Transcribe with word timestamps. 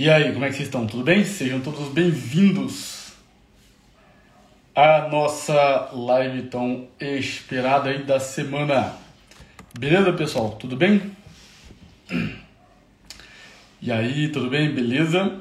E 0.00 0.08
aí, 0.08 0.32
como 0.32 0.46
é 0.46 0.48
que 0.48 0.54
vocês 0.54 0.68
estão? 0.68 0.86
Tudo 0.86 1.04
bem? 1.04 1.22
Sejam 1.26 1.60
todos 1.60 1.92
bem-vindos 1.92 3.12
à 4.74 5.06
nossa 5.08 5.90
live 5.92 6.44
tão 6.44 6.88
esperada 6.98 7.90
aí 7.90 8.02
da 8.02 8.18
semana. 8.18 8.94
Beleza, 9.78 10.10
pessoal? 10.14 10.52
Tudo 10.52 10.74
bem? 10.74 11.14
E 13.82 13.92
aí, 13.92 14.28
tudo 14.28 14.48
bem? 14.48 14.74
Beleza? 14.74 15.38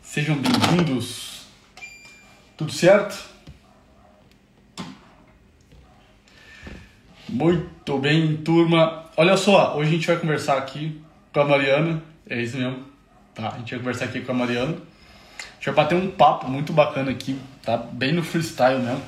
Sejam 0.00 0.38
bem-vindos. 0.38 1.44
Tudo 2.56 2.72
certo? 2.72 3.22
Muito 7.28 7.98
bem, 7.98 8.38
turma. 8.38 9.04
Olha 9.18 9.36
só, 9.36 9.76
hoje 9.76 9.90
a 9.90 9.92
gente 9.92 10.06
vai 10.06 10.16
conversar 10.16 10.56
aqui 10.56 10.98
com 11.30 11.40
a 11.40 11.44
Mariana. 11.44 12.02
É 12.26 12.40
isso 12.40 12.56
mesmo. 12.56 12.89
Tá? 13.34 13.48
A 13.48 13.58
gente 13.58 13.70
vai 13.70 13.78
conversar 13.78 14.04
aqui 14.06 14.20
com 14.20 14.32
a 14.32 14.34
Mariana. 14.34 14.72
A 14.72 15.54
gente 15.54 15.66
vai 15.66 15.74
bater 15.74 15.94
um 15.96 16.10
papo 16.10 16.48
muito 16.48 16.72
bacana 16.72 17.10
aqui, 17.10 17.38
tá? 17.62 17.76
Bem 17.76 18.12
no 18.12 18.22
freestyle 18.22 18.80
mesmo. 18.80 19.02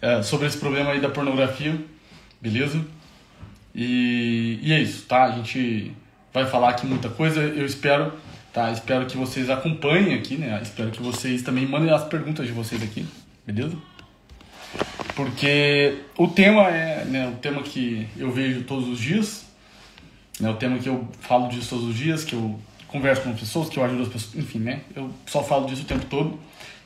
É, 0.00 0.22
sobre 0.22 0.46
esse 0.46 0.58
problema 0.58 0.90
aí 0.90 1.00
da 1.00 1.08
pornografia, 1.08 1.78
beleza? 2.40 2.84
E, 3.74 4.58
e 4.62 4.72
é 4.72 4.80
isso, 4.80 5.06
tá? 5.06 5.24
A 5.24 5.32
gente 5.32 5.92
vai 6.32 6.46
falar 6.46 6.70
aqui 6.70 6.86
muita 6.86 7.08
coisa. 7.08 7.40
Eu 7.40 7.64
espero, 7.64 8.12
tá? 8.52 8.70
Espero 8.70 9.06
que 9.06 9.16
vocês 9.16 9.48
acompanhem 9.50 10.14
aqui, 10.14 10.36
né? 10.36 10.60
Espero 10.62 10.90
que 10.90 11.02
vocês 11.02 11.42
também 11.42 11.66
mandem 11.66 11.90
as 11.92 12.04
perguntas 12.04 12.46
de 12.46 12.52
vocês 12.52 12.82
aqui, 12.82 13.06
beleza? 13.46 13.76
Porque 15.14 15.98
o 16.18 16.26
tema 16.28 16.68
é 16.68 17.04
né, 17.04 17.28
o 17.28 17.36
tema 17.36 17.62
que 17.62 18.06
eu 18.16 18.32
vejo 18.32 18.64
todos 18.64 18.88
os 18.88 18.98
dias, 18.98 19.44
né, 20.40 20.50
o 20.50 20.54
tema 20.54 20.78
que 20.78 20.88
eu 20.88 21.08
falo 21.20 21.48
disso 21.48 21.70
todos 21.70 21.84
os 21.86 21.96
dias, 21.96 22.24
que 22.24 22.34
eu 22.34 22.58
converso 22.94 23.22
com 23.22 23.34
pessoas, 23.34 23.68
que 23.68 23.76
eu 23.76 23.84
ajudo 23.84 24.02
as 24.02 24.08
pessoas, 24.08 24.36
enfim, 24.36 24.60
né? 24.60 24.82
Eu 24.94 25.10
só 25.26 25.42
falo 25.42 25.66
disso 25.66 25.82
o 25.82 25.84
tempo 25.84 26.06
todo. 26.06 26.38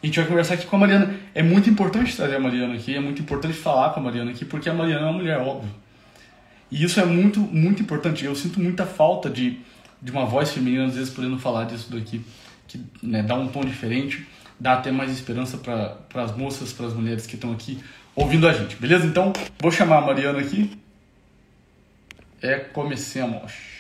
E 0.03 0.05
a 0.05 0.07
gente 0.07 0.19
vai 0.19 0.27
conversar 0.27 0.55
aqui 0.55 0.65
com 0.65 0.77
a 0.77 0.78
Mariana. 0.78 1.15
É 1.34 1.42
muito 1.42 1.69
importante 1.69 2.17
trazer 2.17 2.37
a 2.37 2.41
Mariana 2.41 2.75
aqui, 2.75 2.97
é 2.97 3.00
muito 3.00 3.20
importante 3.20 3.53
falar 3.53 3.91
com 3.91 4.00
a 4.00 4.03
Mariana 4.03 4.31
aqui, 4.31 4.47
porque 4.47 4.70
a 4.70 4.75
Mariana 4.75 5.03
é 5.03 5.11
uma 5.11 5.19
mulher, 5.19 5.39
óbvio. 5.39 5.70
E 6.70 6.83
isso 6.83 6.98
é 6.98 7.05
muito, 7.05 7.41
muito 7.41 7.83
importante. 7.83 8.25
Eu 8.25 8.34
sinto 8.34 8.59
muita 8.59 8.87
falta 8.87 9.28
de, 9.28 9.59
de 10.00 10.11
uma 10.11 10.25
voz 10.25 10.50
feminina, 10.50 10.87
às 10.87 10.95
vezes, 10.95 11.11
podendo 11.12 11.39
falar 11.39 11.65
disso 11.65 11.92
daqui, 11.92 12.25
que 12.67 12.81
né, 13.03 13.22
dá 13.22 13.34
um 13.34 13.48
tom 13.48 13.61
diferente, 13.61 14.27
dá 14.59 14.75
até 14.75 14.91
mais 14.91 15.11
esperança 15.11 15.59
para 15.59 16.22
as 16.22 16.34
moças, 16.34 16.72
para 16.72 16.87
as 16.87 16.95
mulheres 16.95 17.27
que 17.27 17.34
estão 17.34 17.53
aqui 17.53 17.78
ouvindo 18.17 18.48
a 18.48 18.53
gente, 18.55 18.77
beleza? 18.77 19.06
Então, 19.06 19.31
vou 19.61 19.70
chamar 19.70 19.98
a 19.98 20.00
Mariana 20.00 20.39
aqui. 20.39 20.70
É, 22.41 22.55
comecemos. 22.56 23.78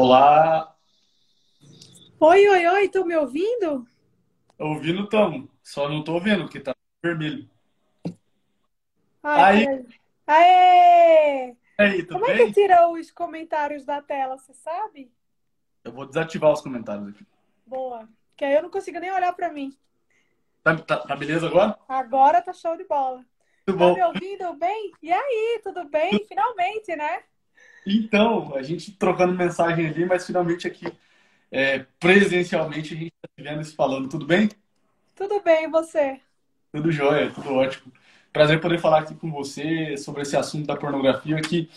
Olá! 0.00 0.76
Oi, 2.20 2.48
oi, 2.48 2.66
oi, 2.66 2.84
estão 2.84 3.04
me 3.04 3.16
ouvindo? 3.16 3.84
Ouvindo 4.56 5.02
estamos, 5.02 5.48
só 5.60 5.88
não 5.88 5.98
estou 5.98 6.20
vendo, 6.20 6.44
porque 6.44 6.60
tá 6.60 6.72
vermelho. 7.02 7.50
Ai, 9.24 9.66
aí! 9.66 9.86
Aê! 10.24 11.56
Aí, 11.78 12.02
tudo 12.04 12.20
Como 12.20 12.26
bem? 12.26 12.42
é 12.42 12.46
que 12.46 12.52
tira 12.52 12.88
os 12.88 13.10
comentários 13.10 13.84
da 13.84 14.00
tela, 14.00 14.38
você 14.38 14.54
sabe? 14.54 15.10
Eu 15.82 15.90
vou 15.92 16.06
desativar 16.06 16.52
os 16.52 16.60
comentários 16.60 17.08
aqui. 17.08 17.26
Boa, 17.66 18.08
que 18.36 18.44
aí 18.44 18.54
eu 18.54 18.62
não 18.62 18.70
consigo 18.70 19.00
nem 19.00 19.10
olhar 19.10 19.32
para 19.32 19.52
mim. 19.52 19.76
Tá, 20.62 20.76
tá, 20.76 20.96
tá 20.98 21.16
beleza 21.16 21.48
agora? 21.48 21.76
Agora 21.88 22.40
tá 22.40 22.52
show 22.52 22.76
de 22.76 22.84
bola. 22.84 23.24
Muito 23.66 23.78
Tá 23.78 23.86
bom. 23.86 23.94
me 23.94 24.02
ouvindo 24.04 24.52
bem? 24.54 24.92
E 25.02 25.12
aí, 25.12 25.60
tudo 25.62 25.88
bem? 25.88 26.24
Finalmente, 26.26 26.94
né? 26.94 27.24
Então, 27.88 28.54
a 28.54 28.62
gente 28.62 28.92
trocando 28.92 29.34
mensagem 29.34 29.86
ali, 29.88 30.04
mas 30.06 30.26
finalmente 30.26 30.66
aqui, 30.66 30.86
é, 31.50 31.80
presencialmente, 32.00 32.94
a 32.94 32.98
gente 32.98 33.08
está 33.14 33.28
se 33.36 33.42
vendo 33.44 33.62
e 33.62 33.66
se 33.66 33.74
falando. 33.76 34.08
Tudo 34.08 34.26
bem? 34.26 34.50
Tudo 35.14 35.42
bem, 35.42 35.64
e 35.64 35.68
você? 35.68 36.18
Tudo 36.72 36.92
jóia, 36.92 37.30
tudo 37.32 37.54
ótimo. 37.54 37.92
Prazer 38.32 38.60
poder 38.60 38.78
falar 38.78 39.00
aqui 39.00 39.14
com 39.14 39.30
você 39.30 39.96
sobre 39.96 40.22
esse 40.22 40.36
assunto 40.36 40.66
da 40.66 40.76
pornografia 40.76 41.40
que 41.40 41.68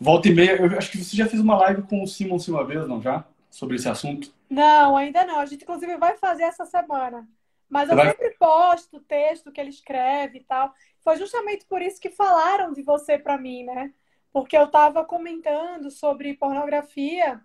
volta 0.00 0.28
e 0.28 0.34
meia. 0.34 0.56
Eu 0.56 0.78
acho 0.78 0.90
que 0.90 0.98
você 0.98 1.16
já 1.16 1.26
fez 1.26 1.40
uma 1.40 1.56
live 1.56 1.82
com 1.82 2.02
o 2.02 2.06
Simon 2.06 2.38
uma 2.48 2.64
vez, 2.64 2.86
não 2.86 3.02
já? 3.02 3.24
Sobre 3.50 3.76
esse 3.76 3.88
assunto. 3.88 4.32
Não, 4.48 4.96
ainda 4.96 5.24
não. 5.24 5.38
A 5.40 5.46
gente, 5.46 5.62
inclusive, 5.64 5.96
vai 5.96 6.16
fazer 6.16 6.44
essa 6.44 6.64
semana. 6.64 7.28
Mas 7.68 7.88
eu 7.90 7.96
Vai- 7.96 8.10
sempre 8.10 8.30
posto 8.38 8.98
o 8.98 9.00
texto 9.00 9.50
que 9.50 9.60
ele 9.60 9.70
escreve 9.70 10.38
e 10.38 10.44
tal. 10.44 10.72
Foi 11.00 11.16
justamente 11.16 11.66
por 11.66 11.82
isso 11.82 12.00
que 12.00 12.10
falaram 12.10 12.72
de 12.72 12.82
você 12.82 13.18
para 13.18 13.36
mim, 13.36 13.64
né? 13.64 13.92
Porque 14.36 14.54
eu 14.54 14.66
tava 14.66 15.02
comentando 15.02 15.90
sobre 15.90 16.36
pornografia 16.36 17.40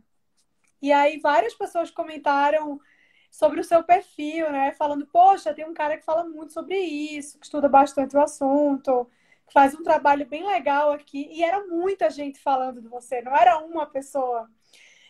e 0.82 0.92
aí 0.92 1.22
várias 1.22 1.54
pessoas 1.54 1.90
comentaram 1.90 2.82
sobre 3.32 3.62
o 3.62 3.64
seu 3.64 3.82
perfil, 3.82 4.52
né? 4.52 4.74
Falando, 4.74 5.08
poxa, 5.08 5.54
tem 5.54 5.66
um 5.66 5.74
cara 5.74 5.96
que 5.96 6.04
fala 6.04 6.26
muito 6.26 6.52
sobre 6.52 6.78
isso, 6.78 7.40
que 7.40 7.46
estuda 7.46 7.70
bastante 7.70 8.18
o 8.18 8.22
assunto, 8.22 9.10
que 9.48 9.54
faz 9.54 9.74
um 9.74 9.84
trabalho 9.84 10.26
bem 10.26 10.46
legal 10.46 10.92
aqui. 10.92 11.30
E 11.32 11.42
era 11.42 11.66
muita 11.66 12.10
gente 12.10 12.42
falando 12.42 12.82
de 12.82 12.90
você, 12.90 13.22
não 13.22 13.34
era 13.34 13.58
uma 13.60 13.86
pessoa. 13.86 14.50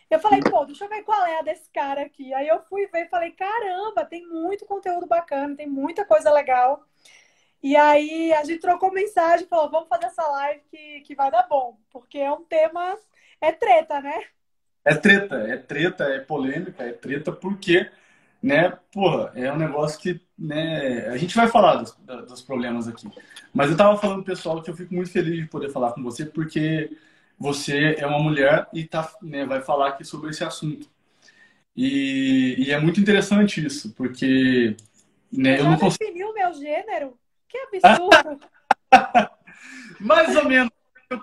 Eu 0.08 0.20
falei, 0.20 0.38
pô, 0.40 0.64
deixa 0.64 0.84
eu 0.84 0.88
ver 0.88 1.02
qual 1.02 1.26
é 1.26 1.40
a 1.40 1.42
desse 1.42 1.68
cara 1.72 2.02
aqui. 2.02 2.32
Aí 2.32 2.46
eu 2.46 2.62
fui 2.62 2.86
ver 2.86 3.06
e 3.06 3.08
falei, 3.08 3.32
caramba, 3.32 4.04
tem 4.04 4.24
muito 4.24 4.64
conteúdo 4.66 5.08
bacana, 5.08 5.56
tem 5.56 5.66
muita 5.66 6.04
coisa 6.04 6.30
legal. 6.30 6.86
E 7.62 7.76
aí 7.76 8.32
a 8.32 8.44
gente 8.44 8.60
trocou 8.60 8.92
mensagem, 8.92 9.46
falou, 9.46 9.70
vamos 9.70 9.88
fazer 9.88 10.06
essa 10.06 10.26
live 10.26 10.62
que, 10.70 11.00
que 11.02 11.14
vai 11.14 11.30
dar 11.30 11.44
bom, 11.48 11.78
porque 11.90 12.18
é 12.18 12.32
um 12.32 12.44
tema, 12.44 12.98
é 13.40 13.52
treta, 13.52 14.00
né? 14.00 14.24
É 14.84 14.94
treta, 14.96 15.36
é 15.36 15.56
treta, 15.56 16.04
é 16.04 16.18
polêmica, 16.20 16.82
é 16.82 16.92
treta 16.92 17.30
porque, 17.32 17.88
né, 18.42 18.70
porra, 18.92 19.32
é 19.36 19.52
um 19.52 19.56
negócio 19.56 20.00
que, 20.00 20.20
né, 20.36 21.06
a 21.08 21.16
gente 21.16 21.36
vai 21.36 21.46
falar 21.48 21.76
dos, 21.76 21.92
dos 22.28 22.42
problemas 22.42 22.88
aqui. 22.88 23.08
Mas 23.54 23.70
eu 23.70 23.76
tava 23.76 23.96
falando, 23.98 24.24
pessoal, 24.24 24.60
que 24.62 24.70
eu 24.70 24.76
fico 24.76 24.92
muito 24.94 25.10
feliz 25.10 25.36
de 25.36 25.46
poder 25.48 25.70
falar 25.70 25.92
com 25.92 26.02
você 26.02 26.26
porque 26.26 26.90
você 27.38 27.94
é 27.98 28.06
uma 28.06 28.18
mulher 28.20 28.68
e 28.72 28.84
tá, 28.84 29.08
né, 29.22 29.46
vai 29.46 29.60
falar 29.62 29.90
aqui 29.90 30.04
sobre 30.04 30.30
esse 30.30 30.42
assunto. 30.44 30.90
E, 31.76 32.56
e 32.58 32.72
é 32.72 32.80
muito 32.80 33.00
interessante 33.00 33.64
isso, 33.64 33.94
porque, 33.94 34.76
né, 35.32 35.60
eu 35.60 35.64
Já 35.64 35.70
não 35.70 35.78
consigo, 35.78 36.04
definiu 36.04 36.30
o 36.30 36.34
meu 36.34 36.52
gênero? 36.54 37.18
Que 37.52 37.76
absurdo! 37.76 38.40
mais 40.00 40.34
ou 40.34 40.44
menos, 40.46 40.70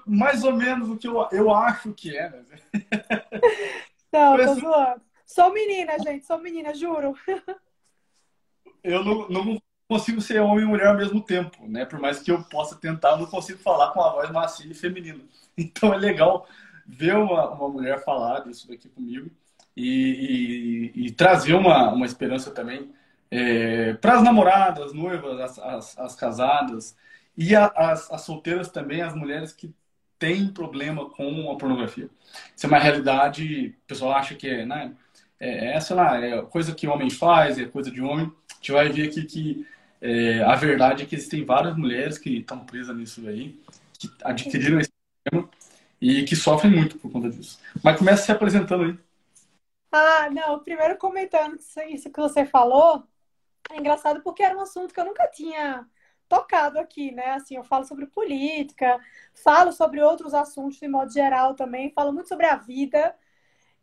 mais 0.06 0.44
ou 0.44 0.54
menos 0.54 0.88
o 0.90 0.96
que 0.96 1.08
eu, 1.08 1.28
eu 1.32 1.52
acho 1.52 1.92
que 1.94 2.16
é, 2.16 2.30
né? 2.30 2.44
Não, 4.14 4.38
tô 4.38 4.54
zoando. 4.56 5.02
Sou 5.26 5.52
menina, 5.52 5.98
gente, 6.00 6.26
sou 6.26 6.38
menina, 6.40 6.74
juro. 6.74 7.16
eu 8.84 9.04
não, 9.04 9.30
não 9.30 9.62
consigo 9.88 10.20
ser 10.22 10.40
homem 10.42 10.64
e 10.66 10.68
mulher 10.68 10.88
ao 10.88 10.98
mesmo 10.98 11.22
tempo, 11.22 11.68
né? 11.68 11.86
Por 11.86 12.00
mais 12.00 12.20
que 12.20 12.32
eu 12.32 12.44
possa 12.44 12.76
tentar, 12.76 13.12
eu 13.12 13.18
não 13.20 13.26
consigo 13.28 13.60
falar 13.60 13.92
com 13.92 14.02
a 14.02 14.12
voz 14.12 14.32
macia 14.32 14.70
e 14.72 14.74
feminina. 14.76 15.20
Então 15.58 15.94
é 15.94 15.98
legal 15.98 16.48
ver 16.88 17.16
uma, 17.18 17.50
uma 17.50 17.68
mulher 17.70 18.02
falar 18.04 18.40
disso 18.40 18.68
daqui 18.68 18.88
comigo 18.88 19.30
e, 19.76 20.92
e- 20.96 21.06
e 21.08 21.12
trazer 21.12 21.54
uma, 21.54 21.92
uma 21.92 22.06
esperança 22.06 22.50
também 22.50 22.92
para 24.02 24.16
as 24.18 24.24
namoradas, 24.24 24.94
noivas, 24.94 25.40
as, 25.40 25.60
as, 25.60 26.00
as 26.00 26.16
casadas 26.16 26.96
e 27.38 27.56
a- 27.56 27.72
as, 27.76 28.12
as 28.12 28.22
solteiras 28.22 28.70
também, 28.70 29.02
as 29.02 29.14
mulheres 29.16 29.52
que 29.54 29.74
têm 30.18 30.48
problema 30.52 31.10
com 31.10 31.52
a 31.52 31.58
pornografia. 31.58 32.10
Isso 32.56 32.66
é 32.66 32.70
uma 32.70 32.80
realidade, 32.80 33.76
o 33.84 33.88
pessoal 33.88 34.12
acha 34.14 34.36
que 34.36 34.48
é, 34.48 34.66
né? 34.66 34.94
É, 35.40 35.76
é, 35.76 35.80
sei 35.80 35.96
lá, 35.96 36.18
é 36.24 36.42
coisa 36.44 36.76
que 36.76 36.88
homem 36.88 37.10
faz, 37.10 37.58
é 37.58 37.66
coisa 37.66 37.90
de 37.90 38.02
homem. 38.02 38.26
A 38.52 38.56
gente 38.56 38.72
vai 38.74 38.90
ver 38.90 39.08
aqui 39.08 39.24
que 39.24 39.66
é, 40.02 40.42
a 40.44 40.56
verdade 40.56 41.04
é 41.04 41.06
que 41.06 41.16
existem 41.16 41.46
várias 41.46 41.76
mulheres 41.78 42.18
que 42.18 42.40
estão 42.40 42.60
presas 42.66 42.96
nisso 42.98 43.26
aí, 43.28 43.58
que 43.98 44.10
adquiriram 44.24 44.80
esse 44.80 44.92
problema 45.24 45.50
e 46.02 46.24
que 46.24 46.36
sofrem 46.36 46.72
muito 46.74 46.98
por 47.00 47.12
conta 47.12 47.30
disso. 47.30 47.60
Mas 47.84 47.98
começa 47.98 48.24
se 48.24 48.32
apresentando 48.32 48.84
aí. 48.84 48.98
Ah, 49.92 50.30
não, 50.30 50.60
primeiro 50.64 50.98
comentando 50.98 51.56
isso 51.90 52.12
que 52.12 52.20
você 52.20 52.46
falou, 52.46 53.08
é 53.72 53.78
engraçado 53.78 54.22
porque 54.24 54.44
era 54.44 54.58
um 54.58 54.62
assunto 54.62 54.94
que 54.94 55.00
eu 55.00 55.06
nunca 55.06 55.28
tinha 55.28 55.88
tocado 56.28 56.80
aqui, 56.80 57.12
né? 57.12 57.32
Assim, 57.32 57.56
eu 57.56 57.64
falo 57.64 57.86
sobre 57.86 58.06
política, 58.08 59.00
falo 59.44 59.72
sobre 59.72 60.02
outros 60.02 60.34
assuntos 60.34 60.78
de 60.80 60.88
modo 60.88 61.12
geral 61.12 61.56
também, 61.56 61.92
falo 61.92 62.14
muito 62.14 62.30
sobre 62.30 62.46
a 62.46 62.56
vida, 62.56 63.16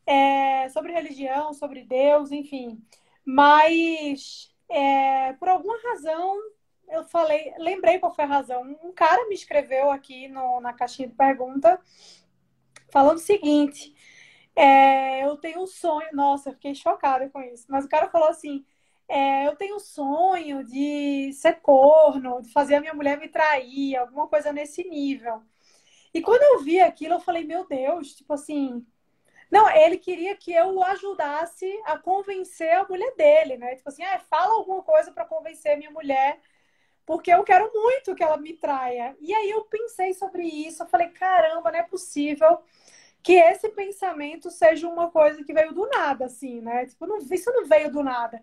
é, 0.07 0.69
sobre 0.71 0.93
religião, 0.93 1.53
sobre 1.55 1.85
Deus, 1.85 2.33
enfim. 2.33 2.83
Mas 3.25 4.55
é, 4.69 5.33
por 5.35 5.49
alguma 5.49 5.79
razão 5.83 6.37
eu 6.89 7.05
falei, 7.05 7.53
lembrei 7.59 7.99
qual 7.99 8.15
foi 8.15 8.25
a 8.25 8.29
razão. 8.29 8.63
Um 8.83 8.93
cara 8.93 9.29
me 9.29 9.35
escreveu 9.35 9.91
aqui 9.91 10.29
no- 10.29 10.61
na 10.61 10.73
caixinha 10.73 11.09
de 11.09 11.15
pergunta 11.15 11.81
falando 12.93 13.17
o 13.19 13.21
seguinte. 13.21 13.95
É, 14.55 15.25
eu 15.25 15.37
tenho 15.37 15.63
um 15.63 15.67
sonho. 15.67 16.09
Nossa, 16.13 16.51
eu 16.51 16.55
fiquei 16.55 16.75
chocada 16.75 17.29
com 17.31 17.41
isso. 17.43 17.67
Mas 17.69 17.85
o 17.85 17.89
cara 17.89 18.09
falou 18.11 18.29
assim: 18.29 18.65
é, 19.09 19.47
eu 19.47 19.57
tenho 19.57 19.79
sonho 19.81 20.65
de 20.65 21.33
ser 21.33 21.61
corno, 21.61 22.43
de 22.43 22.51
fazer 22.53 22.77
a 22.77 22.81
minha 22.81 22.95
mulher 22.95 23.19
me 23.19 23.29
trair, 23.29 23.97
alguma 23.97 24.29
coisa 24.29 24.53
nesse 24.53 24.85
nível. 24.89 25.43
E 26.15 26.23
quando 26.23 26.43
eu 26.43 26.65
vi 26.65 26.81
aquilo, 26.81 27.15
eu 27.15 27.21
falei, 27.21 27.45
meu 27.45 27.67
Deus, 27.67 28.15
tipo 28.15 28.33
assim. 28.35 28.85
Não, 29.51 29.69
ele 29.71 29.99
queria 29.99 30.37
que 30.37 30.53
eu 30.53 30.75
o 30.75 30.83
ajudasse 30.83 31.67
a 31.85 31.99
convencer 31.99 32.73
a 32.73 32.85
mulher 32.89 33.15
dele, 33.17 33.57
né? 33.57 33.77
Tipo 33.77 33.89
assim, 33.89 34.03
ah, 34.05 34.19
fala 34.19 34.55
alguma 34.55 34.83
coisa 34.83 35.13
para 35.13 35.25
convencer 35.25 35.73
a 35.73 35.77
minha 35.77 35.91
mulher, 35.91 36.41
porque 37.07 37.33
eu 37.33 37.45
quero 37.45 37.71
muito 37.73 38.15
que 38.15 38.23
ela 38.25 38.37
me 38.37 38.55
traia. 38.55 39.17
E 39.21 39.35
aí 39.35 39.51
eu 39.51 39.65
pensei 39.65 40.15
sobre 40.15 40.45
isso, 40.45 40.83
eu 40.83 40.89
falei, 40.89 41.09
caramba, 41.11 41.71
não 41.73 41.79
é 41.79 41.83
possível 41.85 42.61
que 43.23 43.35
esse 43.35 43.69
pensamento 43.71 44.51
seja 44.51 44.89
uma 44.89 45.11
coisa 45.11 45.45
que 45.45 45.53
veio 45.53 45.73
do 45.73 45.87
nada, 45.89 46.27
assim, 46.27 46.61
né? 46.61 46.87
Tipo, 46.87 47.07
não, 47.07 47.19
isso 47.19 47.53
não 47.53 47.67
veio 47.67 47.91
do 47.91 48.03
nada. 48.03 48.43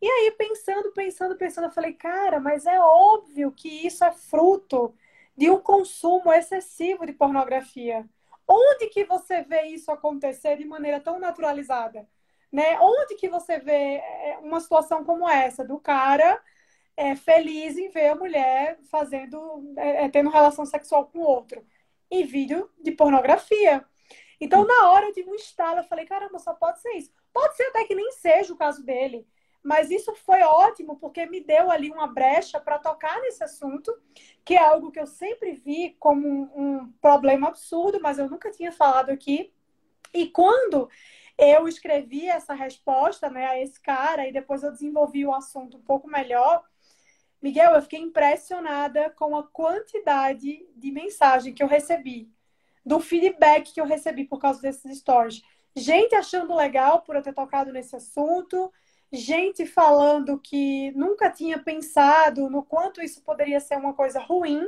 E 0.00 0.06
aí, 0.08 0.30
pensando, 0.32 0.92
pensando, 0.92 1.36
pensando, 1.36 1.64
eu 1.64 1.72
falei, 1.72 1.92
cara, 1.92 2.38
mas 2.38 2.66
é 2.66 2.80
óbvio 2.80 3.50
que 3.52 3.86
isso 3.86 4.04
é 4.04 4.12
fruto 4.12 4.94
de 5.36 5.50
um 5.50 5.60
consumo 5.60 6.32
excessivo 6.32 7.04
de 7.04 7.12
pornografia. 7.12 8.08
Onde 8.46 8.88
que 8.88 9.04
você 9.04 9.42
vê 9.42 9.62
isso 9.64 9.90
acontecer 9.90 10.56
de 10.56 10.64
maneira 10.64 11.00
tão 11.00 11.18
naturalizada? 11.18 12.08
Né? 12.50 12.78
Onde 12.80 13.16
que 13.16 13.28
você 13.28 13.58
vê 13.58 13.96
é, 13.96 14.38
uma 14.42 14.60
situação 14.60 15.04
como 15.04 15.28
essa, 15.28 15.64
do 15.64 15.78
cara 15.78 16.40
é, 16.96 17.14
feliz 17.14 17.76
em 17.76 17.90
ver 17.90 18.08
a 18.08 18.14
mulher 18.14 18.78
fazendo, 18.90 19.74
é 19.76 20.08
tendo 20.08 20.30
relação 20.30 20.64
sexual 20.64 21.06
com 21.06 21.20
outro? 21.20 21.64
Em 22.10 22.24
vídeo 22.24 22.70
de 22.80 22.92
pornografia. 22.92 23.84
Então, 24.40 24.64
na 24.64 24.90
hora 24.90 25.12
de 25.12 25.22
um 25.24 25.34
estalo, 25.34 25.80
eu 25.80 25.84
falei, 25.84 26.06
caramba, 26.06 26.38
só 26.38 26.54
pode 26.54 26.80
ser 26.80 26.92
isso. 26.92 27.12
Pode 27.32 27.56
ser 27.56 27.64
até 27.64 27.84
que 27.84 27.94
nem 27.94 28.12
seja 28.12 28.52
o 28.52 28.56
caso 28.56 28.84
dele, 28.84 29.26
mas 29.68 29.90
isso 29.90 30.14
foi 30.14 30.40
ótimo 30.40 30.96
porque 30.96 31.26
me 31.26 31.42
deu 31.42 31.70
ali 31.70 31.90
uma 31.90 32.06
brecha 32.06 32.58
para 32.58 32.78
tocar 32.78 33.20
nesse 33.20 33.44
assunto, 33.44 33.94
que 34.42 34.54
é 34.54 34.64
algo 34.64 34.90
que 34.90 34.98
eu 34.98 35.06
sempre 35.06 35.52
vi 35.52 35.94
como 36.00 36.26
um, 36.26 36.50
um 36.56 36.92
problema 37.02 37.48
absurdo, 37.48 38.00
mas 38.00 38.18
eu 38.18 38.30
nunca 38.30 38.50
tinha 38.50 38.72
falado 38.72 39.10
aqui. 39.10 39.52
E 40.14 40.30
quando 40.30 40.88
eu 41.36 41.68
escrevi 41.68 42.30
essa 42.30 42.54
resposta 42.54 43.28
né, 43.28 43.46
a 43.46 43.60
esse 43.60 43.78
cara 43.78 44.26
e 44.26 44.32
depois 44.32 44.62
eu 44.62 44.72
desenvolvi 44.72 45.26
o 45.26 45.34
assunto 45.34 45.76
um 45.76 45.82
pouco 45.82 46.08
melhor, 46.08 46.64
Miguel, 47.42 47.74
eu 47.74 47.82
fiquei 47.82 48.00
impressionada 48.00 49.10
com 49.10 49.36
a 49.36 49.42
quantidade 49.42 50.66
de 50.74 50.90
mensagem 50.90 51.52
que 51.52 51.62
eu 51.62 51.68
recebi 51.68 52.32
do 52.86 53.00
feedback 53.00 53.74
que 53.74 53.82
eu 53.82 53.84
recebi 53.84 54.24
por 54.24 54.38
causa 54.38 54.62
desses 54.62 54.96
stories. 54.98 55.42
Gente 55.76 56.14
achando 56.14 56.56
legal 56.56 57.02
por 57.02 57.16
eu 57.16 57.22
ter 57.22 57.34
tocado 57.34 57.70
nesse 57.70 57.94
assunto, 57.94 58.72
gente 59.12 59.66
falando 59.66 60.38
que 60.38 60.90
nunca 60.92 61.30
tinha 61.30 61.58
pensado 61.58 62.48
no 62.50 62.62
quanto 62.62 63.02
isso 63.02 63.22
poderia 63.22 63.60
ser 63.60 63.76
uma 63.76 63.94
coisa 63.94 64.20
ruim. 64.20 64.66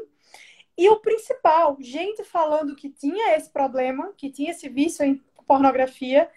E 0.76 0.88
o 0.88 1.00
principal, 1.00 1.76
gente 1.80 2.24
falando 2.24 2.74
que 2.74 2.88
tinha 2.88 3.36
esse 3.36 3.50
problema, 3.50 4.12
que 4.16 4.30
tinha 4.30 4.50
esse 4.50 4.68
vício 4.68 5.04
em 5.04 5.22
pornografia. 5.46 6.30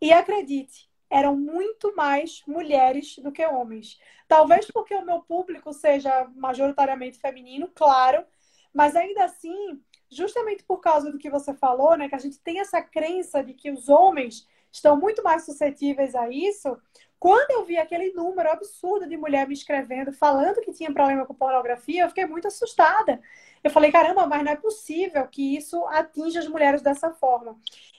E 0.00 0.12
acredite, 0.12 0.90
eram 1.10 1.36
muito 1.36 1.94
mais 1.94 2.42
mulheres 2.46 3.16
do 3.18 3.30
que 3.30 3.44
homens. 3.44 4.00
Talvez 4.26 4.66
porque 4.70 4.94
o 4.94 5.04
meu 5.04 5.20
público 5.20 5.72
seja 5.72 6.28
majoritariamente 6.34 7.18
feminino, 7.18 7.70
claro, 7.74 8.24
mas 8.72 8.96
ainda 8.96 9.24
assim 9.24 9.80
justamente 10.12 10.62
por 10.62 10.78
causa 10.78 11.10
do 11.10 11.18
que 11.18 11.30
você 11.30 11.54
falou, 11.54 11.96
né, 11.96 12.08
que 12.08 12.14
a 12.14 12.18
gente 12.18 12.38
tem 12.38 12.60
essa 12.60 12.82
crença 12.82 13.42
de 13.42 13.54
que 13.54 13.70
os 13.70 13.88
homens 13.88 14.46
estão 14.70 14.96
muito 14.96 15.22
mais 15.22 15.44
suscetíveis 15.44 16.14
a 16.14 16.28
isso. 16.28 16.76
Quando 17.22 17.52
eu 17.52 17.64
vi 17.64 17.78
aquele 17.78 18.12
número 18.12 18.50
absurdo 18.50 19.06
de 19.06 19.16
mulher 19.16 19.46
me 19.46 19.54
escrevendo, 19.54 20.12
falando 20.12 20.60
que 20.60 20.72
tinha 20.72 20.92
problema 20.92 21.24
com 21.24 21.32
pornografia, 21.32 22.02
eu 22.02 22.08
fiquei 22.08 22.26
muito 22.26 22.48
assustada. 22.48 23.22
Eu 23.62 23.70
falei, 23.70 23.92
caramba, 23.92 24.26
mas 24.26 24.42
não 24.42 24.50
é 24.50 24.56
possível 24.56 25.28
que 25.28 25.56
isso 25.56 25.86
atinja 25.86 26.40
as 26.40 26.48
mulheres 26.48 26.82
dessa 26.82 27.12
forma. 27.12 27.56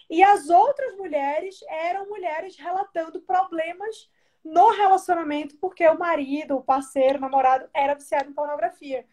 E 0.09 0.21
as 0.21 0.49
outras 0.49 0.97
mulheres 0.97 1.63
eram 1.69 2.09
mulheres 2.09 2.57
relatando 2.57 3.21
problemas 3.21 4.11
no 4.43 4.71
relacionamento 4.71 5.55
porque 5.55 5.87
o 5.87 5.97
marido, 5.97 6.57
o 6.57 6.61
parceiro, 6.61 7.17
o 7.17 7.21
namorado 7.21 7.69
era 7.73 7.93
viciado 7.93 8.29
em 8.29 8.33
pornografia. 8.33 9.05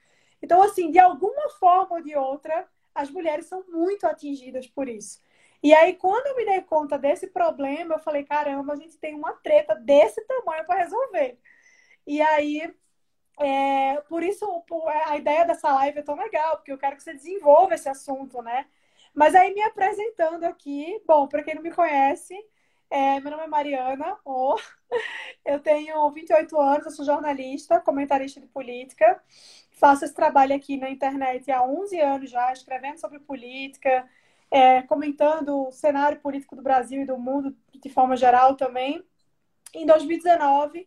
Então, 0.43 0.61
assim, 0.61 0.91
de 0.91 0.99
alguma 0.99 1.51
forma 1.51 1.99
ou 1.99 2.03
de 2.03 2.17
outra, 2.17 2.69
as 2.93 3.09
mulheres 3.09 3.47
são 3.47 3.62
muito 3.69 4.09
atingidas 4.09 4.67
por 4.67 4.89
isso. 4.89 5.21
E 5.62 5.75
aí, 5.75 5.95
quando 5.95 6.27
eu 6.27 6.37
me 6.37 6.45
dei 6.45 6.61
conta 6.62 6.99
desse 6.99 7.29
problema, 7.29 7.95
eu 7.95 7.99
falei: 8.01 8.25
caramba, 8.25 8.73
a 8.73 8.77
gente 8.77 8.97
tem 8.99 9.15
uma 9.15 9.33
treta 9.35 9.75
desse 9.75 10.25
tamanho 10.27 10.65
para 10.67 10.81
resolver. 10.83 11.39
E 12.07 12.21
aí, 12.23 12.75
é, 13.41 14.01
por 14.09 14.23
isso 14.23 14.47
a 15.07 15.17
ideia 15.17 15.45
dessa 15.47 15.73
live 15.75 15.99
é 16.01 16.03
tão 16.03 16.17
legal, 16.17 16.57
porque 16.57 16.73
eu 16.73 16.79
quero 16.79 16.97
que 16.97 17.03
você 17.03 17.15
desenvolva 17.15 17.75
esse 17.75 17.89
assunto, 17.89 18.43
né? 18.43 18.67
Mas 19.15 19.35
aí, 19.35 19.53
me 19.55 19.62
apresentando 19.62 20.45
aqui, 20.45 21.03
bom, 21.07 21.27
para 21.29 21.43
quem 21.43 21.55
não 21.55 21.62
me 21.62 21.73
conhece, 21.73 22.35
é, 22.91 23.21
meu 23.21 23.31
nome 23.31 23.45
é 23.45 23.47
Mariana, 23.47 24.19
oh, 24.25 24.57
eu 25.45 25.61
tenho 25.61 26.11
28 26.11 26.59
anos, 26.59 26.87
eu 26.87 26.93
sou 26.93 27.05
jornalista, 27.05 27.81
comentarista 27.81 28.41
de 28.41 28.47
política. 28.49 29.23
Faço 29.73 30.05
esse 30.05 30.15
trabalho 30.15 30.55
aqui 30.55 30.77
na 30.77 30.91
internet 30.91 31.51
há 31.51 31.62
11 31.62 32.01
anos 32.01 32.31
já, 32.31 32.53
escrevendo 32.53 32.99
sobre 32.99 33.19
política, 33.21 34.09
é, 34.50 34.82
comentando 34.82 35.69
o 35.69 35.73
cenário 35.73 36.20
político 36.20 36.56
do 36.56 36.62
Brasil 36.62 37.02
e 37.02 37.06
do 37.06 37.19
mundo 37.19 37.56
de 37.75 37.88
forma 37.88 38.17
geral 38.17 38.56
também. 38.56 39.05
Em 39.73 39.87
2019, 39.87 40.87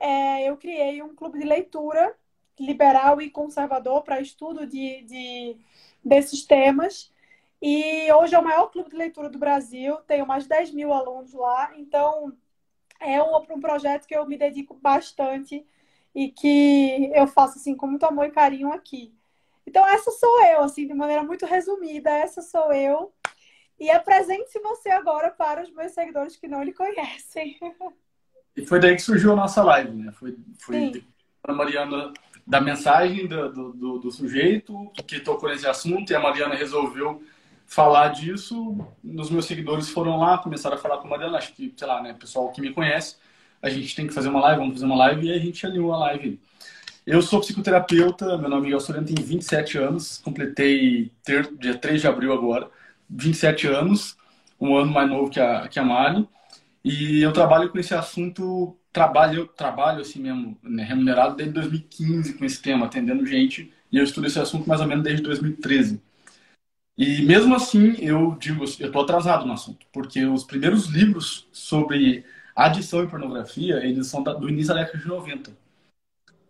é, 0.00 0.48
eu 0.48 0.56
criei 0.56 1.02
um 1.02 1.14
clube 1.14 1.38
de 1.38 1.44
leitura 1.46 2.16
liberal 2.58 3.20
e 3.20 3.30
conservador 3.30 4.02
para 4.02 4.20
estudo 4.20 4.66
de, 4.66 5.02
de, 5.02 5.56
desses 6.04 6.44
temas. 6.44 7.12
E 7.62 8.12
hoje 8.12 8.34
é 8.34 8.38
o 8.38 8.44
maior 8.44 8.66
clube 8.66 8.90
de 8.90 8.96
leitura 8.96 9.28
do 9.30 9.38
Brasil, 9.38 9.96
tenho 10.06 10.26
mais 10.26 10.42
de 10.42 10.50
10 10.50 10.72
mil 10.72 10.92
alunos 10.92 11.32
lá, 11.32 11.72
então 11.78 12.36
é 13.00 13.22
um, 13.22 13.36
um 13.36 13.60
projeto 13.60 14.06
que 14.06 14.14
eu 14.14 14.26
me 14.26 14.36
dedico 14.36 14.74
bastante 14.74 15.64
e 16.14 16.28
que 16.28 17.10
eu 17.14 17.26
faço 17.26 17.58
assim 17.58 17.74
com 17.74 17.86
muito 17.86 18.04
amor 18.04 18.26
e 18.26 18.30
carinho 18.30 18.72
aqui. 18.72 19.12
Então 19.74 19.88
essa 19.88 20.12
sou 20.12 20.40
eu, 20.44 20.60
assim, 20.60 20.86
de 20.86 20.94
maneira 20.94 21.24
muito 21.24 21.44
resumida, 21.46 22.08
essa 22.08 22.40
sou 22.40 22.72
eu. 22.72 23.12
E 23.76 23.90
apresente-se 23.90 24.60
você 24.60 24.88
agora 24.88 25.32
para 25.32 25.64
os 25.64 25.70
meus 25.72 25.90
seguidores 25.90 26.36
que 26.36 26.46
não 26.46 26.62
lhe 26.62 26.72
conhecem. 26.72 27.58
E 28.56 28.64
foi 28.64 28.78
daí 28.78 28.94
que 28.94 29.02
surgiu 29.02 29.32
a 29.32 29.34
nossa 29.34 29.64
live, 29.64 29.90
né? 29.90 30.12
Foi, 30.12 30.36
foi 30.60 31.04
a 31.42 31.52
Mariana 31.52 32.12
da 32.46 32.60
mensagem 32.60 33.26
do, 33.26 33.72
do, 33.72 33.98
do, 33.98 34.10
sujeito 34.12 34.92
que 35.08 35.18
tocou 35.18 35.48
nesse 35.48 35.66
assunto 35.66 36.12
e 36.12 36.14
a 36.14 36.20
Mariana 36.20 36.54
resolveu 36.54 37.20
falar 37.66 38.10
disso. 38.10 38.78
Os 39.02 39.28
meus 39.28 39.44
seguidores 39.44 39.88
foram 39.88 40.20
lá, 40.20 40.38
começaram 40.38 40.76
a 40.76 40.78
falar 40.78 40.98
com 40.98 41.08
a 41.08 41.10
Mariana, 41.10 41.38
acho 41.38 41.52
que, 41.52 41.74
sei 41.76 41.88
lá, 41.88 42.00
né, 42.00 42.14
pessoal 42.14 42.52
que 42.52 42.60
me 42.60 42.72
conhece, 42.72 43.16
a 43.60 43.68
gente 43.68 43.96
tem 43.96 44.06
que 44.06 44.14
fazer 44.14 44.28
uma 44.28 44.40
live, 44.40 44.60
vamos 44.60 44.74
fazer 44.74 44.86
uma 44.86 44.96
live, 44.98 45.26
e 45.26 45.32
a 45.32 45.38
gente 45.38 45.66
alinhou 45.66 45.92
a 45.92 45.98
live. 45.98 46.40
Eu 47.06 47.20
sou 47.20 47.40
psicoterapeuta, 47.40 48.38
meu 48.38 48.48
nome 48.48 48.62
é 48.62 48.64
Miguel 48.64 48.80
Soriano, 48.80 49.06
tenho 49.06 49.26
27 49.26 49.76
anos, 49.76 50.18
completei 50.18 51.12
ter, 51.22 51.54
dia 51.56 51.76
3 51.76 52.00
de 52.00 52.06
abril 52.08 52.32
agora, 52.32 52.70
27 53.10 53.66
anos, 53.66 54.16
um 54.58 54.74
ano 54.74 54.90
mais 54.90 55.08
novo 55.08 55.30
que 55.30 55.38
a, 55.38 55.68
que 55.68 55.78
a 55.78 55.84
Mari, 55.84 56.26
e 56.82 57.20
eu 57.22 57.30
trabalho 57.32 57.68
com 57.70 57.78
esse 57.78 57.94
assunto, 57.94 58.74
trabalho, 58.90 59.46
trabalho 59.48 60.00
assim 60.00 60.20
mesmo, 60.22 60.58
né, 60.62 60.82
remunerado 60.82 61.36
desde 61.36 61.52
2015 61.52 62.34
com 62.38 62.44
esse 62.44 62.62
tema, 62.62 62.86
atendendo 62.86 63.26
gente, 63.26 63.70
e 63.92 63.98
eu 63.98 64.04
estudo 64.04 64.26
esse 64.26 64.38
assunto 64.38 64.66
mais 64.66 64.80
ou 64.80 64.86
menos 64.86 65.04
desde 65.04 65.22
2013. 65.22 66.00
E 66.96 67.22
mesmo 67.22 67.54
assim, 67.54 67.96
eu 67.98 68.36
digo, 68.40 68.64
eu 68.80 68.86
estou 68.86 69.02
atrasado 69.02 69.44
no 69.44 69.52
assunto, 69.52 69.86
porque 69.92 70.24
os 70.24 70.44
primeiros 70.44 70.86
livros 70.86 71.46
sobre 71.52 72.24
adição 72.56 73.04
e 73.04 73.08
pornografia, 73.08 73.84
eles 73.84 74.06
são 74.06 74.22
do 74.22 74.48
início 74.48 74.74
da 74.74 74.80
década 74.80 74.98
de 74.98 75.06
90. 75.08 75.63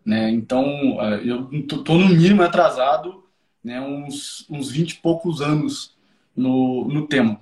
Né? 0.05 0.31
Então, 0.31 0.65
é, 1.01 1.23
eu 1.25 1.49
estou 1.53 1.99
no 1.99 2.09
mínimo 2.09 2.43
atrasado 2.43 3.25
né, 3.63 3.81
uns, 3.81 4.47
uns 4.51 4.71
20 4.71 4.91
e 4.91 4.97
poucos 4.97 5.41
anos 5.41 5.97
no, 6.37 6.87
no 6.89 7.07
tema. 7.07 7.41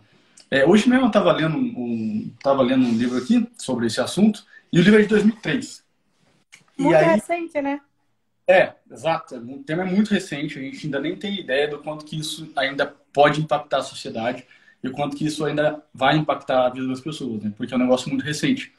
É, 0.50 0.64
hoje 0.64 0.88
mesmo 0.88 1.04
eu 1.04 1.08
estava 1.08 1.32
lendo, 1.32 1.56
um, 1.56 2.32
lendo 2.62 2.86
um 2.86 2.96
livro 2.96 3.18
aqui 3.18 3.48
sobre 3.58 3.86
esse 3.86 4.00
assunto, 4.00 4.44
e 4.72 4.78
o 4.78 4.82
livro 4.82 5.00
é 5.00 5.02
de 5.02 5.08
2003. 5.08 5.82
Muito 6.78 6.96
aí, 6.96 7.04
recente, 7.06 7.60
né? 7.60 7.80
É, 8.46 8.74
exato. 8.90 9.36
O 9.36 9.62
tema 9.62 9.82
é 9.82 9.86
muito 9.86 10.10
recente, 10.10 10.58
a 10.58 10.62
gente 10.62 10.86
ainda 10.86 11.00
nem 11.00 11.16
tem 11.16 11.40
ideia 11.40 11.68
do 11.68 11.78
quanto 11.78 12.04
que 12.04 12.18
isso 12.18 12.50
ainda 12.56 12.94
pode 13.12 13.40
impactar 13.40 13.78
a 13.78 13.82
sociedade 13.82 14.44
e 14.82 14.88
o 14.88 14.92
quanto 14.92 15.16
que 15.16 15.24
isso 15.24 15.44
ainda 15.44 15.82
vai 15.94 16.16
impactar 16.16 16.66
a 16.66 16.70
vida 16.70 16.86
das 16.86 17.00
pessoas, 17.00 17.42
né? 17.42 17.52
Porque 17.56 17.72
é 17.72 17.76
um 17.76 17.80
negócio 17.80 18.08
muito 18.08 18.24
recente. 18.24 18.72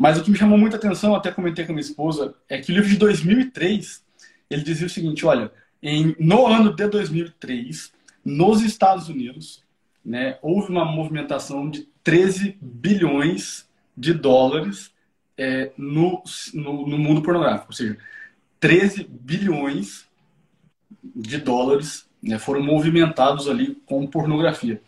Mas 0.00 0.16
o 0.16 0.24
que 0.24 0.30
me 0.30 0.38
chamou 0.38 0.56
muita 0.56 0.78
atenção, 0.78 1.14
até 1.14 1.30
comentei 1.30 1.66
com 1.66 1.72
a 1.72 1.74
minha 1.74 1.86
esposa, 1.86 2.34
é 2.48 2.58
que 2.58 2.72
o 2.72 2.74
livro 2.74 2.88
de 2.88 2.96
2003, 2.96 4.02
ele 4.48 4.62
dizia 4.62 4.86
o 4.86 4.90
seguinte, 4.90 5.26
olha, 5.26 5.52
em, 5.82 6.16
no 6.18 6.46
ano 6.46 6.74
de 6.74 6.86
2003, 6.86 7.92
nos 8.24 8.62
Estados 8.62 9.10
Unidos, 9.10 9.62
né, 10.02 10.38
houve 10.40 10.70
uma 10.70 10.86
movimentação 10.86 11.68
de 11.68 11.86
13 12.02 12.56
bilhões 12.62 13.68
de 13.94 14.14
dólares 14.14 14.90
é, 15.36 15.70
no, 15.76 16.22
no, 16.54 16.88
no 16.88 16.96
mundo 16.96 17.20
pornográfico. 17.20 17.66
Ou 17.68 17.76
seja, 17.76 17.98
13 18.58 19.04
bilhões 19.04 20.08
de 21.14 21.36
dólares 21.36 22.08
né, 22.22 22.38
foram 22.38 22.62
movimentados 22.62 23.48
ali 23.50 23.74
com 23.84 24.06
pornografia. 24.06 24.80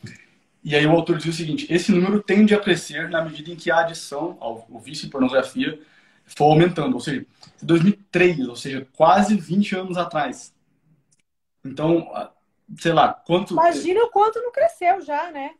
E 0.64 0.76
aí 0.76 0.86
o 0.86 0.92
autor 0.92 1.18
diz 1.18 1.34
o 1.34 1.36
seguinte: 1.36 1.66
esse 1.68 1.90
número 1.90 2.22
tende 2.22 2.54
a 2.54 2.60
crescer 2.60 3.08
na 3.10 3.24
medida 3.24 3.50
em 3.50 3.56
que 3.56 3.70
a 3.70 3.80
adição 3.80 4.36
ao, 4.40 4.66
ao 4.72 4.80
vício 4.80 5.06
em 5.06 5.10
pornografia 5.10 5.80
for 6.24 6.44
aumentando. 6.44 6.94
Ou 6.94 7.00
seja, 7.00 7.26
2003, 7.62 8.48
ou 8.48 8.56
seja, 8.56 8.86
quase 8.92 9.36
20 9.36 9.76
anos 9.76 9.96
atrás. 9.96 10.54
Então, 11.64 12.08
sei 12.78 12.92
lá, 12.92 13.12
quanto. 13.12 13.54
Imagina 13.54 14.04
o 14.04 14.10
quanto 14.10 14.40
não 14.40 14.52
cresceu 14.52 15.00
já, 15.00 15.30
né? 15.30 15.52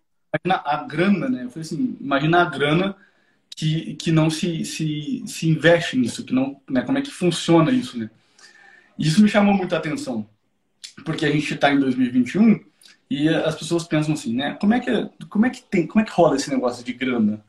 Imagina 0.44 0.62
a 0.64 0.85
grana, 0.85 1.28
né? 1.28 1.44
Eu 1.44 1.50
falei 1.50 1.66
assim, 1.66 1.97
imagina 2.00 2.42
a 2.42 2.44
grana 2.44 2.97
que, 3.54 3.94
que 3.94 4.11
não 4.11 4.30
se, 4.30 4.64
se, 4.64 5.23
se 5.26 5.49
investe 5.49 5.97
nisso, 5.97 6.25
que 6.25 6.32
não, 6.32 6.61
né? 6.68 6.82
como 6.82 6.99
é 6.99 7.02
que 7.02 7.11
funciona 7.11 7.71
isso, 7.71 7.99
né? 7.99 8.11
Isso 8.99 9.23
me 9.23 9.28
chamou 9.28 9.54
muita 9.54 9.76
atenção, 9.76 10.28
porque 11.04 11.25
a 11.25 11.30
gente 11.30 11.52
está 11.52 11.73
em 11.73 11.78
2021 11.78 12.64
e 13.12 13.28
as 13.28 13.54
pessoas 13.54 13.85
pensam 13.85 14.14
assim, 14.14 14.35
né? 14.35 14.57
Como 14.59 14.73
é 14.73 14.81
que 14.81 15.11
como 15.28 15.45
é 15.45 15.50
que 15.50 15.62
tem, 15.62 15.87
como 15.87 16.02
é 16.02 16.04
que 16.07 16.12
rola 16.12 16.37
esse 16.37 16.49
negócio 16.49 16.83
de 16.83 16.95
grana? 16.95 17.45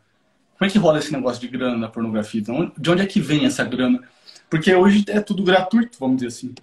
Como 0.57 0.69
é 0.69 0.71
que 0.71 0.77
rola 0.77 0.99
esse 0.99 1.13
negócio 1.13 1.39
de 1.39 1.47
grana 1.47 1.77
na 1.77 1.87
pornografia? 1.87 2.41
Então, 2.41 2.69
de 2.77 2.91
onde 2.91 3.01
é 3.01 3.05
que 3.05 3.21
vem 3.21 3.45
essa 3.45 3.63
grana? 3.63 4.03
Porque 4.49 4.75
hoje 4.75 5.05
é 5.07 5.21
tudo 5.21 5.41
gratuito, 5.41 5.97
vamos 5.97 6.17
dizer 6.17 6.27
assim. 6.27 6.53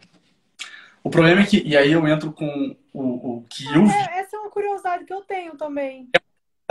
O 1.03 1.09
problema 1.09 1.41
é 1.41 1.47
que, 1.47 1.67
e 1.67 1.75
aí 1.75 1.91
eu 1.91 2.07
entro 2.07 2.31
com 2.31 2.77
o, 2.93 3.37
o 3.39 3.45
que 3.49 3.65
eu. 3.67 3.87
É, 3.87 4.21
essa 4.21 4.37
é 4.37 4.39
uma 4.39 4.51
curiosidade 4.51 5.07
que 5.07 5.15
eu 5.15 5.23
tenho 5.23 5.57
também. 5.57 6.11
É 6.15 6.21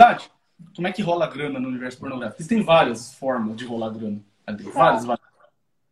verdade. 0.04 0.30
Como 0.76 0.86
é 0.86 0.92
que 0.92 1.02
rola 1.02 1.26
grana 1.26 1.58
no 1.58 1.68
universo 1.68 1.98
pornográfico? 1.98 2.40
Existem 2.40 2.62
várias 2.62 3.12
formas 3.14 3.56
de 3.56 3.64
rolar 3.64 3.90
grana. 3.90 4.20
Tá. 4.46 4.56
Várias, 4.72 5.04
várias. 5.04 5.26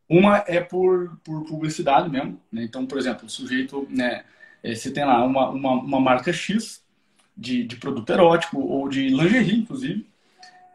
Uma 0.08 0.44
é 0.46 0.60
por, 0.60 1.18
por 1.24 1.44
publicidade 1.46 2.08
mesmo. 2.08 2.40
Né? 2.52 2.62
Então, 2.62 2.86
por 2.86 2.96
exemplo, 2.96 3.26
o 3.26 3.30
sujeito, 3.30 3.88
né, 3.90 4.24
você 4.62 4.92
tem 4.92 5.04
lá 5.04 5.24
uma, 5.24 5.50
uma, 5.50 5.72
uma 5.72 6.00
marca 6.00 6.32
X 6.32 6.84
de, 7.36 7.64
de 7.64 7.76
produto 7.76 8.10
erótico 8.10 8.60
ou 8.60 8.88
de 8.88 9.08
lingerie, 9.08 9.60
inclusive, 9.60 10.08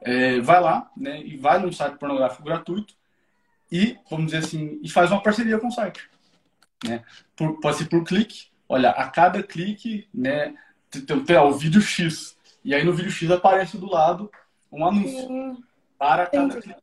é, 0.02 0.40
vai 0.40 0.62
lá 0.62 0.92
né, 0.96 1.22
e 1.22 1.38
vai 1.38 1.60
num 1.60 1.72
site 1.72 1.98
pornográfico 1.98 2.44
gratuito 2.44 2.94
e, 3.72 3.98
vamos 4.10 4.28
dizer 4.28 4.38
assim, 4.40 4.80
e 4.82 4.90
faz 4.90 5.12
uma 5.12 5.22
parceria 5.22 5.60
com 5.60 5.68
o 5.68 5.72
site. 5.72 6.10
Né? 6.86 7.04
Por, 7.36 7.60
pode 7.60 7.78
ser 7.78 7.86
por 7.86 8.04
clique. 8.04 8.48
Olha, 8.68 8.92
a 8.92 9.10
cada 9.10 9.42
clique, 9.44 10.08
né, 10.14 10.56
tem, 10.90 11.02
tem, 11.24 11.36
ó, 11.36 11.50
o 11.50 11.54
vídeo 11.54 11.82
X. 11.82 12.38
E 12.64 12.74
aí 12.74 12.84
no 12.84 12.94
vídeo 12.94 13.12
X 13.12 13.30
aparece 13.30 13.78
do 13.78 13.90
lado 13.90 14.32
um 14.72 14.86
anúncio. 14.86 15.58
Para 15.98 16.26
cada 16.28 16.62
clique, 16.62 16.82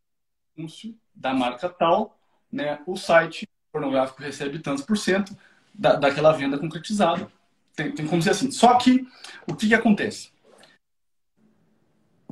anúncio 0.56 0.94
da 1.14 1.34
marca 1.34 1.68
tal, 1.68 2.18
né, 2.50 2.80
o 2.86 2.96
site 2.96 3.46
pornográfico 3.70 4.22
recebe 4.22 4.58
tantos 4.58 4.84
por 4.84 4.96
cento 4.96 5.36
da, 5.74 5.94
daquela 5.94 6.32
venda 6.32 6.58
concretizada. 6.58 7.30
Tem, 7.74 7.92
tem 7.92 8.06
como 8.06 8.22
ser 8.22 8.30
assim. 8.30 8.50
Só 8.50 8.74
que, 8.74 9.06
o 9.46 9.54
que, 9.54 9.68
que 9.68 9.74
acontece? 9.74 10.30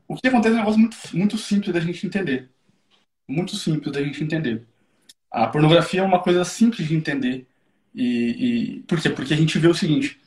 O 0.06 0.16
que 0.16 0.28
acontece 0.28 0.54
é 0.54 0.56
um 0.56 0.60
negócio 0.60 0.80
muito, 0.80 0.96
muito 1.12 1.38
simples 1.38 1.72
da 1.72 1.80
gente 1.80 2.06
entender. 2.06 2.50
Muito 3.28 3.56
simples 3.56 3.92
da 3.92 4.02
gente 4.02 4.22
entender. 4.22 4.66
A 5.30 5.46
pornografia 5.46 6.00
é 6.00 6.04
uma 6.04 6.20
coisa 6.20 6.44
simples 6.44 6.88
de 6.88 6.94
entender. 6.94 7.46
E, 7.94 8.78
e... 8.78 8.80
Por 8.82 9.00
quê? 9.00 9.10
Porque 9.10 9.34
a 9.34 9.36
gente 9.36 9.58
vê 9.58 9.68
o 9.68 9.74
seguinte: 9.74 10.18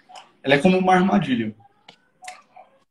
ela 0.44 0.56
é 0.56 0.60
como 0.60 0.78
uma 0.78 0.94
armadilha. 0.94 1.56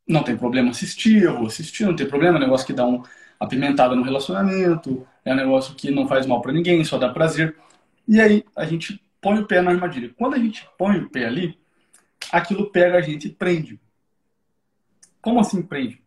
Não 0.07 0.23
tem 0.23 0.35
problema 0.35 0.71
assistir, 0.71 1.23
eu 1.23 1.37
vou 1.37 1.47
assistir, 1.47 1.85
não 1.85 1.95
tem 1.95 2.07
problema, 2.07 2.37
é 2.37 2.39
um 2.39 2.43
negócio 2.43 2.67
que 2.67 2.73
dá 2.73 2.85
um 2.85 3.03
apimentada 3.39 3.95
no 3.95 4.03
relacionamento, 4.03 5.07
é 5.23 5.33
um 5.33 5.37
negócio 5.37 5.73
que 5.75 5.89
não 5.89 6.07
faz 6.07 6.25
mal 6.25 6.41
para 6.41 6.51
ninguém, 6.51 6.83
só 6.83 6.97
dá 6.97 7.09
prazer. 7.09 7.55
E 8.07 8.19
aí 8.19 8.43
a 8.55 8.65
gente 8.65 9.01
põe 9.21 9.39
o 9.39 9.47
pé 9.47 9.61
na 9.61 9.71
armadilha. 9.71 10.13
Quando 10.17 10.33
a 10.33 10.39
gente 10.39 10.67
põe 10.77 10.97
o 10.97 11.09
pé 11.09 11.25
ali, 11.25 11.57
aquilo 12.31 12.71
pega 12.71 12.97
a 12.97 13.01
gente 13.01 13.27
e 13.27 13.31
prende. 13.31 13.79
Como 15.21 15.39
assim 15.39 15.61
prende? 15.61 16.01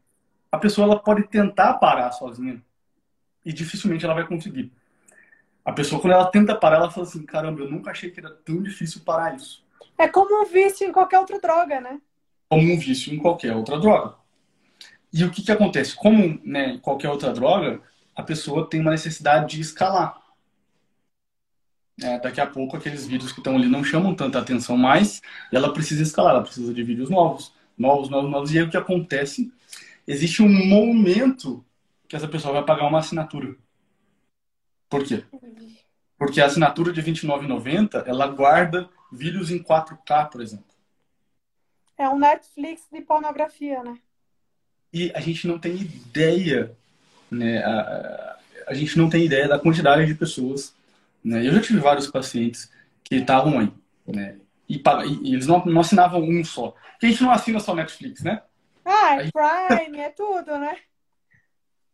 a 0.54 0.58
pessoa 0.58 0.86
ela 0.86 0.98
pode 0.98 1.24
tentar 1.24 1.74
parar 1.74 2.12
sozinha 2.12 2.62
e 3.44 3.52
dificilmente 3.52 4.04
ela 4.04 4.14
vai 4.14 4.24
conseguir. 4.24 4.72
A 5.64 5.72
pessoa, 5.72 6.00
quando 6.00 6.12
ela 6.12 6.26
tenta 6.26 6.54
parar, 6.54 6.76
ela 6.76 6.90
fala 6.90 7.06
assim: 7.06 7.24
caramba, 7.26 7.62
eu 7.62 7.70
nunca 7.70 7.90
achei 7.90 8.10
que 8.10 8.20
era 8.20 8.30
tão 8.30 8.62
difícil 8.62 9.00
parar 9.04 9.34
isso. 9.34 9.64
É 9.98 10.06
como 10.06 10.42
um 10.42 10.44
vício 10.44 10.86
em 10.86 10.92
qualquer 10.92 11.18
outra 11.18 11.40
droga, 11.40 11.80
né? 11.80 12.00
Como 12.48 12.72
um 12.72 12.78
vício 12.78 13.12
em 13.12 13.18
qualquer 13.18 13.54
outra 13.54 13.80
droga. 13.80 14.14
E 15.12 15.24
o 15.24 15.30
que, 15.30 15.42
que 15.42 15.50
acontece? 15.50 15.96
Como 15.96 16.40
né, 16.44 16.78
qualquer 16.78 17.08
outra 17.08 17.32
droga, 17.32 17.80
a 18.14 18.22
pessoa 18.22 18.68
tem 18.68 18.80
uma 18.80 18.90
necessidade 18.92 19.56
de 19.56 19.60
escalar. 19.60 20.16
É, 22.02 22.18
daqui 22.18 22.40
a 22.40 22.46
pouco, 22.46 22.76
aqueles 22.76 23.06
vídeos 23.06 23.32
que 23.32 23.38
estão 23.38 23.56
ali 23.56 23.68
não 23.68 23.84
chamam 23.84 24.14
tanta 24.14 24.38
atenção 24.38 24.76
mais, 24.76 25.22
e 25.52 25.56
ela 25.56 25.72
precisa 25.72 26.02
escalar, 26.02 26.32
ela 26.32 26.42
precisa 26.42 26.74
de 26.74 26.82
vídeos 26.82 27.08
novos, 27.08 27.52
novos, 27.78 28.08
novos, 28.10 28.30
novos. 28.30 28.52
E 28.52 28.58
aí 28.58 28.64
o 28.64 28.70
que 28.70 28.76
acontece 28.76 29.52
existe 30.06 30.42
um 30.42 30.48
momento 30.48 31.64
que 32.08 32.16
essa 32.16 32.28
pessoa 32.28 32.54
vai 32.54 32.64
pagar 32.64 32.86
uma 32.86 32.98
assinatura. 32.98 33.54
Por 34.88 35.04
quê? 35.04 35.24
Porque 36.18 36.40
a 36.40 36.46
assinatura 36.46 36.92
de 36.92 37.00
R$29,90, 37.00 38.04
ela 38.06 38.26
guarda 38.26 38.88
vídeos 39.12 39.50
em 39.50 39.62
4K, 39.62 40.30
por 40.30 40.40
exemplo. 40.40 40.74
É 41.96 42.08
um 42.08 42.18
Netflix 42.18 42.82
de 42.92 43.00
pornografia, 43.00 43.82
né? 43.82 43.98
E 44.92 45.12
a 45.14 45.20
gente 45.20 45.46
não 45.46 45.58
tem 45.58 45.76
ideia, 45.76 46.76
né? 47.30 47.58
A, 47.64 47.80
a, 47.80 48.38
a 48.68 48.74
gente 48.74 48.96
não 48.98 49.08
tem 49.08 49.24
ideia 49.24 49.48
da 49.48 49.58
quantidade 49.58 50.06
de 50.06 50.14
pessoas. 50.14 50.74
Né? 51.24 51.46
Eu 51.46 51.52
já 51.54 51.60
tive 51.62 51.80
vários 51.80 52.06
pacientes 52.06 52.70
que 53.02 53.16
estavam 53.16 53.58
aí, 53.58 53.72
né? 54.06 54.36
E, 54.68 54.82
e 55.22 55.34
eles 55.34 55.46
não, 55.46 55.64
não 55.64 55.80
assinavam 55.80 56.22
um 56.22 56.44
só. 56.44 56.70
Porque 56.92 57.06
a 57.06 57.08
gente 57.08 57.22
não 57.22 57.30
assina 57.30 57.58
só 57.60 57.74
Netflix, 57.74 58.22
né? 58.22 58.42
Ah, 58.84 59.16
é 59.22 59.30
Prime, 59.30 59.98
é 59.98 60.10
tudo, 60.10 60.58
né? 60.58 60.76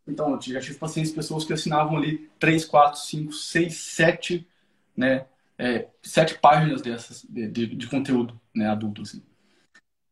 Então, 0.07 0.33
eu 0.33 0.41
já 0.41 0.59
tive 0.59 0.77
pacientes, 0.77 1.11
pessoas 1.11 1.45
que 1.45 1.53
assinavam 1.53 1.97
ali 1.97 2.29
3, 2.39 2.65
4, 2.65 2.99
5, 2.99 3.31
6, 3.31 3.77
7, 3.77 4.47
né? 4.95 5.25
É, 5.57 5.87
sete 6.01 6.39
páginas 6.39 6.81
dessas 6.81 7.23
de, 7.29 7.47
de, 7.47 7.75
de, 7.75 7.87
conteúdo 7.87 8.39
né, 8.53 8.67
adulto. 8.67 9.03
Assim. 9.03 9.21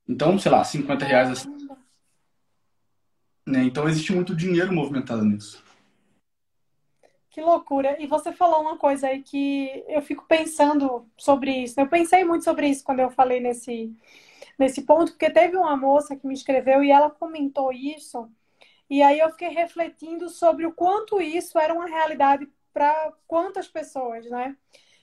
Então, 0.07 0.37
sei 0.37 0.51
lá, 0.51 0.63
50 0.63 1.03
reais 1.03 1.31
assim. 1.31 1.49
Né? 3.47 3.63
Então 3.63 3.89
existe 3.89 4.13
muito 4.13 4.35
dinheiro 4.35 4.71
movimentado 4.71 5.25
nisso. 5.25 5.63
Que 7.29 7.41
loucura. 7.41 8.01
E 8.01 8.07
você 8.07 8.31
falou 8.31 8.61
uma 8.61 8.77
coisa 8.77 9.07
aí 9.07 9.21
que 9.21 9.83
eu 9.87 10.01
fico 10.01 10.25
pensando 10.27 11.07
sobre 11.17 11.51
isso. 11.63 11.79
Eu 11.79 11.87
pensei 11.87 12.23
muito 12.23 12.43
sobre 12.43 12.67
isso 12.67 12.83
quando 12.83 12.99
eu 13.01 13.09
falei 13.11 13.39
nesse, 13.39 13.95
nesse 14.57 14.81
ponto, 14.83 15.11
porque 15.11 15.29
teve 15.29 15.55
uma 15.55 15.77
moça 15.77 16.15
que 16.15 16.27
me 16.27 16.33
escreveu 16.33 16.83
e 16.83 16.91
ela 16.91 17.09
comentou 17.09 17.71
isso, 17.71 18.29
e 18.89 19.01
aí 19.03 19.19
eu 19.19 19.29
fiquei 19.29 19.49
refletindo 19.49 20.29
sobre 20.29 20.65
o 20.65 20.73
quanto 20.73 21.21
isso 21.21 21.59
era 21.59 21.73
uma 21.73 21.85
realidade 21.87 22.47
para 22.73 23.13
quantas 23.27 23.67
pessoas, 23.67 24.25
né? 24.29 24.57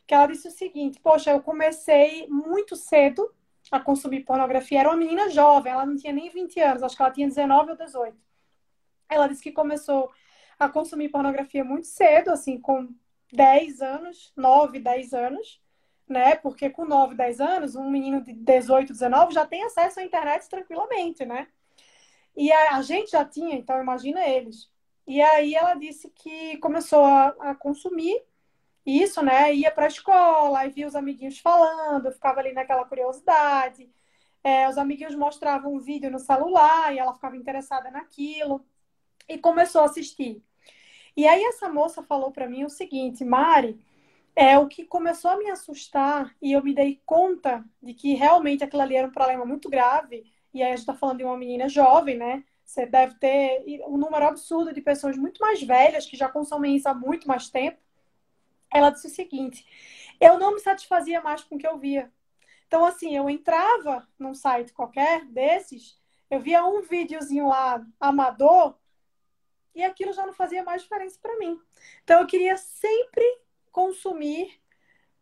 Que 0.06 0.14
ela 0.14 0.26
disse 0.26 0.49
o 0.49 0.50
seguinte: 0.50 1.00
Poxa, 1.00 1.30
eu 1.30 1.40
comecei 1.40 2.26
muito 2.28 2.76
cedo 2.76 3.33
a 3.71 3.80
consumir 3.80 4.25
pornografia. 4.25 4.80
Era 4.80 4.90
uma 4.90 4.97
menina 4.97 5.30
jovem, 5.30 5.73
ela 5.73 5.87
não 5.87 5.97
tinha 5.97 6.12
nem 6.12 6.28
20 6.30 6.61
anos, 6.61 6.83
acho 6.83 6.97
que 6.97 7.02
ela 7.02 7.12
tinha 7.12 7.28
19 7.28 7.71
ou 7.71 7.76
18. 7.76 8.16
Ela 9.09 9.28
disse 9.28 9.42
que 9.42 9.52
começou 9.52 10.11
a 10.59 10.69
consumir 10.69 11.09
pornografia 11.11 11.65
muito 11.65 11.87
cedo, 11.87 12.31
assim, 12.31 12.61
com 12.61 12.89
10 13.33 13.81
anos, 13.83 14.33
9, 14.37 14.81
10 14.81 15.13
anos 15.15 15.61
né? 16.09 16.37
Porque 16.37 16.71
com 16.71 16.85
9, 16.85 17.15
10 17.15 17.41
anos, 17.41 17.77
um 17.77 17.91
menino 17.91 18.23
de 18.23 18.33
18, 18.33 18.93
19 18.93 19.35
já 19.35 19.47
tem 19.47 19.65
acesso 19.65 20.01
à 20.01 20.05
internet 20.05 20.49
tranquilamente, 20.49 21.25
né? 21.25 21.49
E 22.37 22.53
a, 22.53 22.83
gente 22.83 23.11
já 23.13 23.25
tinha, 23.25 23.57
então 23.57 23.81
imagina 23.81 24.27
eles. 24.27 24.71
E 25.07 25.21
aí 25.23 25.55
ela 25.55 25.75
disse 25.75 26.11
que 26.11 26.59
começou 26.59 27.05
a, 27.05 27.29
a 27.41 27.55
consumir 27.55 28.23
isso, 28.85 29.23
né? 29.23 29.55
Ia 29.55 29.71
para 29.71 29.87
a 29.87 29.89
escola, 29.89 30.67
e 30.67 30.71
via 30.71 30.87
os 30.87 30.97
amiguinhos 30.97 31.39
falando, 31.41 32.13
ficava 32.13 32.41
ali 32.41 32.53
naquela 32.53 32.85
curiosidade. 32.85 33.91
É, 34.45 34.69
os 34.69 34.79
amiguinhos 34.79 35.15
mostravam 35.15 35.75
um 35.75 35.81
vídeo 35.81 36.11
no 36.11 36.19
celular 36.21 36.95
e 36.95 36.99
ela 36.99 37.15
ficava 37.15 37.37
interessada 37.37 37.91
naquilo 37.91 38.65
e 39.28 39.38
começou 39.38 39.83
a 39.83 39.85
assistir. 39.85 40.42
E 41.16 41.26
aí 41.26 41.42
essa 41.45 41.68
moça 41.68 42.02
falou 42.02 42.30
para 42.30 42.49
mim 42.49 42.64
o 42.64 42.68
seguinte, 42.68 43.25
Mari, 43.25 43.78
é 44.35 44.59
o 44.59 44.68
que 44.68 44.85
começou 44.85 45.30
a 45.30 45.38
me 45.38 45.50
assustar 45.50 46.35
e 46.42 46.52
eu 46.52 46.62
me 46.62 46.75
dei 46.75 47.00
conta 47.06 47.64
de 47.83 47.95
que 47.95 48.14
realmente 48.14 48.62
aquilo 48.62 48.83
ali 48.83 48.95
era 48.95 49.09
um 49.09 49.12
problema 49.12 49.47
muito 49.47 49.71
grave. 49.71 50.30
E 50.52 50.62
aí 50.62 50.68
a 50.68 50.76
gente 50.76 50.80
está 50.80 50.95
falando 50.95 51.18
de 51.18 51.25
uma 51.25 51.38
menina 51.38 51.68
jovem, 51.68 52.18
né? 52.18 52.45
Você 52.64 52.85
deve 52.85 53.14
ter 53.14 53.64
um 53.87 53.97
número 53.97 54.26
absurdo 54.26 54.75
de 54.75 54.80
pessoas 54.83 55.16
muito 55.16 55.40
mais 55.40 55.62
velhas 55.62 56.04
que 56.04 56.16
já 56.16 56.28
consomem 56.28 56.76
isso 56.76 56.88
há 56.88 56.95
muito 56.95 57.26
mais 57.26 57.49
tempo. 57.49 57.78
Ela 58.71 58.90
disse 58.90 59.06
o 59.06 59.11
seguinte: 59.11 59.64
eu 60.21 60.38
não 60.38 60.54
me 60.54 60.61
satisfazia 60.61 61.21
mais 61.23 61.42
com 61.42 61.56
o 61.56 61.59
que 61.59 61.66
eu 61.66 61.78
via. 61.78 62.12
Então, 62.66 62.85
assim, 62.85 63.16
eu 63.16 63.30
entrava 63.30 64.06
num 64.18 64.35
site 64.35 64.73
qualquer 64.73 65.25
desses, 65.26 65.99
eu 66.28 66.40
via 66.40 66.66
um 66.66 66.83
videozinho 66.83 67.49
lá 67.49 67.85
amador, 68.00 68.75
e 69.76 69.85
aquilo 69.85 70.12
já 70.12 70.26
não 70.26 70.33
fazia 70.33 70.64
mais 70.64 70.83
diferença 70.83 71.18
para 71.21 71.38
mim. 71.38 71.61
Então 72.02 72.21
eu 72.21 72.26
queria 72.26 72.56
sempre 72.56 73.25
consumir 73.71 74.61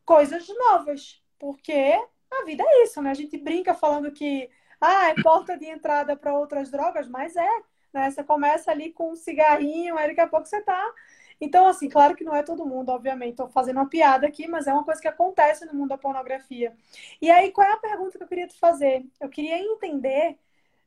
coisas 0.05 0.47
novas, 0.49 1.23
porque 1.39 1.93
a 2.31 2.45
vida 2.45 2.65
é 2.67 2.85
isso, 2.85 3.03
né? 3.03 3.11
A 3.11 3.15
gente 3.15 3.37
brinca 3.37 3.75
falando 3.75 4.13
que 4.13 4.49
ah, 4.81 5.11
é 5.11 5.23
porta 5.23 5.59
de 5.59 5.67
entrada 5.67 6.17
para 6.17 6.37
outras 6.39 6.71
drogas, 6.71 7.09
mas 7.09 7.37
é, 7.37 7.51
né? 7.93 8.11
Você 8.11 8.23
começa 8.25 8.71
ali 8.71 8.93
com 8.93 9.13
um 9.13 9.17
cigarrinho, 9.17 9.97
aí 9.99 10.09
daqui 10.09 10.21
a 10.21 10.29
pouco 10.29 10.47
você 10.47 10.61
tá 10.63 10.95
então, 11.41 11.67
assim, 11.67 11.89
claro 11.89 12.15
que 12.15 12.25
não 12.25 12.35
é 12.35 12.43
todo 12.43 12.67
mundo, 12.67 12.91
obviamente. 12.91 13.33
Estou 13.33 13.49
fazendo 13.49 13.77
uma 13.77 13.89
piada 13.89 14.27
aqui, 14.27 14.47
mas 14.47 14.67
é 14.67 14.73
uma 14.73 14.85
coisa 14.85 15.01
que 15.01 15.09
acontece 15.09 15.65
no 15.67 15.75
mundo 15.75 15.91
da 15.91 15.99
pornografia. 15.99 16.77
E 17.21 17.31
aí, 17.31 17.51
qual 17.53 17.67
é 17.67 17.73
a 17.73 17.77
pergunta 17.77 18.17
que 18.19 18.25
eu 18.25 18.29
queria 18.29 18.47
te 18.47 18.59
fazer? 18.59 19.05
Eu 19.21 19.29
queria 19.29 19.59
entender 19.59 20.39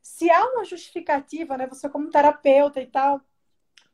se 0.02 0.30
há 0.32 0.46
uma 0.52 0.64
justificativa, 0.66 1.58
né? 1.58 1.68
Você 1.68 1.90
como 1.90 2.10
terapeuta 2.10 2.82
e 2.82 2.88
tal, 2.88 3.22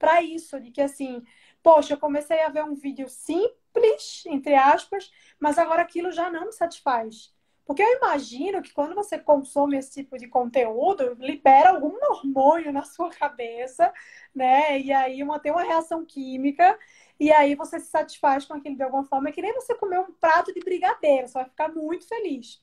para 0.03 0.21
isso, 0.21 0.59
de 0.59 0.69
que 0.69 0.81
assim, 0.81 1.23
poxa, 1.63 1.93
eu 1.93 1.97
comecei 1.97 2.41
a 2.41 2.49
ver 2.49 2.61
um 2.65 2.75
vídeo 2.75 3.07
simples, 3.07 4.21
entre 4.25 4.53
aspas, 4.53 5.09
mas 5.39 5.57
agora 5.57 5.81
aquilo 5.81 6.11
já 6.11 6.29
não 6.29 6.47
me 6.47 6.51
satisfaz. 6.51 7.33
Porque 7.65 7.81
eu 7.81 7.95
imagino 7.95 8.61
que 8.61 8.73
quando 8.73 8.93
você 8.93 9.17
consome 9.17 9.77
esse 9.77 9.93
tipo 9.93 10.17
de 10.17 10.27
conteúdo, 10.27 11.15
libera 11.17 11.69
algum 11.69 11.95
hormônio 12.11 12.73
na 12.73 12.83
sua 12.83 13.09
cabeça, 13.11 13.93
né? 14.35 14.77
E 14.77 14.91
aí 14.91 15.23
uma, 15.23 15.39
tem 15.39 15.53
uma 15.53 15.63
reação 15.63 16.03
química, 16.05 16.77
e 17.17 17.31
aí 17.31 17.55
você 17.55 17.79
se 17.79 17.87
satisfaz 17.87 18.43
com 18.43 18.55
aquilo 18.55 18.75
de 18.75 18.83
alguma 18.83 19.05
forma. 19.05 19.29
É 19.29 19.31
que 19.31 19.41
nem 19.41 19.53
você 19.53 19.73
comer 19.75 19.99
um 19.99 20.11
prato 20.11 20.53
de 20.53 20.59
brigadeiro, 20.59 21.29
você 21.29 21.35
vai 21.35 21.45
ficar 21.45 21.69
muito 21.69 22.05
feliz. 22.09 22.61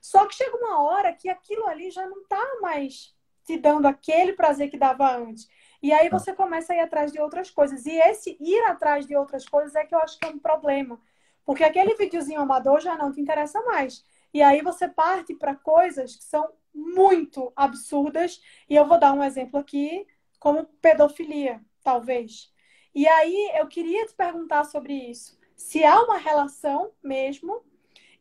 Só 0.00 0.26
que 0.26 0.34
chega 0.34 0.56
uma 0.56 0.82
hora 0.82 1.12
que 1.12 1.28
aquilo 1.28 1.64
ali 1.68 1.92
já 1.92 2.04
não 2.08 2.24
tá 2.24 2.58
mais 2.60 3.14
te 3.44 3.56
dando 3.56 3.86
aquele 3.86 4.32
prazer 4.32 4.68
que 4.68 4.76
dava 4.76 5.16
antes. 5.16 5.48
E 5.82 5.92
aí 5.92 6.08
você 6.08 6.32
começa 6.32 6.72
a 6.72 6.76
ir 6.76 6.80
atrás 6.80 7.12
de 7.12 7.20
outras 7.20 7.50
coisas. 7.50 7.84
E 7.86 7.90
esse 7.90 8.36
ir 8.40 8.62
atrás 8.64 9.06
de 9.06 9.16
outras 9.16 9.46
coisas 9.48 9.74
é 9.74 9.84
que 9.84 9.94
eu 9.94 9.98
acho 9.98 10.18
que 10.18 10.24
é 10.24 10.28
um 10.28 10.38
problema. 10.38 11.00
Porque 11.44 11.64
aquele 11.64 11.96
videozinho 11.96 12.40
amador 12.40 12.80
já 12.80 12.96
não 12.96 13.10
te 13.12 13.20
interessa 13.20 13.60
mais. 13.62 14.04
E 14.32 14.40
aí 14.42 14.62
você 14.62 14.88
parte 14.88 15.34
para 15.34 15.56
coisas 15.56 16.16
que 16.16 16.24
são 16.24 16.52
muito 16.74 17.52
absurdas. 17.56 18.40
E 18.68 18.76
eu 18.76 18.86
vou 18.86 18.98
dar 18.98 19.12
um 19.12 19.24
exemplo 19.24 19.58
aqui, 19.58 20.06
como 20.38 20.64
pedofilia, 20.80 21.60
talvez. 21.82 22.52
E 22.94 23.08
aí 23.08 23.52
eu 23.56 23.66
queria 23.66 24.06
te 24.06 24.14
perguntar 24.14 24.64
sobre 24.64 24.94
isso. 24.94 25.38
Se 25.56 25.84
há 25.84 26.00
uma 26.02 26.18
relação 26.18 26.92
mesmo 27.02 27.62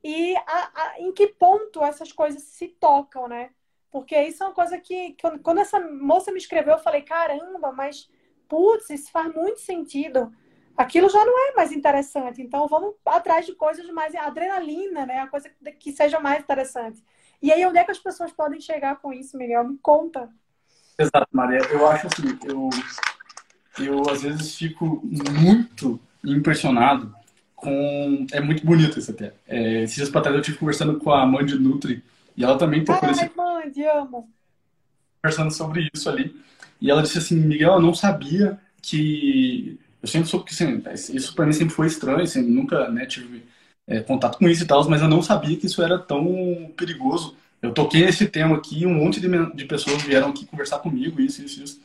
e 0.04 0.36
a, 0.36 0.72
a, 0.84 1.00
em 1.00 1.12
que 1.12 1.28
ponto 1.28 1.84
essas 1.84 2.12
coisas 2.12 2.42
se 2.44 2.68
tocam, 2.70 3.28
né? 3.28 3.52
Porque 3.92 4.20
isso 4.22 4.44
é 4.44 4.48
uma 4.48 4.54
coisa 4.54 4.78
que, 4.78 5.16
quando 5.44 5.60
essa 5.60 5.80
moça 5.80 6.32
me 6.32 6.38
escreveu, 6.38 6.74
eu 6.74 6.80
falei, 6.80 7.02
caramba, 7.02 7.72
mas 7.72 8.10
putz, 8.48 8.90
isso 8.90 9.12
faz 9.12 9.34
muito 9.34 9.60
sentido 9.60 10.32
aquilo 10.82 11.10
já 11.10 11.24
não 11.26 11.50
é 11.50 11.54
mais 11.56 11.72
interessante. 11.72 12.42
Então, 12.42 12.68
vamos 12.68 12.96
atrás 13.06 13.46
de 13.46 13.54
coisas 13.54 13.88
mais 13.90 14.14
adrenalina, 14.16 15.06
né? 15.06 15.20
A 15.20 15.28
coisa 15.28 15.50
que 15.80 15.92
seja 15.92 16.20
mais 16.20 16.42
interessante. 16.42 17.04
E 17.42 17.52
aí, 17.52 17.66
onde 17.66 17.78
é 17.78 17.84
que 17.84 17.92
as 17.92 18.00
pessoas 18.00 18.32
podem 18.32 18.60
chegar 18.60 18.98
com 18.98 19.14
isso, 19.14 19.38
Miguel? 19.38 19.68
Me 19.68 19.78
conta. 19.82 20.30
Exato, 20.98 21.28
Maria. 21.32 21.60
Eu 21.72 21.88
acho 21.88 22.08
assim, 22.08 22.38
eu, 22.46 22.70
eu 23.80 24.02
às 24.10 24.22
vezes 24.22 24.56
fico 24.56 25.02
muito 25.40 26.00
impressionado 26.24 27.14
com. 27.56 28.26
É 28.32 28.40
muito 28.40 28.66
bonito 28.66 29.00
isso 29.00 29.12
até. 29.12 29.34
É, 29.48 29.84
esses 29.84 29.96
dias 29.96 30.10
para 30.10 30.22
trás 30.22 30.36
eu 30.36 30.42
estive 30.42 30.58
conversando 30.58 31.00
com 31.00 31.12
a 31.12 31.26
Mandy 31.26 31.58
Nutri 31.58 32.04
e 32.38 32.44
ela 32.44 32.58
também 32.58 32.84
tocou 32.84 33.10
Ai, 33.10 33.16
nesse. 33.16 33.32
Mandy, 33.62 33.84
amo. 33.86 34.30
Conversando 35.22 35.52
sobre 35.52 35.88
isso 35.94 36.10
ali. 36.10 36.36
E 36.80 36.90
ela 36.90 37.04
disse 37.04 37.20
assim: 37.20 37.36
Miguel, 37.36 37.74
eu 37.74 37.82
não 37.82 37.94
sabia 37.94 38.60
que 38.82 39.80
eu 40.02 40.08
sempre 40.08 40.28
soube 40.28 40.46
que 40.46 40.52
assim, 40.52 41.16
isso 41.16 41.36
para 41.36 41.46
mim 41.46 41.54
sempre 41.54 41.74
foi 41.76 41.86
estranho, 41.86 42.22
assim, 42.22 42.42
nunca 42.42 42.90
né, 42.90 43.06
tive 43.06 43.46
é, 43.86 44.02
contato 44.02 44.40
com 44.40 44.50
isso 44.50 44.64
e 44.64 44.68
tal, 44.68 44.88
mas 44.90 45.02
eu 45.02 45.08
não 45.08 45.22
sabia 45.22 45.56
que 45.56 45.68
isso 45.68 45.82
era 45.84 46.00
tão 46.00 46.74
perigoso. 46.76 47.36
Eu 47.62 47.72
toquei 47.72 48.04
nesse 48.04 48.28
tema 48.28 48.58
aqui, 48.58 48.88
um 48.88 48.96
monte 48.96 49.20
de, 49.20 49.28
de 49.56 49.66
pessoas 49.66 50.02
vieram 50.02 50.30
aqui 50.30 50.48
conversar 50.48 50.80
comigo, 50.80 51.22
isso, 51.22 51.44
isso, 51.44 51.64
isso. 51.64 51.82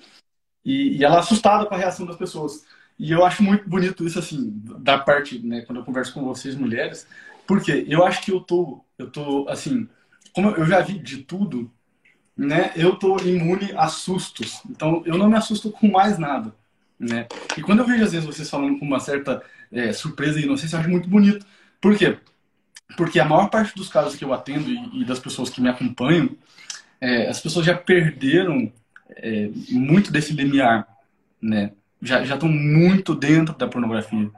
E, 0.64 0.96
e 0.96 1.04
ela 1.04 1.18
assustada 1.18 1.66
com 1.66 1.74
a 1.74 1.78
reação 1.78 2.06
das 2.06 2.16
pessoas. 2.16 2.64
E 2.98 3.12
eu 3.12 3.22
acho 3.24 3.42
muito 3.42 3.68
bonito 3.68 4.06
isso, 4.06 4.18
assim, 4.18 4.50
da 4.80 4.96
parte, 4.98 5.38
né, 5.40 5.60
quando 5.62 5.78
eu 5.80 5.84
converso 5.84 6.14
com 6.14 6.24
vocês, 6.24 6.54
mulheres, 6.54 7.06
porque 7.46 7.84
eu 7.86 8.04
acho 8.04 8.22
que 8.22 8.32
eu 8.32 8.40
tô, 8.40 8.82
eu 8.98 9.10
tô, 9.10 9.46
assim, 9.50 9.86
como 10.34 10.50
eu 10.50 10.64
já 10.64 10.80
vi 10.80 10.98
de 10.98 11.18
tudo, 11.18 11.70
né, 12.36 12.72
eu 12.76 12.96
tô 12.96 13.16
imune 13.20 13.72
a 13.76 13.88
sustos. 13.88 14.60
Então, 14.68 15.02
eu 15.06 15.16
não 15.16 15.28
me 15.28 15.36
assusto 15.36 15.70
com 15.70 15.88
mais 15.88 16.18
nada. 16.18 16.54
Né? 16.98 17.26
E 17.56 17.62
quando 17.62 17.80
eu 17.80 17.86
vejo, 17.86 18.04
às 18.04 18.12
vezes, 18.12 18.26
vocês 18.26 18.50
falando 18.50 18.78
com 18.78 18.84
uma 18.84 19.00
certa 19.00 19.42
é, 19.72 19.92
surpresa 19.92 20.38
e 20.38 20.44
inocência, 20.44 20.76
eu 20.76 20.80
acho 20.80 20.90
muito 20.90 21.08
bonito. 21.08 21.46
Por 21.80 21.96
quê? 21.96 22.18
Porque 22.96 23.18
a 23.18 23.24
maior 23.24 23.48
parte 23.48 23.74
dos 23.74 23.88
casos 23.88 24.16
que 24.16 24.24
eu 24.24 24.32
atendo 24.32 24.68
e, 24.68 25.02
e 25.02 25.04
das 25.04 25.18
pessoas 25.18 25.50
que 25.50 25.60
me 25.60 25.68
acompanham, 25.68 26.30
é, 27.00 27.28
as 27.28 27.40
pessoas 27.40 27.66
já 27.66 27.74
perderam 27.74 28.72
é, 29.16 29.50
muito 29.70 30.10
desse 30.10 30.32
limiar, 30.32 30.86
né? 31.40 31.72
Já 32.02 32.22
estão 32.22 32.48
muito 32.48 33.14
dentro 33.14 33.56
da 33.56 33.66
pornografia. 33.66 34.30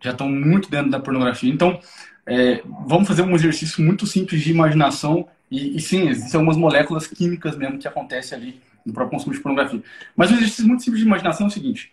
Já 0.00 0.10
estão 0.10 0.28
muito 0.28 0.70
dentro 0.70 0.90
da 0.90 1.00
pornografia. 1.00 1.52
Então, 1.52 1.80
é, 2.26 2.62
vamos 2.86 3.08
fazer 3.08 3.22
um 3.22 3.34
exercício 3.34 3.82
muito 3.82 4.06
simples 4.06 4.42
de 4.42 4.50
imaginação. 4.50 5.26
E, 5.50 5.76
e 5.76 5.80
sim, 5.80 6.08
existem 6.08 6.38
algumas 6.38 6.56
moléculas 6.56 7.06
químicas 7.06 7.56
mesmo 7.56 7.78
que 7.78 7.88
acontecem 7.88 8.36
ali 8.36 8.62
no 8.84 8.92
próprio 8.92 9.18
consumo 9.18 9.34
de 9.34 9.40
pornografia. 9.40 9.82
Mas 10.16 10.30
um 10.30 10.34
exercício 10.36 10.66
muito 10.66 10.82
simples 10.82 11.00
de 11.00 11.06
imaginação 11.06 11.46
é 11.46 11.48
o 11.48 11.52
seguinte. 11.52 11.92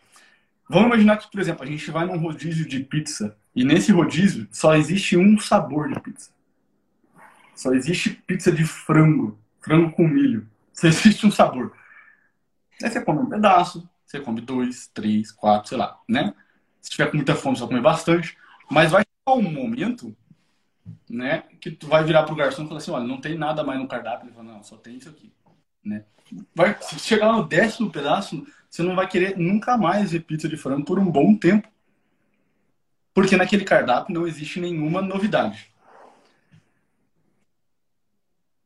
Vamos 0.68 0.88
imaginar 0.88 1.18
que, 1.18 1.30
por 1.30 1.40
exemplo, 1.40 1.64
a 1.64 1.68
gente 1.68 1.92
vai 1.92 2.06
num 2.06 2.18
rodízio 2.18 2.68
de 2.68 2.80
pizza 2.80 3.38
e 3.56 3.64
nesse 3.64 3.92
rodízio 3.92 4.48
só 4.52 4.76
existe 4.76 5.16
um 5.16 5.38
sabor 5.38 5.90
de 5.90 6.00
pizza. 6.00 6.32
Só 7.56 7.74
existe 7.74 8.10
pizza 8.28 8.52
de 8.52 8.66
frango, 8.66 9.38
frango 9.62 9.92
com 9.92 10.08
milho. 10.08 10.48
Só 10.74 10.88
existe 10.88 11.26
um 11.26 11.32
sabor. 11.32 11.72
Aí 12.84 12.90
você 12.90 13.00
come 13.00 13.20
um 13.20 13.30
pedaço, 13.30 13.88
você 14.06 14.20
come 14.20 14.42
dois, 14.42 14.88
três, 14.94 15.32
quatro, 15.32 15.70
sei 15.70 15.78
lá, 15.78 15.98
né? 16.10 16.34
Se 16.82 16.90
tiver 16.90 17.10
com 17.10 17.18
muita 17.18 17.36
fome, 17.36 17.58
vai 17.58 17.68
comer 17.68 17.82
bastante. 17.82 18.38
Mas 18.70 18.92
vai 18.92 19.04
chegar 19.04 19.38
um 19.38 19.52
momento, 19.52 20.16
né, 21.10 21.44
que 21.60 21.72
tu 21.72 21.88
vai 21.88 22.04
virar 22.04 22.24
pro 22.24 22.36
garçom 22.36 22.64
e 22.64 22.68
falar 22.68 22.78
assim, 22.78 22.92
olha, 22.92 23.08
não 23.08 23.20
tem 23.20 23.38
nada 23.38 23.64
mais 23.64 23.80
no 23.80 23.88
cardápio. 23.88 24.28
Ele 24.28 24.36
fala, 24.36 24.54
não, 24.54 24.64
só 24.64 24.78
tem 24.78 24.98
isso 24.98 25.10
aqui, 25.10 25.32
né? 25.84 26.04
vai 26.54 26.76
se 26.82 26.98
chegar 27.00 27.32
no 27.32 27.46
décimo 27.46 27.92
pedaço, 27.92 28.46
você 28.70 28.82
não 28.82 28.96
vai 28.96 29.08
querer 29.08 29.38
nunca 29.38 29.78
mais 29.78 30.12
ver 30.12 30.22
pizza 30.22 30.48
de 30.48 30.58
frango 30.58 30.86
por 30.86 31.00
um 31.00 31.10
bom 31.10 31.36
tempo. 31.36 31.68
Porque 33.14 33.38
naquele 33.38 33.64
cardápio 33.64 34.14
não 34.14 34.28
existe 34.28 34.60
nenhuma 34.60 35.02
novidade. 35.02 35.72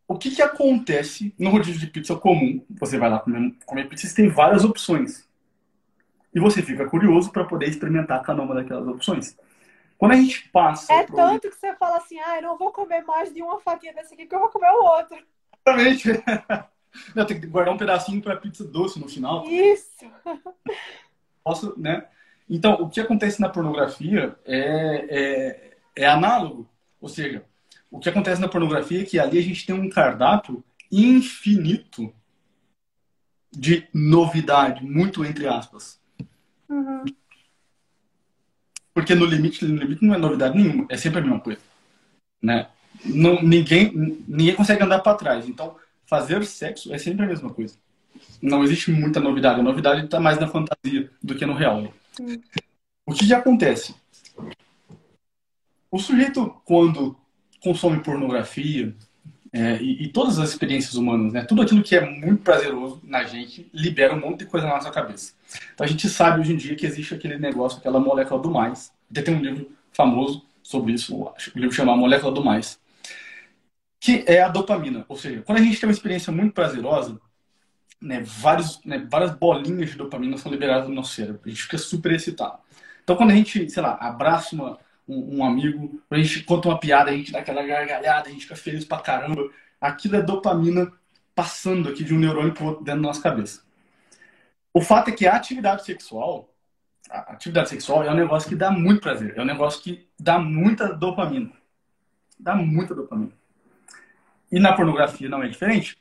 O 0.08 0.18
que, 0.18 0.32
que 0.32 0.42
acontece 0.42 1.36
no 1.38 1.52
rodízio 1.52 1.80
de 1.80 1.86
pizza 1.86 2.16
comum? 2.16 2.66
Você 2.80 2.98
vai 2.98 3.12
lá 3.12 3.20
comer, 3.20 3.54
comer 3.64 3.88
pizza 3.88 4.08
e 4.08 4.16
tem 4.16 4.28
várias 4.28 4.64
opções. 4.64 5.28
E 6.34 6.40
você 6.40 6.64
fica 6.64 6.88
curioso 6.88 7.32
para 7.32 7.44
poder 7.44 7.68
experimentar 7.68 8.24
cada 8.24 8.42
uma 8.42 8.56
daquelas 8.56 8.88
opções. 8.88 9.38
Quando 10.00 10.14
a 10.14 10.16
gente 10.16 10.50
passa. 10.50 10.94
É 10.94 11.04
pro... 11.04 11.18
tanto 11.18 11.50
que 11.50 11.56
você 11.58 11.76
fala 11.76 11.98
assim: 11.98 12.18
ah, 12.20 12.38
eu 12.38 12.42
não 12.42 12.58
vou 12.58 12.72
comer 12.72 13.04
mais 13.04 13.34
de 13.34 13.44
uma 13.44 13.60
fatia 13.60 13.94
desse 13.94 14.14
aqui, 14.14 14.24
porque 14.24 14.36
eu 14.36 14.40
vou 14.40 14.50
comer 14.50 14.72
o 14.72 14.84
outro. 14.84 15.18
Exatamente. 15.68 16.10
Não, 17.16 17.24
tem 17.24 17.40
que 17.40 17.46
guardar 17.46 17.72
um 17.72 17.78
pedacinho 17.78 18.20
para 18.20 18.36
pizza 18.36 18.64
doce 18.64 19.00
no 19.00 19.08
final. 19.08 19.46
Isso! 19.46 20.12
Posso, 21.44 21.80
né? 21.80 22.08
Então, 22.50 22.82
o 22.82 22.90
que 22.90 23.00
acontece 23.00 23.40
na 23.40 23.48
pornografia 23.48 24.36
é, 24.44 25.06
é, 25.08 25.78
é 25.96 26.08
análogo. 26.08 26.68
Ou 27.00 27.08
seja, 27.08 27.46
o 27.92 28.00
que 28.00 28.10
acontece 28.10 28.42
na 28.42 28.48
pornografia 28.48 29.04
é 29.04 29.06
que 29.06 29.20
ali 29.20 29.38
a 29.38 29.44
gente 29.44 29.68
tem 29.68 29.76
um 29.76 29.88
cardápio 29.88 30.64
infinito 30.92 32.12
de 33.52 33.88
novidade, 33.94 34.84
muito 34.84 35.24
entre 35.24 35.48
aspas. 35.48 36.02
Uhum. 36.68 37.06
Porque 39.00 39.16
no 39.16 39.24
limite, 39.24 39.64
no 39.64 39.78
limite 39.78 40.04
não 40.04 40.14
é 40.14 40.18
novidade 40.18 40.58
nenhuma, 40.58 40.86
é 40.90 40.98
sempre 40.98 41.20
a 41.20 41.22
mesma 41.22 41.40
coisa, 41.40 41.62
né? 42.42 42.68
Não, 43.06 43.42
ninguém, 43.42 43.94
ninguém 44.28 44.54
consegue 44.54 44.84
andar 44.84 45.00
para 45.00 45.16
trás. 45.16 45.48
Então, 45.48 45.78
fazer 46.06 46.44
sexo 46.44 46.94
é 46.94 46.98
sempre 46.98 47.24
a 47.24 47.28
mesma 47.30 47.50
coisa. 47.50 47.78
Não 48.42 48.62
existe 48.62 48.92
muita 48.92 49.22
novidade. 49.22 49.62
A 49.62 49.64
novidade 49.64 50.04
está 50.04 50.20
mais 50.20 50.38
na 50.38 50.50
fantasia 50.50 51.10
do 51.24 51.34
que 51.34 51.46
no 51.46 51.54
real. 51.54 51.94
O 53.06 53.14
que, 53.14 53.26
que 53.26 53.34
acontece? 53.34 53.96
O 55.90 55.98
sujeito, 55.98 56.62
quando 56.66 57.18
consome 57.64 58.04
pornografia 58.04 58.94
é, 59.52 59.82
e, 59.82 60.04
e, 60.04 60.08
todas 60.10 60.38
as 60.38 60.50
experiências 60.50 60.94
humanas, 60.94 61.34
né, 61.34 61.44
tudo 61.44 61.62
aquilo 61.62 61.82
que 61.82 61.96
é 61.96 62.06
muito 62.06 62.44
prazeroso 62.44 63.02
na 63.04 63.24
gente, 63.24 63.70
libera 63.74 64.14
um 64.14 64.20
monte 64.20 64.40
de 64.40 64.46
coisa 64.46 64.68
na 64.68 64.76
nossa 64.76 64.92
cabeça. 64.92 65.34
Então 65.74 65.86
a 65.86 65.90
gente 65.90 66.08
sabe 66.08 66.42
hoje 66.42 66.54
em 66.54 66.58
dia 66.58 66.76
que 66.76 66.86
existe 66.86 67.16
aquele 67.16 67.38
negócio, 67.38 67.80
aquela 67.80 68.00
molécula 68.00 68.40
do 68.40 68.52
mais. 68.52 68.92
Até 69.10 69.24
tem 69.24 69.36
um 69.36 69.42
livro 69.42 69.72
famoso 69.92 70.46
sobre 70.62 70.94
isso, 70.94 71.16
o 71.16 71.34
livro 71.56 71.76
chama 71.76 71.98
Molécula 71.98 72.32
do 72.32 72.44
Mais 72.44 72.80
que 74.00 74.24
é 74.26 74.42
a 74.42 74.48
dopamina. 74.48 75.06
Ou 75.10 75.18
seja, 75.18 75.42
quando 75.42 75.60
a 75.60 75.62
gente 75.62 75.80
tem 75.80 75.88
uma 75.88 75.94
experiência 75.94 76.32
muito 76.32 76.54
prazerosa, 76.54 77.20
né, 78.02 78.22
vários, 78.22 78.84
né, 78.86 79.06
várias 79.10 79.32
bolinhas 79.32 79.90
de 79.90 79.98
dopamina 79.98 80.38
são 80.38 80.52
liberadas 80.52 80.88
no 80.88 80.96
nosso 80.96 81.14
cérebro. 81.14 81.42
A 81.46 81.50
gente 81.50 81.64
fica 81.64 81.78
super 81.78 82.14
excitado. 82.14 82.58
Então, 83.04 83.16
quando 83.16 83.32
a 83.32 83.36
gente, 83.36 83.70
sei 83.70 83.84
lá, 83.84 83.98
abraça 84.00 84.56
uma, 84.56 84.80
um, 85.10 85.38
um, 85.38 85.46
amigo, 85.46 86.02
a 86.10 86.18
gente 86.18 86.44
conta 86.44 86.70
uma 86.70 86.80
piada, 86.80 87.10
a 87.10 87.14
gente 87.14 87.32
dá 87.32 87.40
aquela 87.40 87.66
gargalhada, 87.66 88.30
a 88.30 88.32
gente 88.32 88.44
fica 88.44 88.56
feliz 88.56 88.86
pra 88.86 89.00
caramba. 89.00 89.50
Aquilo 89.82 90.16
é 90.16 90.22
dopamina 90.22 90.92
passando 91.34 91.90
aqui 91.90 92.04
de 92.04 92.14
um 92.14 92.20
neurônio 92.20 92.54
pro 92.54 92.66
outro 92.66 92.84
dentro 92.84 93.02
da 93.02 93.08
nossa 93.08 93.22
cabeça. 93.22 93.64
O 94.72 94.82
fato 94.82 95.10
é 95.10 95.12
que 95.12 95.26
a 95.26 95.36
atividade 95.36 95.84
sexual, 95.84 96.54
a 97.10 97.34
atividade 97.34 97.70
sexual 97.70 98.04
é 98.04 98.12
um 98.12 98.16
negócio 98.16 98.48
que 98.48 98.56
dá 98.56 98.70
muito 98.70 99.02
prazer, 99.02 99.34
é 99.36 99.42
um 99.42 99.46
negócio 99.46 99.82
que 99.82 100.08
dá 100.20 100.38
muita 100.38 100.94
dopamina. 100.94 101.52
Dá 102.40 102.56
muita 102.56 102.94
dopamina. 102.94 103.32
E 104.52 104.60
na 104.60 104.74
pornografia 104.74 105.28
não 105.28 105.44
é 105.44 105.48
diferente. 105.48 105.98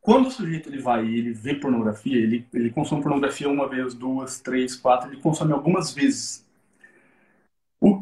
Quando 0.00 0.26
o 0.26 0.30
sujeito 0.30 0.68
ele 0.68 0.80
vai 0.80 1.04
e 1.04 1.18
ele 1.18 1.32
vê 1.32 1.54
pornografia, 1.54 2.16
ele, 2.16 2.46
ele 2.52 2.70
consome 2.70 3.02
pornografia 3.02 3.48
uma 3.48 3.68
vez, 3.68 3.94
duas, 3.94 4.40
três, 4.40 4.74
quatro, 4.74 5.10
ele 5.10 5.20
consome 5.20 5.52
algumas 5.52 5.92
vezes. 5.92 6.46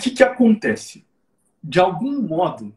Que, 0.00 0.10
que 0.10 0.22
acontece? 0.22 1.04
De 1.62 1.80
algum 1.80 2.22
modo, 2.22 2.74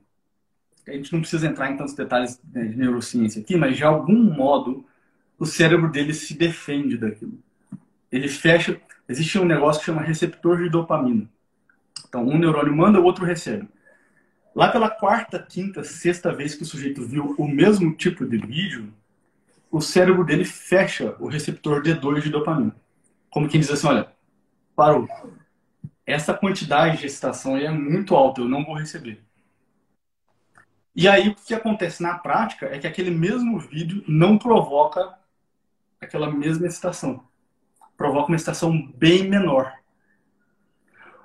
a 0.88 0.91
gente 0.91 1.13
não 1.13 1.21
precisa 1.21 1.47
entrar 1.47 1.71
em 1.71 1.77
tantos 1.77 1.93
detalhes 1.93 2.41
né, 2.51 2.65
de 2.65 2.75
neurociência 2.75 3.41
aqui, 3.41 3.55
mas 3.55 3.77
de 3.77 3.84
algum 3.84 4.17
modo 4.17 4.86
o 5.38 5.45
cérebro 5.45 5.89
dele 5.89 6.13
se 6.13 6.36
defende 6.36 6.97
daquilo. 6.97 7.38
Ele 8.12 8.27
fecha. 8.27 8.79
Existe 9.07 9.39
um 9.39 9.45
negócio 9.45 9.79
que 9.79 9.86
chama 9.86 10.01
receptor 10.01 10.62
de 10.62 10.69
dopamina. 10.69 11.27
Então, 12.07 12.27
um 12.27 12.38
neurônio 12.38 12.75
manda, 12.75 12.99
o 12.99 13.03
outro 13.03 13.25
recebe. 13.25 13.67
Lá 14.53 14.69
pela 14.69 14.89
quarta, 14.89 15.39
quinta, 15.39 15.84
sexta 15.84 16.34
vez 16.34 16.55
que 16.55 16.63
o 16.63 16.65
sujeito 16.65 17.05
viu 17.05 17.34
o 17.38 17.47
mesmo 17.47 17.95
tipo 17.95 18.25
de 18.25 18.38
vídeo, 18.38 18.93
o 19.71 19.79
cérebro 19.79 20.25
dele 20.25 20.43
fecha 20.43 21.15
o 21.19 21.27
receptor 21.27 21.81
D2 21.81 22.21
de 22.21 22.29
dopamina. 22.29 22.75
Como 23.29 23.47
quem 23.47 23.62
diz 23.62 23.71
assim, 23.71 23.88
olha, 23.88 24.12
parou. 24.75 25.07
Essa 26.05 26.33
quantidade 26.33 26.97
de 26.97 27.05
excitação 27.05 27.57
é 27.57 27.69
muito 27.69 28.15
alta, 28.15 28.41
eu 28.41 28.49
não 28.49 28.65
vou 28.65 28.75
receber. 28.75 29.23
E 30.95 31.07
aí 31.07 31.29
o 31.29 31.35
que 31.35 31.53
acontece 31.53 32.03
na 32.03 32.17
prática 32.17 32.65
é 32.65 32.79
que 32.79 32.87
aquele 32.87 33.11
mesmo 33.11 33.59
vídeo 33.59 34.03
não 34.07 34.37
provoca 34.37 35.17
aquela 35.99 36.29
mesma 36.29 36.67
excitação. 36.67 37.23
Provoca 37.95 38.27
uma 38.27 38.35
excitação 38.35 38.91
bem 38.95 39.29
menor. 39.29 39.73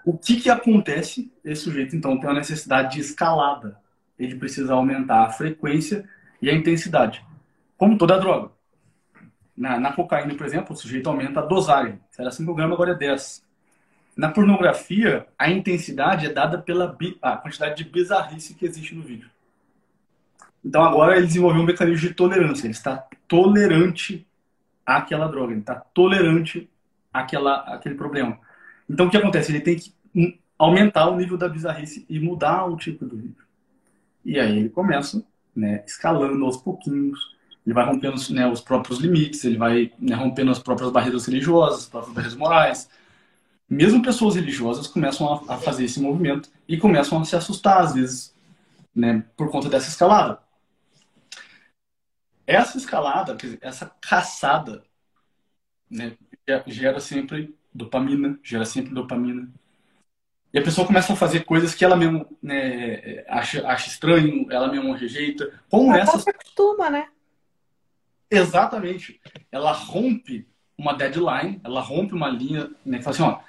O 0.05 0.17
que, 0.17 0.41
que 0.41 0.51
acontece? 0.51 1.33
Esse 1.43 1.63
sujeito, 1.63 1.97
então, 1.97 2.17
tem 2.19 2.29
uma 2.29 2.39
necessidade 2.39 2.95
de 2.95 3.01
escalada. 3.01 3.81
Ele 4.19 4.37
precisa 4.37 4.75
aumentar 4.75 5.25
a 5.25 5.31
frequência 5.31 6.09
e 6.41 6.49
a 6.49 6.55
intensidade 6.55 7.25
como 7.77 7.99
toda 7.99 8.19
droga. 8.19 8.51
Na, 9.57 9.79
na, 9.79 9.93
cocaína, 9.93 10.35
por 10.35 10.47
exemplo, 10.47 10.75
o 10.75 10.77
sujeito 10.77 11.09
aumenta 11.09 11.41
a 11.41 11.47
dosagem. 11.47 12.01
Era 12.19 12.31
5 12.31 12.55
gramas, 12.55 12.75
agora 12.75 12.93
é 12.93 12.95
10. 12.95 13.46
Na 14.17 14.31
pornografia, 14.31 15.27
a 15.39 15.51
intensidade 15.51 16.25
é 16.25 16.33
dada 16.33 16.57
pela 16.59 16.97
quantidade 17.43 17.77
de 17.77 17.91
bizarrice 17.91 18.55
que 18.55 18.65
existe 18.65 18.95
no 18.95 19.03
vídeo. 19.03 19.29
Então 20.65 20.83
agora 20.83 21.17
ele 21.17 21.27
desenvolveu 21.27 21.63
um 21.63 21.67
mecanismo 21.67 22.09
de 22.09 22.15
tolerância. 22.15 22.67
Ele 22.67 22.73
está 22.73 23.07
tolerante 23.29 24.27
àquela 24.87 25.29
droga. 25.29 25.53
Ele 25.53 25.61
está 25.61 25.75
tolerante 25.75 26.69
àquela, 27.13 27.57
àquele 27.75 27.95
problema. 27.95 28.39
Então 28.89 29.07
o 29.07 29.11
que 29.11 29.17
acontece? 29.19 29.53
Ele 29.53 29.61
tem 29.61 29.77
que 29.77 29.93
aumentar 30.59 31.09
o 31.09 31.17
nível 31.17 31.37
da 31.37 31.49
bizarrice 31.49 32.07
e 32.09 32.19
mudar 32.19 32.65
o 32.65 32.77
tipo 32.77 33.05
do 33.05 33.17
vídeo. 33.17 33.45
E 34.25 34.41
aí 34.41 34.59
ele 34.59 34.69
começa 34.71 35.23
né, 35.55 35.85
escalando 35.87 36.45
aos 36.45 36.57
pouquinhos, 36.57 37.37
ele 37.65 37.75
vai 37.75 37.85
rompendo 37.85 38.17
né, 38.31 38.47
os 38.49 38.61
próprios 38.61 38.99
limites, 38.99 39.45
ele 39.45 39.59
vai 39.59 39.93
né, 39.99 40.15
rompendo 40.15 40.51
as 40.51 40.59
próprias 40.59 40.91
barreiras 40.91 41.27
religiosas, 41.27 41.81
as 41.81 41.87
próprias 41.87 42.15
barreiras 42.15 42.37
morais. 42.37 42.91
Mesmo 43.69 44.03
pessoas 44.03 44.37
religiosas 44.37 44.87
começam 44.87 45.33
a, 45.33 45.55
a 45.55 45.59
fazer 45.59 45.85
esse 45.85 46.01
movimento 46.01 46.51
e 46.69 46.79
começam 46.79 47.21
a 47.21 47.25
se 47.25 47.35
assustar, 47.35 47.81
às 47.83 47.95
vezes, 47.95 48.35
né, 48.95 49.25
por 49.37 49.51
conta 49.51 49.69
dessa 49.69 49.89
escalada. 49.89 50.41
Essa 52.47 52.79
escalada, 52.79 53.35
dizer, 53.35 53.59
essa 53.61 53.93
caçada, 54.01 54.85
né, 55.91 56.17
gera 56.67 57.01
sempre 57.01 57.57
dopamina, 57.75 58.39
gera 58.43 58.65
sempre 58.65 58.95
dopamina. 58.95 59.49
E 60.55 60.59
a 60.59 60.63
pessoa 60.63 60.87
começa 60.87 61.13
a 61.13 61.17
fazer 61.17 61.45
coisas 61.45 61.75
que 61.75 61.85
ela 61.85 61.97
mesmo 61.97 62.27
né, 62.41 63.25
acha, 63.29 63.67
acha 63.67 63.89
estranho, 63.89 64.47
ela 64.51 64.71
mesmo 64.71 64.93
rejeita. 64.95 65.61
Como 65.69 65.93
ela 65.93 66.03
essas... 66.03 66.23
se 66.23 66.31
acostuma, 66.31 66.89
né? 66.89 67.09
Exatamente. 68.31 69.21
Ela 69.51 69.73
rompe 69.73 70.49
uma 70.79 70.95
deadline, 70.95 71.61
ela 71.65 71.81
rompe 71.81 72.15
uma 72.15 72.29
linha, 72.29 72.71
né, 72.85 72.99
que 72.99 73.05
fala 73.05 73.17
assim, 73.17 73.23
ó, 73.23 73.41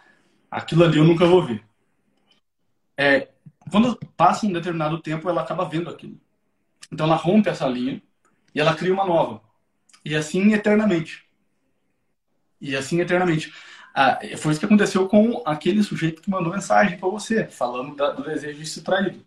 aquilo 0.50 0.84
ali 0.84 0.98
eu 0.98 1.04
nunca 1.04 1.26
vou 1.26 1.46
ver. 1.46 1.64
É, 2.98 3.28
quando 3.72 3.98
passa 4.16 4.46
um 4.46 4.52
determinado 4.52 5.00
tempo, 5.00 5.30
ela 5.30 5.42
acaba 5.42 5.68
vendo 5.68 5.90
aquilo. 5.90 6.20
Então 6.92 7.06
ela 7.06 7.16
rompe 7.16 7.50
essa 7.50 7.68
linha 7.68 8.02
e 8.54 8.60
ela 8.60 8.76
cria 8.76 8.94
uma 8.94 9.06
nova. 9.06 9.42
E 10.04 10.16
assim 10.16 10.54
eternamente. 10.54 11.26
E 12.60 12.76
assim 12.76 13.00
eternamente. 13.00 13.54
Ah, 13.94 14.20
foi 14.38 14.52
isso 14.52 14.60
que 14.60 14.66
aconteceu 14.66 15.08
com 15.08 15.42
aquele 15.46 15.84
sujeito 15.84 16.22
que 16.22 16.30
mandou 16.30 16.54
mensagem 16.54 16.98
para 16.98 17.10
você, 17.10 17.46
falando 17.46 17.96
da, 17.96 18.12
do 18.12 18.24
desejo 18.24 18.60
de 18.60 18.66
se 18.66 18.82
traído. 18.82 19.26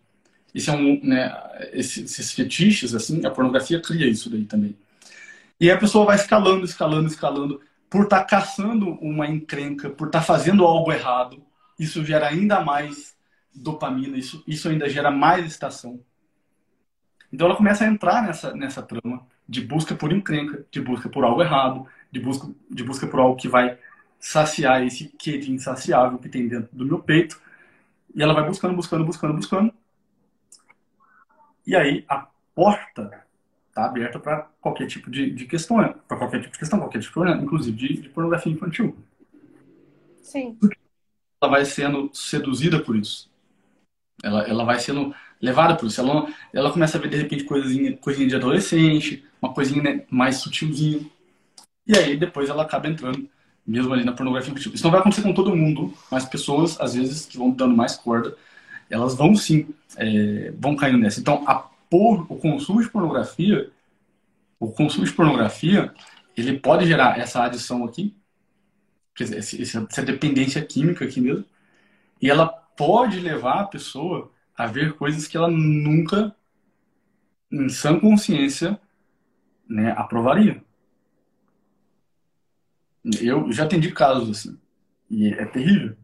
É 0.53 0.71
um, 0.71 0.99
né, 1.03 1.33
esses, 1.71 2.11
esses 2.11 2.33
fetiches, 2.33 2.93
assim, 2.93 3.25
a 3.25 3.31
pornografia 3.31 3.81
cria 3.81 4.07
isso 4.07 4.29
daí 4.29 4.43
também. 4.43 4.75
E 5.59 5.69
a 5.69 5.77
pessoa 5.77 6.05
vai 6.05 6.15
escalando, 6.15 6.65
escalando, 6.65 7.07
escalando, 7.07 7.61
por 7.91 8.05
estar 8.05 8.21
tá 8.21 8.25
caçando 8.25 8.91
uma 9.01 9.27
encrenca, 9.27 9.89
por 9.89 10.07
estar 10.07 10.19
tá 10.19 10.25
fazendo 10.25 10.65
algo 10.65 10.93
errado. 10.93 11.43
Isso 11.77 12.05
gera 12.05 12.29
ainda 12.29 12.61
mais 12.61 13.13
dopamina, 13.53 14.17
isso, 14.17 14.41
isso 14.47 14.69
ainda 14.69 14.87
gera 14.87 15.11
mais 15.11 15.45
estação. 15.45 15.99
Então 17.33 17.47
ela 17.47 17.55
começa 17.55 17.83
a 17.83 17.87
entrar 17.87 18.23
nessa, 18.23 18.55
nessa 18.55 18.81
trama 18.81 19.27
de 19.47 19.59
busca 19.59 19.93
por 19.93 20.13
encrenca, 20.13 20.65
de 20.71 20.79
busca 20.79 21.09
por 21.09 21.25
algo 21.25 21.41
errado, 21.43 21.85
de 22.09 22.21
busca, 22.21 22.49
de 22.69 22.81
busca 22.81 23.05
por 23.07 23.19
algo 23.19 23.35
que 23.35 23.49
vai 23.49 23.77
saciar 24.17 24.85
esse 24.85 25.09
quede 25.09 25.51
insaciável 25.51 26.17
que 26.17 26.29
tem 26.29 26.47
dentro 26.47 26.69
do 26.71 26.85
meu 26.85 26.99
peito. 26.99 27.41
E 28.15 28.23
ela 28.23 28.33
vai 28.33 28.45
buscando, 28.47 28.73
buscando, 28.73 29.03
buscando, 29.03 29.33
buscando. 29.33 29.73
E 31.67 31.75
aí 31.75 32.05
a 32.07 32.25
porta 32.55 33.25
está 33.71 33.85
aberta 33.85 34.19
para 34.19 34.49
qualquer 34.59 34.85
tipo 34.85 35.09
de, 35.09 35.31
de 35.31 35.45
questão, 35.45 35.77
para 36.07 36.17
qualquer 36.17 36.41
tipo 36.41 36.53
de 36.53 36.59
questão, 36.59 36.77
qualquer 36.77 36.99
tipo 36.99 37.09
de 37.09 37.13
problema, 37.13 37.41
inclusive 37.41 37.75
de, 37.75 38.01
de 38.01 38.09
pornografia 38.09 38.51
infantil. 38.51 38.95
Sim. 40.21 40.57
Ela 41.41 41.51
vai 41.51 41.65
sendo 41.65 42.09
seduzida 42.13 42.79
por 42.79 42.95
isso. 42.95 43.31
Ela, 44.23 44.43
ela 44.43 44.63
vai 44.63 44.79
sendo 44.79 45.15
levada 45.41 45.75
por 45.75 45.87
isso. 45.87 45.99
Ela, 46.01 46.27
ela 46.53 46.71
começa 46.71 46.97
a 46.97 47.01
ver, 47.01 47.09
de 47.09 47.17
repente, 47.17 47.45
coisinha, 47.45 47.97
coisinha 47.97 48.27
de 48.27 48.35
adolescente, 48.35 49.25
uma 49.41 49.53
coisinha 49.53 49.81
né, 49.81 50.05
mais 50.09 50.37
sutilzinha. 50.37 50.99
E 51.87 51.97
aí, 51.97 52.17
depois, 52.17 52.49
ela 52.49 52.63
acaba 52.63 52.87
entrando 52.87 53.27
mesmo 53.65 53.93
ali 53.93 54.03
na 54.03 54.11
pornografia 54.11 54.51
infantil. 54.51 54.73
Isso 54.73 54.83
não 54.83 54.91
vai 54.91 54.99
acontecer 54.99 55.21
com 55.21 55.33
todo 55.33 55.55
mundo, 55.55 55.93
mas 56.11 56.25
pessoas, 56.25 56.79
às 56.79 56.93
vezes, 56.93 57.25
que 57.25 57.37
vão 57.37 57.51
dando 57.51 57.75
mais 57.75 57.95
corda, 57.95 58.35
elas 58.89 59.15
vão 59.15 59.35
sim, 59.35 59.69
é, 59.95 60.53
vão 60.57 60.75
caindo 60.75 60.97
nessa. 60.97 61.19
Então, 61.19 61.43
a 61.47 61.70
por, 61.91 62.25
o 62.31 62.37
consumo 62.37 62.81
de 62.81 62.89
pornografia, 62.89 63.69
o 64.57 64.71
consumo 64.71 65.05
de 65.05 65.11
pornografia, 65.11 65.93
ele 66.37 66.57
pode 66.57 66.87
gerar 66.87 67.19
essa 67.19 67.43
adição 67.43 67.83
aqui, 67.83 68.15
essa 69.19 70.01
dependência 70.01 70.65
química 70.65 71.03
aqui 71.03 71.19
mesmo, 71.19 71.43
e 72.21 72.29
ela 72.29 72.47
pode 72.47 73.19
levar 73.19 73.59
a 73.59 73.67
pessoa 73.67 74.31
a 74.55 74.65
ver 74.67 74.93
coisas 74.93 75.27
que 75.27 75.35
ela 75.35 75.49
nunca, 75.49 76.33
em 77.51 77.67
sã 77.67 77.99
consciência, 77.99 78.79
né, 79.67 79.91
aprovaria. 79.91 80.63
Eu 83.19 83.51
já 83.51 83.65
atendi 83.65 83.91
casos 83.91 84.29
assim, 84.29 84.59
e 85.09 85.27
é 85.27 85.45
terrível. 85.45 85.97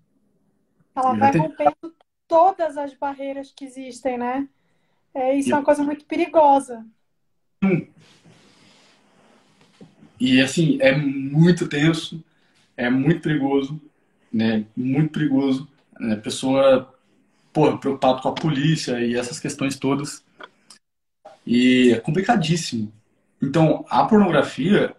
Ela 0.93 1.13
vai 1.13 1.37
rompendo 1.37 1.95
todas 2.27 2.75
as 2.75 2.93
barreiras 2.93 3.53
que 3.53 3.63
existem, 3.63 4.17
né? 4.17 4.49
É, 5.17 5.35
isso 5.35 5.49
e... 5.49 5.51
é 5.51 5.55
uma 5.55 5.65
coisa 5.65 5.83
muito 5.83 6.05
perigosa. 6.05 6.85
E 10.19 10.39
assim, 10.39 10.77
é 10.79 10.95
muito 10.95 11.67
tenso, 11.67 12.23
é 12.75 12.87
muito 12.87 13.21
perigoso, 13.21 13.81
né? 14.31 14.63
Muito 14.75 15.11
perigoso. 15.11 15.67
Né? 15.99 16.13
A 16.13 16.17
pessoa, 16.17 16.93
pô, 17.51 17.75
preocupada 17.79 18.21
com 18.21 18.29
a 18.29 18.35
polícia 18.35 19.03
e 19.03 19.15
essas 19.15 19.39
questões 19.39 19.75
todas. 19.75 20.23
E 21.45 21.93
é 21.93 21.99
complicadíssimo. 21.99 22.93
Então, 23.41 23.85
a 23.89 24.05
pornografia, 24.05 24.95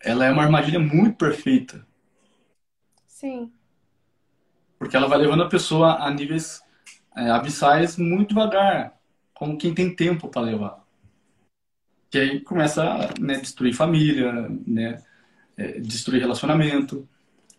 ela 0.00 0.24
é 0.24 0.32
uma 0.32 0.42
armadilha 0.42 0.78
muito 0.78 1.16
perfeita. 1.16 1.86
Sim. 3.06 3.52
Porque 4.78 4.96
ela 4.96 5.06
vai 5.06 5.18
levando 5.18 5.42
a 5.42 5.48
pessoa 5.48 6.02
a 6.02 6.10
níveis 6.10 6.62
é, 7.14 7.30
abissais 7.30 7.98
muito 7.98 8.30
devagar 8.30 8.99
como 9.40 9.56
quem 9.56 9.74
tem 9.74 9.96
tempo 9.96 10.28
para 10.28 10.42
levar. 10.42 10.84
Que 12.10 12.18
aí 12.18 12.40
começa 12.40 12.84
a 12.84 12.98
né, 13.18 13.38
destruir 13.38 13.72
família, 13.72 14.50
né, 14.66 15.02
é, 15.56 15.80
destruir 15.80 16.20
relacionamento. 16.20 17.08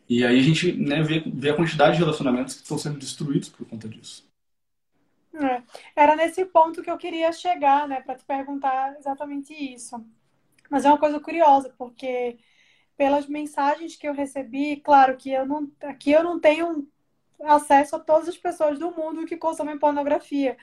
E 0.07 0.23
aí 0.23 0.39
a 0.39 0.43
gente 0.43 0.73
né, 0.73 1.01
vê, 1.01 1.23
vê 1.25 1.49
a 1.49 1.55
quantidade 1.55 1.93
de 1.93 2.03
relacionamentos 2.03 2.53
que 2.53 2.61
estão 2.61 2.77
sendo 2.77 2.99
destruídos 2.99 3.49
por 3.49 3.67
conta 3.67 3.89
disso. 3.89 4.29
É. 5.33 5.63
Era 5.95 6.15
nesse 6.15 6.45
ponto 6.45 6.83
que 6.83 6.91
eu 6.91 6.99
queria 6.99 7.31
chegar, 7.31 7.87
né, 7.87 7.99
para 8.01 8.13
te 8.13 8.23
perguntar 8.23 8.95
exatamente 8.99 9.51
isso. 9.51 10.05
Mas 10.69 10.85
é 10.85 10.89
uma 10.89 10.99
coisa 10.99 11.19
curiosa, 11.19 11.73
porque 11.79 12.37
pelas 12.95 13.25
mensagens 13.25 13.95
que 13.95 14.07
eu 14.07 14.13
recebi, 14.13 14.75
claro 14.75 15.17
que 15.17 15.31
eu 15.31 15.47
não, 15.47 15.71
aqui 15.81 16.11
eu 16.11 16.23
não 16.23 16.39
tenho 16.39 16.87
acesso 17.43 17.95
a 17.95 17.99
todas 17.99 18.29
as 18.29 18.37
pessoas 18.37 18.77
do 18.77 18.91
mundo 18.91 19.25
que 19.25 19.35
consomem 19.35 19.79
pornografia, 19.79 20.55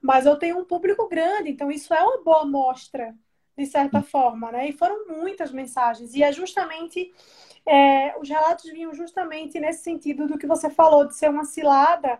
mas 0.00 0.26
eu 0.26 0.36
tenho 0.36 0.58
um 0.58 0.64
público 0.64 1.08
grande, 1.08 1.50
então 1.50 1.70
isso 1.70 1.92
é 1.94 2.02
uma 2.02 2.22
boa 2.22 2.44
mostra, 2.44 3.14
de 3.56 3.66
certa 3.66 4.02
forma, 4.02 4.52
né? 4.52 4.68
E 4.68 4.72
foram 4.72 5.06
muitas 5.08 5.50
mensagens, 5.52 6.14
e 6.14 6.22
é 6.22 6.32
justamente, 6.32 7.12
é, 7.66 8.16
os 8.18 8.28
relatos 8.28 8.70
vinham 8.70 8.94
justamente 8.94 9.58
nesse 9.60 9.82
sentido 9.82 10.26
do 10.26 10.38
que 10.38 10.46
você 10.46 10.70
falou, 10.70 11.06
de 11.06 11.16
ser 11.16 11.28
uma 11.28 11.44
cilada 11.44 12.18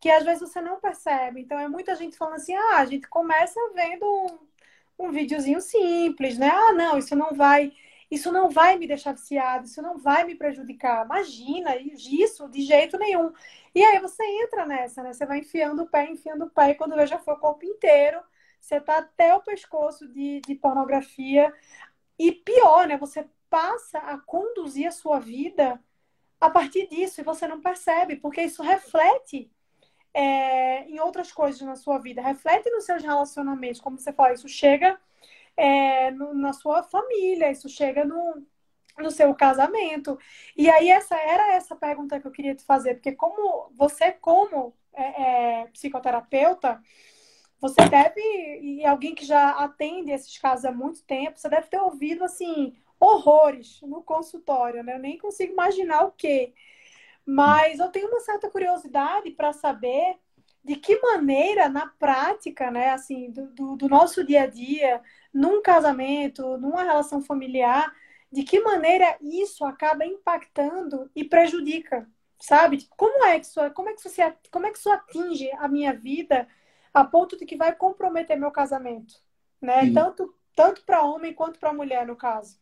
que 0.00 0.10
às 0.10 0.24
vezes 0.24 0.40
você 0.48 0.60
não 0.60 0.78
percebe. 0.80 1.40
Então 1.40 1.58
é 1.58 1.68
muita 1.68 1.94
gente 1.96 2.16
falando 2.16 2.36
assim, 2.36 2.54
ah, 2.54 2.76
a 2.78 2.84
gente 2.84 3.08
começa 3.08 3.58
vendo 3.74 4.04
um, 4.98 5.06
um 5.06 5.10
videozinho 5.10 5.60
simples, 5.60 6.38
né? 6.38 6.50
Ah, 6.50 6.72
não, 6.72 6.98
isso 6.98 7.16
não 7.16 7.34
vai 7.34 7.72
isso 8.10 8.30
não 8.30 8.50
vai 8.50 8.76
me 8.76 8.86
deixar 8.86 9.12
viciado, 9.12 9.66
isso 9.66 9.82
não 9.82 9.98
vai 9.98 10.24
me 10.24 10.34
prejudicar. 10.34 11.04
Imagina 11.04 11.76
isso 11.76 12.48
de 12.48 12.62
jeito 12.62 12.98
nenhum. 12.98 13.32
E 13.74 13.84
aí 13.84 13.98
você 13.98 14.22
entra 14.42 14.64
nessa, 14.64 15.02
né? 15.02 15.12
Você 15.12 15.26
vai 15.26 15.38
enfiando 15.40 15.82
o 15.82 15.88
pé, 15.88 16.10
enfiando 16.10 16.44
o 16.44 16.50
pé, 16.50 16.70
e 16.70 16.74
quando 16.74 17.04
já 17.06 17.18
foi 17.18 17.34
o 17.34 17.38
corpo 17.38 17.64
inteiro, 17.64 18.20
você 18.60 18.80
tá 18.80 18.98
até 18.98 19.34
o 19.34 19.42
pescoço 19.42 20.06
de, 20.08 20.40
de 20.40 20.54
pornografia. 20.54 21.52
E 22.18 22.32
pior, 22.32 22.86
né? 22.86 22.96
Você 22.98 23.28
passa 23.50 23.98
a 23.98 24.18
conduzir 24.18 24.86
a 24.86 24.92
sua 24.92 25.18
vida 25.18 25.80
a 26.40 26.50
partir 26.50 26.88
disso 26.88 27.20
e 27.20 27.24
você 27.24 27.46
não 27.48 27.60
percebe, 27.60 28.16
porque 28.16 28.42
isso 28.42 28.62
reflete 28.62 29.50
é, 30.12 30.88
em 30.88 30.98
outras 31.00 31.32
coisas 31.32 31.60
na 31.62 31.76
sua 31.76 31.98
vida, 31.98 32.22
reflete 32.22 32.70
nos 32.70 32.84
seus 32.84 33.02
relacionamentos, 33.02 33.80
como 33.80 33.98
você 33.98 34.12
fala, 34.12 34.34
isso 34.34 34.48
chega 34.48 34.98
é, 35.56 36.10
no, 36.10 36.34
na 36.34 36.52
sua 36.52 36.82
família, 36.82 37.50
isso 37.50 37.68
chega 37.68 38.04
no, 38.04 38.42
no 38.98 39.10
seu 39.10 39.34
casamento. 39.34 40.18
E 40.56 40.68
aí 40.68 40.90
essa 40.90 41.16
era 41.16 41.54
essa 41.54 41.76
pergunta 41.76 42.20
que 42.20 42.26
eu 42.26 42.32
queria 42.32 42.54
te 42.54 42.64
fazer, 42.64 42.94
porque 42.94 43.12
como 43.12 43.70
você 43.74 44.12
como 44.12 44.74
é, 44.92 45.62
é, 45.62 45.66
psicoterapeuta, 45.68 46.80
você 47.60 47.88
deve 47.88 48.20
e 48.60 48.84
alguém 48.84 49.14
que 49.14 49.24
já 49.24 49.50
atende 49.50 50.10
esses 50.10 50.36
casos 50.38 50.64
há 50.66 50.72
muito 50.72 51.02
tempo, 51.04 51.38
você 51.38 51.48
deve 51.48 51.68
ter 51.68 51.80
ouvido 51.80 52.24
assim 52.24 52.76
horrores 52.98 53.80
no 53.82 54.02
consultório, 54.02 54.82
né? 54.82 54.94
Eu 54.94 54.98
nem 54.98 55.18
consigo 55.18 55.52
imaginar 55.52 56.04
o 56.04 56.12
quê. 56.12 56.54
Mas 57.24 57.80
eu 57.80 57.90
tenho 57.90 58.08
uma 58.08 58.20
certa 58.20 58.48
curiosidade 58.50 59.30
para 59.32 59.52
saber 59.52 60.18
de 60.66 60.76
que 60.76 61.00
maneira, 61.00 61.68
na 61.68 61.86
prática, 61.86 62.70
né, 62.72 62.90
assim, 62.90 63.30
do, 63.30 63.46
do, 63.52 63.76
do, 63.76 63.88
nosso 63.88 64.24
dia 64.24 64.42
a 64.42 64.46
dia, 64.46 65.00
num 65.36 65.60
casamento, 65.60 66.56
numa 66.58 66.82
relação 66.82 67.20
familiar, 67.20 67.92
de 68.32 68.42
que 68.42 68.60
maneira 68.60 69.16
isso 69.20 69.64
acaba 69.64 70.04
impactando 70.04 71.10
e 71.14 71.22
prejudica, 71.22 72.08
sabe? 72.40 72.86
Como 72.96 73.24
é 73.24 73.38
que 73.38 73.46
isso, 73.46 73.60
como 73.72 73.88
é 73.90 73.92
que 73.92 74.00
isso, 74.00 74.20
como 74.50 74.66
é 74.66 74.70
que 74.70 74.78
isso 74.78 74.90
atinge 74.90 75.50
a 75.58 75.68
minha 75.68 75.92
vida 75.92 76.48
a 76.92 77.04
ponto 77.04 77.36
de 77.36 77.44
que 77.44 77.56
vai 77.56 77.74
comprometer 77.74 78.38
meu 78.38 78.50
casamento, 78.50 79.14
né? 79.60 79.82
Sim. 79.82 79.92
Tanto 79.92 80.34
tanto 80.56 80.82
para 80.86 81.02
homem 81.02 81.34
quanto 81.34 81.60
para 81.60 81.70
mulher, 81.70 82.06
no 82.06 82.16
caso. 82.16 82.56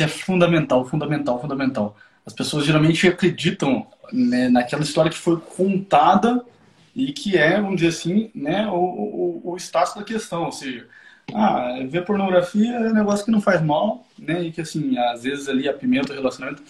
É 0.00 0.08
fundamental, 0.08 0.82
fundamental, 0.86 1.38
fundamental. 1.38 1.94
As 2.24 2.32
pessoas 2.32 2.64
geralmente 2.64 3.06
acreditam 3.06 3.86
né, 4.10 4.48
naquela 4.48 4.82
história 4.82 5.10
que 5.10 5.18
foi 5.18 5.38
contada 5.38 6.42
e 6.96 7.12
que 7.12 7.36
é, 7.36 7.60
vamos 7.60 7.76
dizer 7.76 7.88
assim, 7.88 8.30
né, 8.34 8.66
o, 8.66 8.76
o, 8.76 9.52
o 9.52 9.56
status 9.58 9.94
da 9.94 10.02
questão, 10.02 10.44
ou 10.44 10.52
seja, 10.52 10.88
ah, 11.34 11.78
ver 11.88 12.04
pornografia 12.04 12.74
é 12.74 12.90
um 12.90 12.94
negócio 12.94 13.24
que 13.24 13.30
não 13.30 13.40
faz 13.40 13.62
mal, 13.62 14.06
né, 14.18 14.42
e 14.42 14.52
que 14.52 14.60
assim, 14.60 14.96
às 14.98 15.22
vezes 15.22 15.48
ali 15.48 15.68
apimenta 15.68 16.12
o 16.12 16.16
relacionamento. 16.16 16.62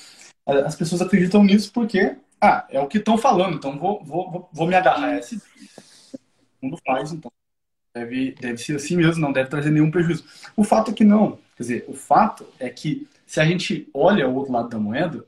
As 0.47 0.75
pessoas 0.75 1.03
acreditam 1.03 1.45
nisso 1.45 1.71
porque, 1.73 2.17
ah, 2.41 2.67
é 2.71 2.81
o 2.81 2.87
que 2.87 2.99
estão 2.99 3.17
falando, 3.17 3.57
então 3.57 3.79
vou, 3.79 4.03
vou, 4.05 4.49
vou 4.53 4.67
me 4.67 4.75
agarrar 4.75 5.09
a 5.09 5.19
esse. 5.19 5.37
O 6.61 6.67
mundo 6.67 6.79
faz, 6.85 7.13
então. 7.13 7.31
Deve, 7.95 8.35
deve 8.41 8.57
ser 8.57 8.77
assim 8.77 8.97
mesmo, 8.97 9.21
não 9.21 9.33
deve 9.33 9.51
trazer 9.51 9.71
nenhum 9.71 9.91
prejuízo. 9.91 10.25
O 10.57 10.65
fato 10.65 10.91
é 10.91 10.95
que 10.95 11.05
não. 11.05 11.39
Quer 11.57 11.63
dizer, 11.63 11.85
o 11.87 11.93
fato 11.93 12.47
é 12.59 12.71
que 12.71 13.07
se 13.27 13.39
a 13.39 13.45
gente 13.45 13.89
olha 13.93 14.27
o 14.27 14.35
outro 14.35 14.53
lado 14.53 14.71
da 14.71 14.79
moeda, 14.79 15.25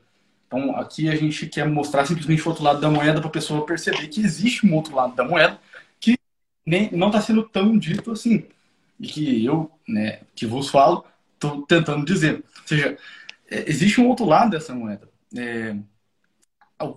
então, 0.47 0.75
aqui 0.77 1.09
a 1.09 1.15
gente 1.15 1.47
quer 1.47 1.67
mostrar 1.67 2.05
simplesmente 2.05 2.41
o 2.43 2.49
outro 2.49 2.63
lado 2.63 2.79
da 2.79 2.89
moeda 2.89 3.19
para 3.19 3.27
a 3.27 3.33
pessoa 3.33 3.65
perceber 3.65 4.07
que 4.07 4.21
existe 4.21 4.65
um 4.65 4.73
outro 4.73 4.95
lado 4.95 5.15
da 5.15 5.23
moeda 5.23 5.59
que 5.99 6.17
nem, 6.65 6.89
não 6.91 7.07
está 7.07 7.21
sendo 7.21 7.43
tão 7.43 7.77
dito 7.77 8.11
assim. 8.11 8.45
E 8.99 9.07
que 9.07 9.45
eu, 9.45 9.71
né, 9.87 10.21
que 10.35 10.45
vos 10.45 10.69
falo, 10.69 11.05
estou 11.33 11.63
tentando 11.63 12.05
dizer. 12.05 12.35
Ou 12.35 12.67
seja, 12.67 12.97
é, 13.49 13.69
existe 13.69 13.99
um 13.99 14.07
outro 14.07 14.25
lado 14.25 14.51
dessa 14.51 14.73
moeda. 14.73 15.09
É, 15.35 15.75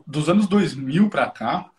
dos 0.06 0.28
anos 0.28 0.46
2000 0.46 1.08
para 1.08 1.30
cá, 1.30 1.70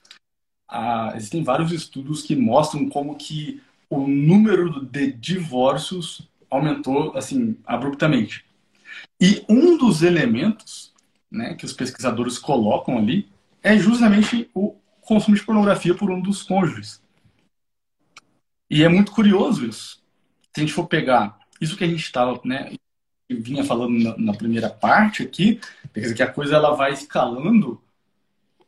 existem 1.15 1.43
vários 1.43 1.71
estudos 1.71 2.21
que 2.21 2.35
mostram 2.35 2.87
como 2.89 3.15
que 3.15 3.61
o 3.89 4.07
número 4.07 4.85
de 4.85 5.11
divórcios 5.11 6.29
aumentou 6.49 7.15
assim 7.17 7.57
abruptamente. 7.65 8.45
E 9.19 9.43
um 9.49 9.77
dos 9.77 10.01
elementos 10.01 10.93
né, 11.29 11.53
que 11.55 11.65
os 11.65 11.73
pesquisadores 11.73 12.37
colocam 12.37 12.97
ali 12.97 13.29
é 13.61 13.77
justamente 13.77 14.49
o 14.53 14.75
consumo 15.01 15.35
de 15.35 15.43
pornografia 15.43 15.93
por 15.95 16.09
um 16.11 16.21
dos 16.21 16.43
cônjuges. 16.43 17.01
E 18.69 18.83
é 18.83 18.89
muito 18.89 19.11
curioso 19.11 19.65
isso. 19.65 20.03
Se 20.53 20.57
a 20.57 20.59
gente 20.61 20.73
for 20.73 20.87
pegar 20.87 21.39
isso 21.61 21.77
que 21.77 21.83
a 21.83 21.87
gente 21.87 22.03
estava, 22.03 22.39
né, 22.43 22.73
vinha 23.29 23.63
falando 23.63 23.97
na, 23.99 24.17
na, 24.17 24.33
primeira 24.33 24.69
parte 24.69 25.21
aqui, 25.21 25.59
quer 25.93 25.99
dizer 26.01 26.15
que 26.15 26.23
a 26.23 26.31
coisa 26.31 26.55
ela 26.55 26.75
vai 26.75 26.91
escalando. 26.91 27.81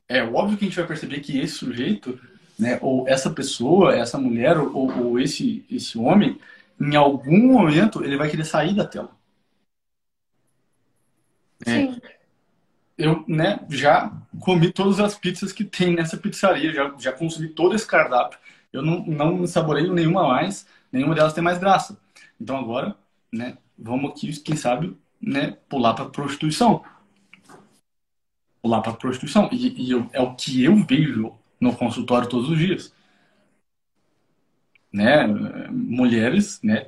É 0.08 0.24
óbvio 0.24 0.58
que 0.58 0.66
a 0.66 0.68
gente 0.68 0.78
vai 0.78 0.88
perceber 0.88 1.22
que 1.22 1.40
esse 1.40 1.56
sujeito, 1.56 2.20
né, 2.60 2.78
ou 2.82 3.08
essa 3.08 3.30
pessoa, 3.32 3.96
essa 3.96 4.18
mulher, 4.18 4.58
ou, 4.58 5.06
ou 5.06 5.20
esse, 5.20 5.66
esse 5.70 5.98
homem, 5.98 6.40
em 6.80 6.96
algum 6.96 7.54
momento 7.54 8.04
ele 8.04 8.18
vai 8.18 8.30
querer 8.30 8.46
sair 8.46 8.76
da 8.76 8.86
tela. 8.86 9.12
Sim. 11.66 12.00
É, 12.04 12.18
eu 12.98 13.24
né, 13.28 13.60
já 13.70 14.12
comi 14.40 14.72
todas 14.72 15.00
as 15.00 15.18
pizzas 15.18 15.52
que 15.52 15.64
tem 15.64 15.96
nessa 15.96 16.18
pizzaria, 16.18 16.74
já, 16.74 16.94
já 17.00 17.12
consumi 17.12 17.48
todo 17.50 17.76
esse 17.76 17.88
cardápio. 17.88 18.38
Eu 18.72 18.82
não, 18.82 19.04
não 19.06 19.48
saboreio 19.48 19.94
nenhuma 19.94 20.28
mais, 20.28 20.68
nenhuma 20.92 21.16
delas 21.16 21.34
tem 21.34 21.44
mais 21.44 21.58
graça. 21.58 22.00
Então 22.40 22.58
agora, 22.58 22.96
né, 23.32 23.58
vamos 23.78 24.12
aqui, 24.12 24.32
quem 24.42 24.56
sabe, 24.56 24.96
né, 25.22 25.58
pular 25.70 25.94
para 25.94 26.06
prostituição. 26.06 26.84
Pular 28.62 28.82
para 28.82 28.94
prostituição. 28.94 29.50
E, 29.52 29.88
e 29.88 29.92
eu, 29.92 30.10
é 30.14 30.22
o 30.22 30.36
que 30.36 30.64
eu 30.64 30.76
vejo 30.86 31.34
no 31.60 31.76
consultório 31.76 32.30
todos 32.30 32.50
os 32.50 32.58
dias. 32.58 32.94
Né, 34.92 35.26
mulheres 35.70 36.60
né, 36.62 36.88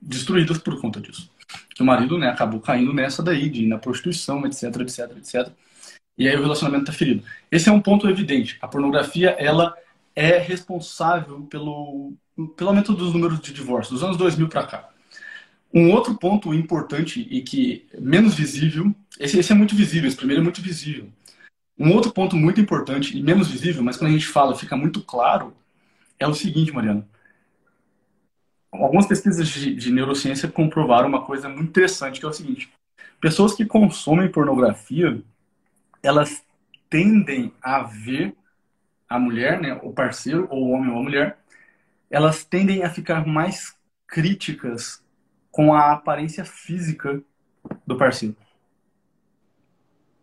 destruídas 0.00 0.58
por 0.58 0.78
conta 0.80 1.00
disso 1.00 1.32
que 1.74 1.82
o 1.82 1.86
marido 1.86 2.18
né, 2.18 2.28
acabou 2.28 2.60
caindo 2.60 2.92
nessa 2.92 3.22
daí, 3.22 3.48
de 3.48 3.64
ir 3.64 3.68
na 3.68 3.78
prostituição, 3.78 4.44
etc, 4.46 4.64
etc, 4.80 5.16
etc. 5.16 5.52
E 6.16 6.28
aí 6.28 6.36
o 6.36 6.42
relacionamento 6.42 6.84
está 6.84 6.92
ferido. 6.92 7.24
Esse 7.50 7.68
é 7.68 7.72
um 7.72 7.80
ponto 7.80 8.08
evidente. 8.08 8.58
A 8.60 8.68
pornografia, 8.68 9.30
ela 9.30 9.74
é 10.14 10.38
responsável 10.38 11.42
pelo, 11.42 12.14
pelo 12.56 12.70
aumento 12.70 12.92
dos 12.92 13.12
números 13.12 13.40
de 13.40 13.52
divórcios, 13.52 14.00
dos 14.00 14.04
anos 14.04 14.16
2000 14.16 14.48
para 14.48 14.66
cá. 14.66 14.88
Um 15.72 15.90
outro 15.90 16.14
ponto 16.16 16.52
importante 16.52 17.26
e 17.30 17.42
que 17.42 17.86
menos 17.98 18.34
visível, 18.34 18.94
esse, 19.18 19.38
esse 19.38 19.52
é 19.52 19.54
muito 19.54 19.74
visível, 19.74 20.08
esse 20.08 20.16
primeiro 20.16 20.42
é 20.42 20.44
muito 20.44 20.60
visível. 20.60 21.08
Um 21.78 21.92
outro 21.92 22.12
ponto 22.12 22.36
muito 22.36 22.60
importante 22.60 23.16
e 23.16 23.22
menos 23.22 23.48
visível, 23.48 23.82
mas 23.82 23.96
quando 23.96 24.10
a 24.10 24.12
gente 24.12 24.26
fala 24.26 24.54
fica 24.54 24.76
muito 24.76 25.02
claro, 25.02 25.54
é 26.18 26.26
o 26.26 26.34
seguinte, 26.34 26.72
Mariana 26.72 27.08
algumas 28.72 29.06
pesquisas 29.06 29.48
de, 29.48 29.74
de, 29.74 29.92
neurociência 29.92 30.48
comprovaram 30.48 31.08
uma 31.08 31.24
coisa 31.24 31.48
muito 31.48 31.68
interessante, 31.68 32.18
que 32.18 32.26
é 32.26 32.28
o 32.28 32.32
seguinte: 32.32 32.72
pessoas 33.20 33.54
que 33.54 33.66
consomem 33.66 34.30
pornografia, 34.30 35.22
elas 36.02 36.42
tendem 36.88 37.52
a 37.62 37.82
ver 37.82 38.34
a 39.14 39.18
mulher, 39.18 39.60
né, 39.60 39.78
o 39.82 39.92
parceiro, 39.92 40.46
ou 40.50 40.66
o 40.66 40.70
homem 40.70 40.90
ou 40.90 40.98
a 40.98 41.02
mulher, 41.02 41.38
elas 42.10 42.44
tendem 42.44 42.82
a 42.82 42.90
ficar 42.90 43.26
mais 43.26 43.76
críticas 44.06 45.02
com 45.50 45.74
a 45.74 45.92
aparência 45.92 46.44
física 46.44 47.22
do 47.86 47.96
parceiro. 47.96 48.36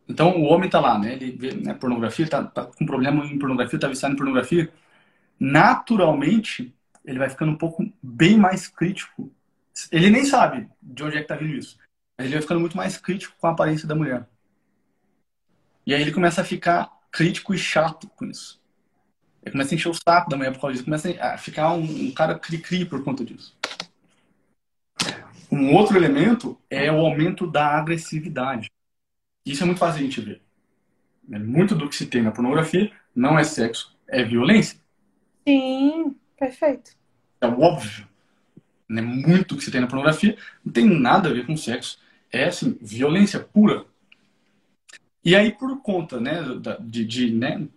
Então 0.08 0.38
o 0.38 0.44
homem 0.44 0.70
tá 0.70 0.80
lá, 0.80 0.98
né? 0.98 1.14
Ele 1.14 1.32
vê 1.32 1.54
né, 1.54 1.74
pornografia, 1.74 2.28
tá, 2.28 2.44
tá 2.44 2.66
com 2.66 2.86
problema 2.86 3.26
em 3.26 3.38
pornografia, 3.38 3.80
tá 3.80 3.88
viciado 3.88 4.14
em 4.16 4.18
pornografia. 4.18 4.72
Naturalmente, 5.40 6.74
ele 7.06 7.20
vai 7.20 7.30
ficando 7.30 7.52
um 7.52 7.58
pouco 7.58 7.88
bem 8.02 8.38
mais 8.38 8.68
crítico 8.68 9.32
ele 9.92 10.10
nem 10.10 10.26
sabe 10.26 10.70
de 10.82 11.04
onde 11.04 11.18
é 11.18 11.22
que 11.22 11.28
tá 11.28 11.36
vindo 11.36 11.56
isso. 11.56 11.78
Mas 12.18 12.26
ele 12.26 12.36
vai 12.36 12.42
ficando 12.42 12.60
muito 12.60 12.76
mais 12.76 12.98
crítico 12.98 13.36
com 13.40 13.48
a 13.48 13.52
aparência 13.52 13.88
da 13.88 13.96
mulher. 13.96 14.28
E 15.86 15.94
aí 15.94 16.02
ele 16.02 16.12
começa 16.12 16.42
a 16.42 16.46
ficar 16.46 16.92
crítico 17.12 17.54
e 17.54 17.58
chato 17.58 18.10
com 18.10 18.26
isso. 18.26 18.59
Ele 19.44 19.52
começa 19.52 19.74
a 19.74 19.76
encher 19.76 19.90
o 19.90 19.94
saco 19.94 20.30
da 20.30 20.38
mulher 20.38 20.52
por 20.52 20.62
causa 20.62 20.74
disso. 20.74 20.86
Começa 20.86 21.10
a 21.22 21.38
ficar 21.38 21.74
um, 21.74 21.84
um 21.84 22.12
cara 22.12 22.38
cri-cri 22.38 22.86
por 22.86 23.04
conta 23.04 23.24
disso. 23.24 23.58
Um 25.52 25.74
outro 25.74 25.98
elemento 25.98 26.60
é 26.70 26.92
o 26.92 26.98
aumento 26.98 27.50
da 27.50 27.78
agressividade. 27.78 28.70
Isso 29.46 29.64
é 29.64 29.66
muito 29.66 29.80
fácil 29.80 30.02
a 30.02 30.04
gente 30.04 30.22
ver. 30.22 30.42
É 31.32 31.40
muito 31.40 31.76
do 31.76 31.88
que 31.90 31.96
se 31.96 32.06
tem 32.06 32.22
na 32.22 32.32
pornografia 32.32 32.92
não 33.16 33.38
é 33.38 33.44
sexo, 33.44 33.96
é 34.08 34.24
violência. 34.24 34.80
Sim, 35.48 36.16
perfeito. 36.38 36.92
É 37.42 37.48
óbvio. 37.48 38.08
Né? 38.88 39.02
Muito 39.02 39.56
do 39.56 39.58
que 39.58 39.64
se 39.64 39.72
tem 39.72 39.82
na 39.82 39.88
pornografia 39.88 40.38
não 40.64 40.72
tem 40.72 40.86
nada 40.86 41.30
a 41.30 41.34
ver 41.34 41.46
com 41.46 41.58
sexo. 41.58 42.00
É, 42.32 42.46
assim, 42.46 42.78
violência 42.82 43.40
pura. 43.40 43.86
E 45.24 45.36
aí, 45.36 45.52
por 45.52 45.82
conta 45.82 46.20
né, 46.20 46.42
de, 46.80 47.06
de 47.06 47.32
né, 47.32 47.68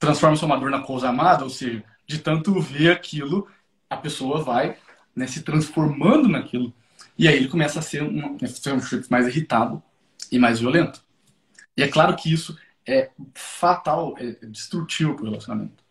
transforma-se 0.00 0.44
uma 0.44 0.58
dor 0.58 0.70
na 0.70 0.80
coisa 0.80 1.10
amada, 1.10 1.44
ou 1.44 1.50
seja, 1.50 1.84
de 2.06 2.18
tanto 2.18 2.58
ver 2.58 2.90
aquilo, 2.90 3.46
a 3.88 3.96
pessoa 3.96 4.42
vai 4.42 4.76
né, 5.14 5.26
se 5.26 5.42
transformando 5.42 6.26
naquilo. 6.26 6.74
E 7.16 7.28
aí 7.28 7.36
ele 7.36 7.48
começa 7.48 7.78
a 7.78 7.82
ser 7.82 8.02
um, 8.02 8.36
ser 8.48 8.72
um 8.72 8.80
mais 9.10 9.28
irritado 9.28 9.80
e 10.32 10.38
mais 10.38 10.58
violento. 10.58 11.04
E 11.76 11.82
é 11.82 11.88
claro 11.88 12.16
que 12.16 12.32
isso 12.32 12.58
é 12.88 13.10
fatal, 13.34 14.14
é 14.18 14.46
destrutivo 14.46 15.14
para 15.14 15.24
o 15.24 15.28
relacionamento. 15.28 15.84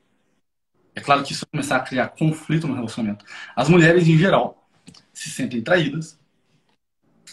É 0.95 1.01
claro 1.01 1.23
que 1.23 1.31
isso 1.31 1.45
vai 1.45 1.51
começar 1.51 1.77
a 1.77 1.81
criar 1.81 2.09
conflito 2.09 2.67
no 2.67 2.73
relacionamento. 2.73 3.23
As 3.55 3.69
mulheres, 3.69 4.07
em 4.07 4.17
geral, 4.17 4.67
se 5.13 5.29
sentem 5.29 5.61
traídas. 5.61 6.19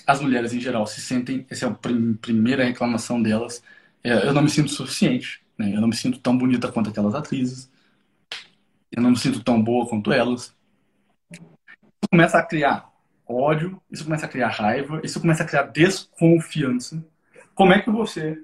As 0.07 0.21
mulheres, 0.21 0.53
em 0.53 0.61
geral, 0.61 0.87
se 0.87 1.01
sentem. 1.01 1.47
Essa 1.49 1.67
é 1.67 1.69
a 1.71 1.75
primeira 2.21 2.65
reclamação 2.65 3.21
delas. 3.21 3.63
É, 4.05 4.29
eu 4.29 4.35
não 4.35 4.43
me 4.43 4.51
sinto 4.51 4.71
suficiente. 4.71 5.46
Né? 5.59 5.75
Eu 5.75 5.81
não 5.81 5.89
me 5.89 5.97
sinto 5.97 6.19
tão 6.19 6.37
bonita 6.37 6.71
quanto 6.71 6.91
aquelas 6.91 7.15
atrizes. 7.15 7.71
Eu 8.91 9.03
não 9.03 9.11
me 9.11 9.17
sinto 9.17 9.43
tão 9.43 9.63
boa 9.63 9.89
quanto 9.89 10.13
elas. 10.13 10.55
Isso 11.31 12.09
começa 12.11 12.39
a 12.39 12.43
criar 12.43 12.91
ódio, 13.29 13.81
isso 13.91 14.05
começa 14.05 14.27
a 14.27 14.29
criar 14.29 14.49
raiva, 14.49 15.01
isso 15.03 15.21
começa 15.21 15.43
a 15.43 15.47
criar 15.47 15.65
desconfiança. 15.65 17.05
Como 17.55 17.73
é 17.73 17.81
que 17.81 17.91
você 17.91 18.41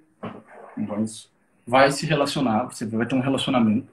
vai, 1.66 1.90
se 1.92 2.06
relacionar, 2.06 2.64
você 2.64 2.84
vai 2.86 3.06
ter 3.06 3.14
um 3.14 3.20
relacionamento 3.20 3.86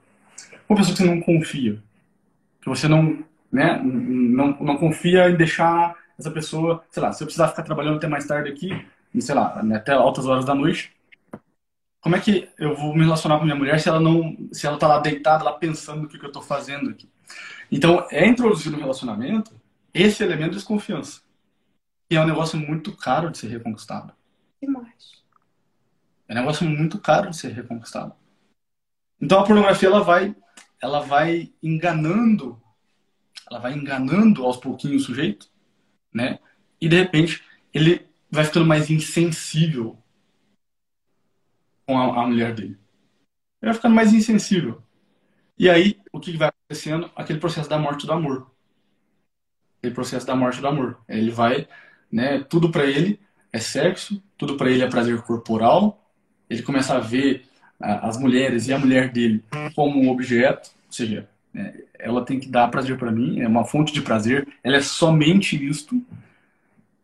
com 0.66 0.74
uma 0.74 0.78
pessoa 0.78 0.96
que 0.96 1.02
você 1.02 1.08
não 1.08 1.20
confia, 1.20 1.82
que 2.60 2.68
você 2.68 2.88
não, 2.88 3.22
né, 3.52 3.80
não, 3.82 4.56
não 4.60 4.76
confia 4.76 5.30
em 5.30 5.36
deixar 5.36 5.96
essa 6.18 6.30
pessoa, 6.30 6.84
sei 6.90 7.02
lá, 7.02 7.12
se 7.12 7.22
eu 7.22 7.26
precisar 7.26 7.48
ficar 7.48 7.62
trabalhando 7.62 7.96
até 7.96 8.08
mais 8.08 8.26
tarde 8.26 8.50
aqui, 8.50 8.86
sei 9.18 9.34
lá, 9.34 9.60
até 9.74 9.92
altas 9.92 10.26
horas 10.26 10.44
da 10.44 10.54
noite, 10.54 10.92
como 12.00 12.16
é 12.16 12.20
que 12.20 12.48
eu 12.58 12.74
vou 12.74 12.94
me 12.94 13.04
relacionar 13.04 13.38
com 13.38 13.44
minha 13.44 13.56
mulher 13.56 13.78
se 13.78 13.88
ela 13.88 14.00
não, 14.00 14.36
se 14.52 14.66
ela 14.66 14.78
tá 14.78 14.88
lá 14.88 14.98
deitada, 14.98 15.44
lá 15.44 15.52
pensando 15.52 16.02
no 16.02 16.08
que, 16.08 16.18
que 16.18 16.24
eu 16.24 16.30
estou 16.30 16.42
fazendo 16.42 16.90
aqui? 16.90 17.08
Então, 17.70 18.06
é 18.10 18.26
introduzido 18.26 18.76
no 18.76 18.82
relacionamento 18.82 19.52
esse 19.92 20.22
elemento 20.22 20.50
de 20.50 20.56
desconfiança. 20.56 21.20
E 22.10 22.16
é 22.16 22.20
um 22.20 22.26
negócio 22.26 22.58
muito 22.58 22.96
caro 22.96 23.30
de 23.30 23.38
ser 23.38 23.48
reconquistado. 23.48 24.12
Demais. 24.60 25.22
É 26.28 26.32
um 26.32 26.36
negócio 26.36 26.66
muito 26.68 26.98
caro 26.98 27.30
de 27.30 27.36
ser 27.36 27.52
reconquistado. 27.52 28.14
Então 29.20 29.38
a 29.40 29.44
pornografia 29.44 29.88
ela 29.88 30.02
vai, 30.02 30.34
ela 30.80 31.00
vai 31.00 31.52
enganando, 31.62 32.60
ela 33.50 33.60
vai 33.60 33.74
enganando 33.74 34.44
aos 34.44 34.56
pouquinhos 34.56 35.02
o 35.02 35.06
sujeito, 35.06 35.48
né? 36.12 36.38
E 36.80 36.88
de 36.88 36.96
repente 36.96 37.44
ele 37.74 38.08
vai 38.30 38.44
ficando 38.44 38.66
mais 38.66 38.90
insensível 38.90 39.99
com 41.90 41.98
a, 41.98 42.22
a 42.22 42.26
mulher 42.26 42.54
dele. 42.54 42.78
Ele 43.60 43.72
vai 43.72 43.74
ficando 43.74 43.94
mais 43.96 44.12
insensível. 44.12 44.80
E 45.58 45.68
aí, 45.68 45.98
o 46.12 46.20
que 46.20 46.36
vai 46.36 46.48
acontecendo? 46.48 47.10
Aquele 47.16 47.40
processo 47.40 47.68
da 47.68 47.78
morte 47.78 48.06
do 48.06 48.12
amor. 48.12 48.46
Aquele 49.78 49.92
processo 49.92 50.24
da 50.24 50.36
morte 50.36 50.60
do 50.60 50.68
amor. 50.68 50.98
Ele 51.08 51.32
vai, 51.32 51.66
né, 52.10 52.44
tudo 52.48 52.70
para 52.70 52.86
ele 52.86 53.18
é 53.52 53.58
sexo, 53.58 54.22
tudo 54.38 54.56
para 54.56 54.70
ele 54.70 54.84
é 54.84 54.88
prazer 54.88 55.20
corporal. 55.22 56.08
Ele 56.48 56.62
começa 56.62 56.96
a 56.96 57.00
ver 57.00 57.44
as 57.80 58.16
mulheres 58.16 58.68
e 58.68 58.72
a 58.72 58.78
mulher 58.78 59.10
dele 59.10 59.42
como 59.74 60.00
um 60.00 60.10
objeto, 60.10 60.70
ou 60.86 60.92
seja, 60.92 61.28
né, 61.52 61.74
ela 61.98 62.24
tem 62.24 62.38
que 62.38 62.48
dar 62.48 62.68
prazer 62.68 62.98
para 62.98 63.10
mim, 63.10 63.40
é 63.40 63.48
uma 63.48 63.64
fonte 63.64 63.92
de 63.92 64.02
prazer, 64.02 64.46
ela 64.62 64.76
é 64.76 64.82
somente 64.82 65.56
isto. 65.66 66.00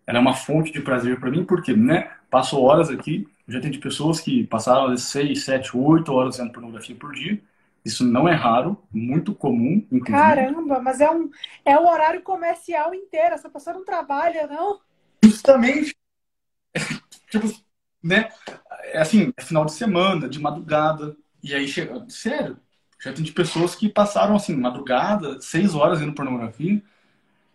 Ela 0.07 0.19
é 0.19 0.21
uma 0.21 0.35
fonte 0.35 0.71
de 0.71 0.81
prazer 0.81 1.19
para 1.19 1.31
mim, 1.31 1.45
porque, 1.45 1.73
né, 1.73 2.11
passo 2.31 2.61
horas 2.61 2.91
aqui, 2.91 3.27
já 3.49 3.61
tem 3.61 3.71
de 3.71 3.79
pessoas 3.79 4.21
que 4.21 4.45
passaram 4.45 4.97
6, 4.97 5.45
7, 5.45 5.77
8 5.77 6.13
horas 6.13 6.39
vendo 6.39 6.53
pornografia 6.53 6.97
por 6.97 7.13
dia. 7.13 7.41
Isso 7.85 8.05
não 8.05 8.29
é 8.29 8.35
raro, 8.35 8.83
muito 8.93 9.33
comum, 9.33 9.87
inclusive. 9.93 10.11
Caramba, 10.11 10.81
mas 10.81 11.01
é, 11.01 11.09
um, 11.09 11.31
é 11.65 11.79
o 11.79 11.87
horário 11.87 12.21
comercial 12.23 12.93
inteiro. 12.93 13.35
Essa 13.35 13.49
pessoa 13.49 13.75
não 13.75 13.85
trabalha, 13.85 14.49
não? 14.49 14.81
Justamente. 15.23 15.95
tipo, 17.31 17.47
né? 18.03 18.29
É 18.87 18.99
assim, 18.99 19.33
é 19.37 19.43
final 19.43 19.65
de 19.65 19.73
semana, 19.73 20.29
de 20.29 20.41
madrugada. 20.41 21.17
E 21.41 21.55
aí 21.55 21.69
chega. 21.69 22.05
Sério, 22.09 22.59
já 23.01 23.13
tem 23.13 23.23
de 23.23 23.31
pessoas 23.31 23.77
que 23.77 23.89
passaram 23.89 24.35
assim, 24.35 24.57
madrugada, 24.57 25.41
seis 25.41 25.73
horas 25.73 26.01
indo 26.01 26.13
pornografia. 26.13 26.83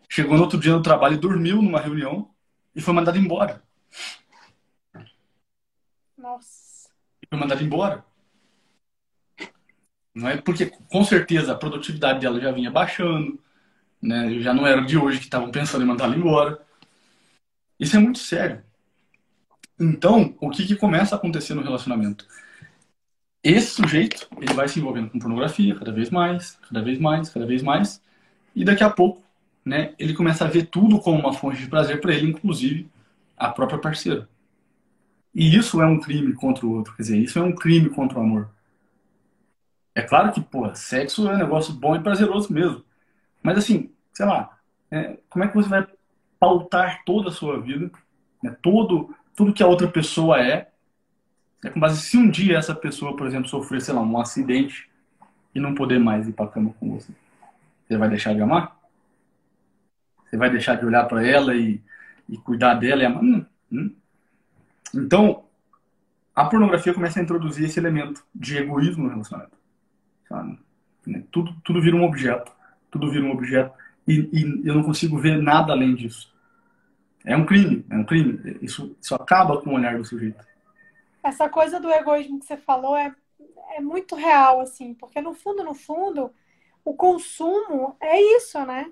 Chegou 0.08 0.38
no 0.38 0.44
outro 0.44 0.58
dia 0.58 0.72
no 0.72 0.82
trabalho 0.82 1.16
e 1.16 1.20
dormiu 1.20 1.62
numa 1.62 1.80
reunião 1.82 2.30
e 2.74 2.82
foi 2.82 2.94
mandado 2.94 3.18
embora. 3.18 3.62
Nossa. 6.22 6.90
Foi 7.28 7.40
mandado 7.40 7.64
embora. 7.64 8.06
Não 10.14 10.30
é 10.30 10.38
porque 10.38 10.68
com 10.68 11.04
certeza 11.04 11.54
a 11.54 11.58
produtividade 11.58 12.20
dela 12.20 12.40
já 12.40 12.52
vinha 12.52 12.70
baixando, 12.70 13.40
né? 14.02 14.40
Já 14.40 14.54
não 14.54 14.68
era 14.68 14.82
de 14.82 14.98
hoje 14.98 15.18
que 15.18 15.26
estavam 15.26 15.50
pensando 15.50 15.84
em 15.84 15.88
mandá-la 15.88 16.16
embora. 16.16 16.62
Isso 17.80 17.96
é 17.96 18.00
muito 18.00 18.20
sério. 18.20 18.64
Então, 19.80 20.36
o 20.40 20.50
que, 20.52 20.68
que 20.68 20.76
começa 20.76 21.16
a 21.16 21.18
acontecer 21.18 21.56
no 21.56 21.64
relacionamento? 21.64 22.28
Esse 23.44 23.72
sujeito, 23.72 24.28
ele 24.40 24.54
vai 24.54 24.68
se 24.68 24.80
envolvendo 24.80 25.10
com 25.10 25.18
pornografia 25.18 25.74
cada 25.76 25.92
vez 25.92 26.12
mais, 26.12 26.60
cada 26.70 26.84
vez 26.84 27.00
mais, 27.00 27.30
cada 27.30 27.46
vez 27.48 27.64
mais, 27.64 28.00
e 28.56 28.64
daqui 28.64 28.84
a 28.84 28.90
pouco, 28.90 29.24
né, 29.66 29.96
ele 29.98 30.14
começa 30.14 30.46
a 30.46 30.48
ver 30.48 30.68
tudo 30.68 31.00
como 31.00 31.20
uma 31.20 31.34
fonte 31.34 31.60
de 31.60 31.68
prazer 31.68 32.00
para 32.00 32.14
ele, 32.14 32.30
inclusive 32.30 32.88
a 33.36 33.50
própria 33.50 33.80
parceira. 33.80 34.30
E 35.34 35.56
isso 35.56 35.82
é 35.82 35.86
um 35.86 36.00
crime 36.00 36.34
contra 36.34 36.66
o 36.66 36.72
outro, 36.72 36.94
quer 36.96 37.04
dizer, 37.04 37.18
isso 37.18 37.40
é 37.40 37.42
um 37.42 37.54
crime 37.56 37.90
contra 37.90 38.20
o 38.20 38.22
amor. 38.22 38.50
É 39.94 40.02
claro 40.02 40.32
que, 40.32 40.42
pô, 40.42 40.74
sexo 40.74 41.28
é 41.30 41.34
um 41.34 41.38
negócio 41.38 41.74
bom 41.74 41.96
e 41.96 42.02
prazeroso 42.02 42.52
mesmo. 42.52 42.84
Mas 43.44 43.58
assim, 43.58 43.92
sei 44.14 44.26
lá, 44.26 44.58
é, 44.90 45.18
como 45.30 45.44
é 45.46 45.48
que 45.48 45.56
você 45.56 45.70
vai 45.70 45.88
pautar 46.40 47.04
toda 47.06 47.30
a 47.30 47.32
sua 47.32 47.60
vida, 47.60 47.92
né, 48.44 48.56
todo, 48.62 49.16
tudo 49.36 49.54
que 49.54 49.64
a 49.64 49.68
outra 49.68 49.88
pessoa 49.88 50.42
é, 50.42 50.70
é 51.64 51.70
com 51.70 51.80
base 51.80 52.02
se 52.02 52.18
um 52.18 52.30
dia 52.30 52.58
essa 52.58 52.74
pessoa, 52.74 53.16
por 53.16 53.28
exemplo, 53.28 53.48
sofrer, 53.48 53.82
sei 53.82 53.94
lá, 53.94 54.02
um 54.02 54.20
acidente 54.20 54.90
e 55.54 55.60
não 55.60 55.76
poder 55.76 56.00
mais 56.00 56.28
ir 56.28 56.34
para 56.34 56.48
cama 56.48 56.74
com 56.80 56.92
você, 56.98 57.14
você 57.88 57.98
vai 57.98 58.10
deixar 58.10 58.34
de 58.34 58.42
amar? 58.42 58.80
Você 60.26 60.38
vai 60.38 60.50
deixar 60.50 60.76
de 60.76 60.86
olhar 60.86 61.06
para 61.06 61.26
ela 61.28 61.56
e, 61.56 61.82
e 62.30 62.38
cuidar 62.38 62.76
dela 62.76 63.04
e 63.04 63.06
amar? 63.06 63.24
Hum, 63.24 63.46
hum. 63.72 63.96
Então, 64.96 65.46
a 66.36 66.46
pornografia 66.46 66.94
começa 66.94 67.20
a 67.20 67.24
introduzir 67.24 67.66
esse 67.66 67.80
elemento 67.80 68.24
de 68.34 68.58
egoísmo 68.58 69.04
no 69.04 69.10
relacionamento. 69.10 69.58
Sabe? 70.28 70.60
Né, 71.06 71.24
tudo, 71.32 71.56
tudo 71.64 71.82
vira 71.82 71.96
um 71.96 72.04
objeto. 72.04 72.52
Tudo 72.90 73.12
vira 73.12 73.26
um 73.26 73.32
objeto. 73.32 73.74
E, 74.08 74.30
e, 74.32 74.68
eu 74.68 74.76
não 74.76 74.84
consigo 74.84 75.18
ver 75.18 75.42
nada 75.42 75.74
além 75.74 75.96
disso. 75.96 76.34
É 77.24 77.36
um 77.36 77.46
crime, 77.46 77.86
é 77.90 77.96
um 77.96 78.04
crime. 78.04 78.58
Isso, 78.62 78.96
isso 79.00 79.14
acaba 79.14 79.62
com 79.62 79.72
o 79.72 79.76
olhar 79.76 79.98
do 79.98 80.06
sujeito. 80.06 80.44
Essa 81.24 81.48
coisa 81.48 81.80
do 81.80 81.92
egoísmo 81.92 82.40
que 82.40 82.46
você 82.46 82.58
falou 82.58 82.96
é, 82.96 83.14
é 83.76 83.82
muito 83.82 84.16
real, 84.16 84.60
assim, 84.60 84.94
porque 84.96 85.22
no 85.22 85.34
fundo, 85.34 85.64
no 85.64 85.76
fundo, 85.76 86.32
o 86.84 86.96
consumo 86.96 87.96
é 88.00 88.20
isso, 88.20 88.64
né? 88.66 88.92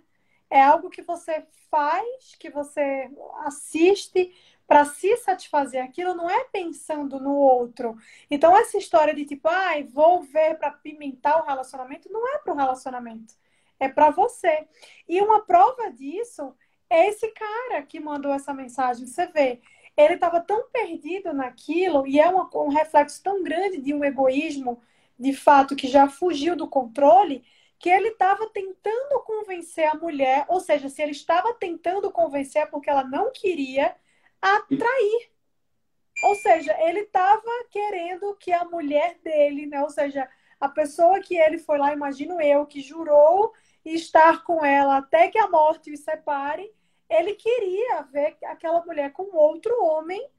É 0.50 0.62
algo 0.64 0.90
que 0.90 1.02
você 1.02 1.44
faz, 1.72 2.36
que 2.40 2.50
você 2.50 3.10
assiste 3.46 4.32
para 4.70 4.86
se 4.86 5.18
satisfazer 5.18 5.84
aquilo, 5.84 6.14
não 6.14 6.30
é 6.30 6.44
pensando 6.44 7.20
no 7.20 7.34
outro. 7.36 7.98
Então, 8.30 8.56
essa 8.56 8.78
história 8.78 9.16
de 9.16 9.26
tipo, 9.26 9.48
ai, 9.48 9.82
ah, 9.82 9.92
vou 9.92 10.22
ver 10.22 10.60
para 10.60 10.70
pimentar 10.70 11.42
o 11.42 11.46
relacionamento, 11.48 12.08
não 12.12 12.36
é 12.36 12.38
para 12.38 12.54
o 12.54 12.56
relacionamento, 12.56 13.34
é 13.80 13.90
para 13.90 14.12
você. 14.12 14.68
E 15.08 15.20
uma 15.22 15.42
prova 15.42 15.92
disso 15.92 16.56
é 16.88 17.08
esse 17.08 17.30
cara 17.30 17.82
que 17.82 18.00
mandou 18.00 18.32
essa 18.32 18.54
mensagem. 18.54 19.08
Você 19.08 19.26
vê, 19.26 19.60
ele 19.98 20.14
estava 20.14 20.40
tão 20.40 20.70
perdido 20.70 21.34
naquilo, 21.34 22.06
e 22.06 22.20
é 22.20 22.30
uma, 22.30 22.48
um 22.56 22.70
reflexo 22.70 23.24
tão 23.24 23.42
grande 23.42 23.82
de 23.82 23.92
um 23.92 24.04
egoísmo, 24.06 24.80
de 25.18 25.34
fato, 25.34 25.76
que 25.76 25.88
já 25.88 26.08
fugiu 26.08 26.56
do 26.56 26.68
controle, 26.68 27.44
que 27.80 27.90
ele 27.90 28.10
estava 28.10 28.48
tentando 28.52 29.20
convencer 29.22 29.86
a 29.86 29.96
mulher, 29.96 30.46
ou 30.48 30.60
seja, 30.60 30.90
se 30.90 31.02
ele 31.02 31.12
estava 31.14 31.56
tentando 31.56 32.12
convencer 32.12 32.62
é 32.62 32.66
porque 32.68 32.88
ela 32.88 33.04
não 33.04 33.32
queria 33.32 33.96
atrair. 34.42 35.32
Ou 36.24 36.36
seja, 36.36 36.76
ele 36.82 37.02
estava 37.02 37.42
querendo 37.70 38.36
que 38.36 38.52
a 38.52 38.66
mulher 38.66 39.18
dele, 39.24 39.66
né? 39.68 39.82
Ou 39.82 39.90
seja, 39.90 40.30
a 40.60 40.68
pessoa 40.68 41.20
que 41.22 41.36
ele 41.36 41.58
foi 41.58 41.78
lá, 41.78 41.94
imagino 41.94 42.42
eu, 42.42 42.66
que 42.66 42.82
jurou 42.82 43.54
estar 43.86 44.44
com 44.44 44.64
ela 44.64 44.98
até 44.98 45.30
que 45.30 45.38
a 45.38 45.48
morte 45.48 45.92
os 45.92 46.02
separe, 46.02 46.70
ele 47.10 47.34
queria 47.34 48.02
ver 48.04 48.38
aquela 48.44 48.86
mulher 48.86 49.12
com 49.14 49.36
outro 49.36 49.74
homem 49.84 50.30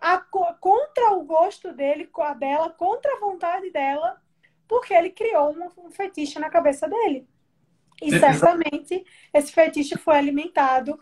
a, 0.00 0.18
contra 0.18 1.12
o 1.12 1.24
gosto 1.24 1.72
dele, 1.72 2.08
a 2.14 2.34
dela, 2.34 2.70
contra 2.70 3.16
a 3.16 3.20
vontade 3.20 3.70
dela, 3.70 4.20
porque 4.66 4.92
ele 4.92 5.10
criou 5.10 5.52
um, 5.52 5.86
um 5.86 5.90
fetiche 5.90 6.38
na 6.38 6.50
cabeça 6.50 6.86
dele. 6.86 7.26
E 8.00 8.16
certamente 8.18 9.04
esse 9.32 9.52
fetiche 9.52 9.96
foi 9.96 10.16
alimentado, 10.16 11.00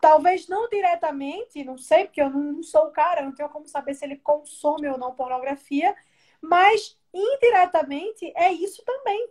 talvez 0.00 0.48
não 0.48 0.68
diretamente, 0.68 1.64
não 1.64 1.78
sei, 1.78 2.04
porque 2.04 2.20
eu 2.20 2.30
não, 2.30 2.62
sou 2.62 2.86
o 2.86 2.90
cara, 2.90 3.22
não 3.22 3.32
tenho 3.32 3.48
como 3.48 3.66
saber 3.66 3.94
se 3.94 4.04
ele 4.04 4.16
consome 4.16 4.88
ou 4.88 4.98
não 4.98 5.14
pornografia, 5.14 5.94
mas 6.40 6.98
indiretamente 7.12 8.32
é 8.36 8.52
isso 8.52 8.84
também. 8.84 9.30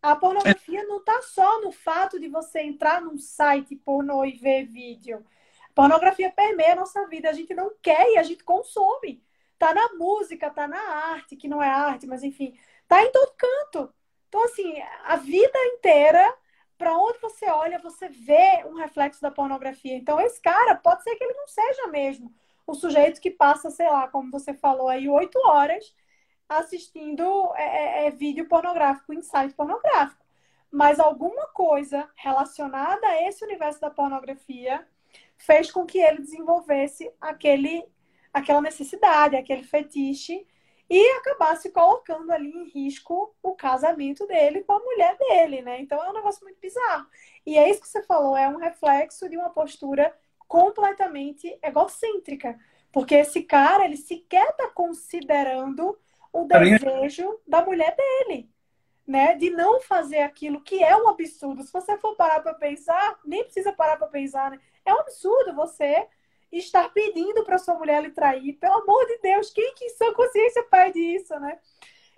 A 0.00 0.14
pornografia 0.14 0.84
não 0.84 0.98
está 0.98 1.22
só 1.22 1.60
no 1.60 1.72
fato 1.72 2.20
de 2.20 2.28
você 2.28 2.60
entrar 2.60 3.02
num 3.02 3.18
site 3.18 3.74
pornô 3.74 4.24
e 4.24 4.32
ver 4.32 4.64
vídeo. 4.64 5.24
Pornografia 5.74 6.30
permeia 6.30 6.72
a 6.72 6.76
nossa 6.76 7.06
vida. 7.08 7.28
A 7.28 7.32
gente 7.32 7.52
não 7.54 7.72
quer 7.82 8.12
e 8.12 8.18
a 8.18 8.22
gente 8.22 8.44
consome. 8.44 9.22
Tá 9.58 9.74
na 9.74 9.94
música, 9.94 10.50
tá 10.50 10.68
na 10.68 10.80
arte, 10.80 11.36
que 11.36 11.48
não 11.48 11.62
é 11.62 11.68
arte, 11.68 12.06
mas 12.06 12.22
enfim, 12.22 12.56
tá 12.86 13.02
em 13.02 13.10
todo 13.10 13.34
canto. 13.36 13.92
Então, 14.28 14.44
assim, 14.44 14.80
a 15.04 15.16
vida 15.16 15.58
inteira, 15.66 16.36
para 16.78 16.96
onde 16.96 17.18
você 17.18 17.46
olha, 17.50 17.78
você 17.80 18.08
vê 18.08 18.64
um 18.64 18.74
reflexo 18.74 19.20
da 19.20 19.30
pornografia. 19.30 19.96
Então, 19.96 20.20
esse 20.20 20.40
cara, 20.40 20.76
pode 20.76 21.02
ser 21.02 21.16
que 21.16 21.24
ele 21.24 21.34
não 21.34 21.48
seja 21.48 21.88
mesmo 21.88 22.32
o 22.66 22.74
sujeito 22.74 23.20
que 23.20 23.30
passa, 23.30 23.70
sei 23.70 23.88
lá, 23.88 24.06
como 24.08 24.30
você 24.30 24.54
falou 24.54 24.88
aí, 24.88 25.08
oito 25.08 25.38
horas 25.46 25.92
assistindo 26.48 27.52
é, 27.56 27.62
é, 27.62 28.06
é, 28.06 28.10
vídeo 28.10 28.48
pornográfico 28.48 29.22
site 29.22 29.54
pornográfico. 29.54 30.24
Mas 30.70 30.98
alguma 30.98 31.46
coisa 31.48 32.08
relacionada 32.14 33.06
a 33.06 33.28
esse 33.28 33.44
universo 33.44 33.80
da 33.80 33.90
pornografia 33.90 34.86
fez 35.36 35.70
com 35.70 35.84
que 35.84 35.98
ele 35.98 36.20
desenvolvesse 36.20 37.10
aquele, 37.20 37.86
aquela 38.32 38.60
necessidade, 38.60 39.36
aquele 39.36 39.62
fetiche 39.62 40.46
e 40.90 41.10
acabasse 41.18 41.70
colocando 41.70 42.30
ali 42.30 42.50
em 42.50 42.68
risco 42.68 43.34
o 43.42 43.54
casamento 43.54 44.26
dele 44.26 44.64
com 44.64 44.72
a 44.72 44.80
mulher 44.80 45.16
dele, 45.18 45.60
né? 45.60 45.80
Então 45.80 46.02
é 46.02 46.08
um 46.08 46.14
negócio 46.14 46.42
muito 46.42 46.58
bizarro. 46.60 47.06
E 47.44 47.58
é 47.58 47.68
isso 47.68 47.82
que 47.82 47.88
você 47.88 48.02
falou, 48.02 48.36
é 48.36 48.48
um 48.48 48.56
reflexo 48.56 49.28
de 49.28 49.36
uma 49.36 49.50
postura 49.50 50.14
completamente 50.46 51.58
egocêntrica. 51.62 52.58
Porque 52.90 53.16
esse 53.16 53.42
cara, 53.42 53.84
ele 53.84 53.98
sequer 53.98 54.48
está 54.48 54.68
considerando 54.68 55.98
o 56.32 56.44
desejo 56.44 57.38
da 57.46 57.62
mulher 57.62 57.94
dele, 57.94 58.50
né? 59.06 59.34
De 59.34 59.50
não 59.50 59.80
fazer 59.82 60.20
aquilo 60.20 60.62
que 60.62 60.82
é 60.82 60.96
um 60.96 61.08
absurdo. 61.08 61.62
Se 61.62 61.72
você 61.72 61.98
for 61.98 62.16
parar 62.16 62.40
para 62.40 62.54
pensar, 62.54 63.18
nem 63.26 63.44
precisa 63.44 63.72
parar 63.72 63.98
para 63.98 64.06
pensar, 64.06 64.50
né? 64.50 64.58
É 64.86 64.94
um 64.94 65.00
absurdo 65.00 65.54
você 65.54 66.08
estar 66.50 66.88
pedindo 66.92 67.44
para 67.44 67.58
sua 67.58 67.74
mulher 67.74 68.02
lhe 68.02 68.10
trair. 68.10 68.54
Pelo 68.54 68.74
amor 68.74 69.06
de 69.06 69.18
Deus, 69.18 69.50
quem 69.50 69.74
que 69.74 69.84
em 69.84 69.90
sua 69.90 70.14
consciência 70.14 70.62
pede 70.64 70.98
isso, 70.98 71.38
né? 71.38 71.58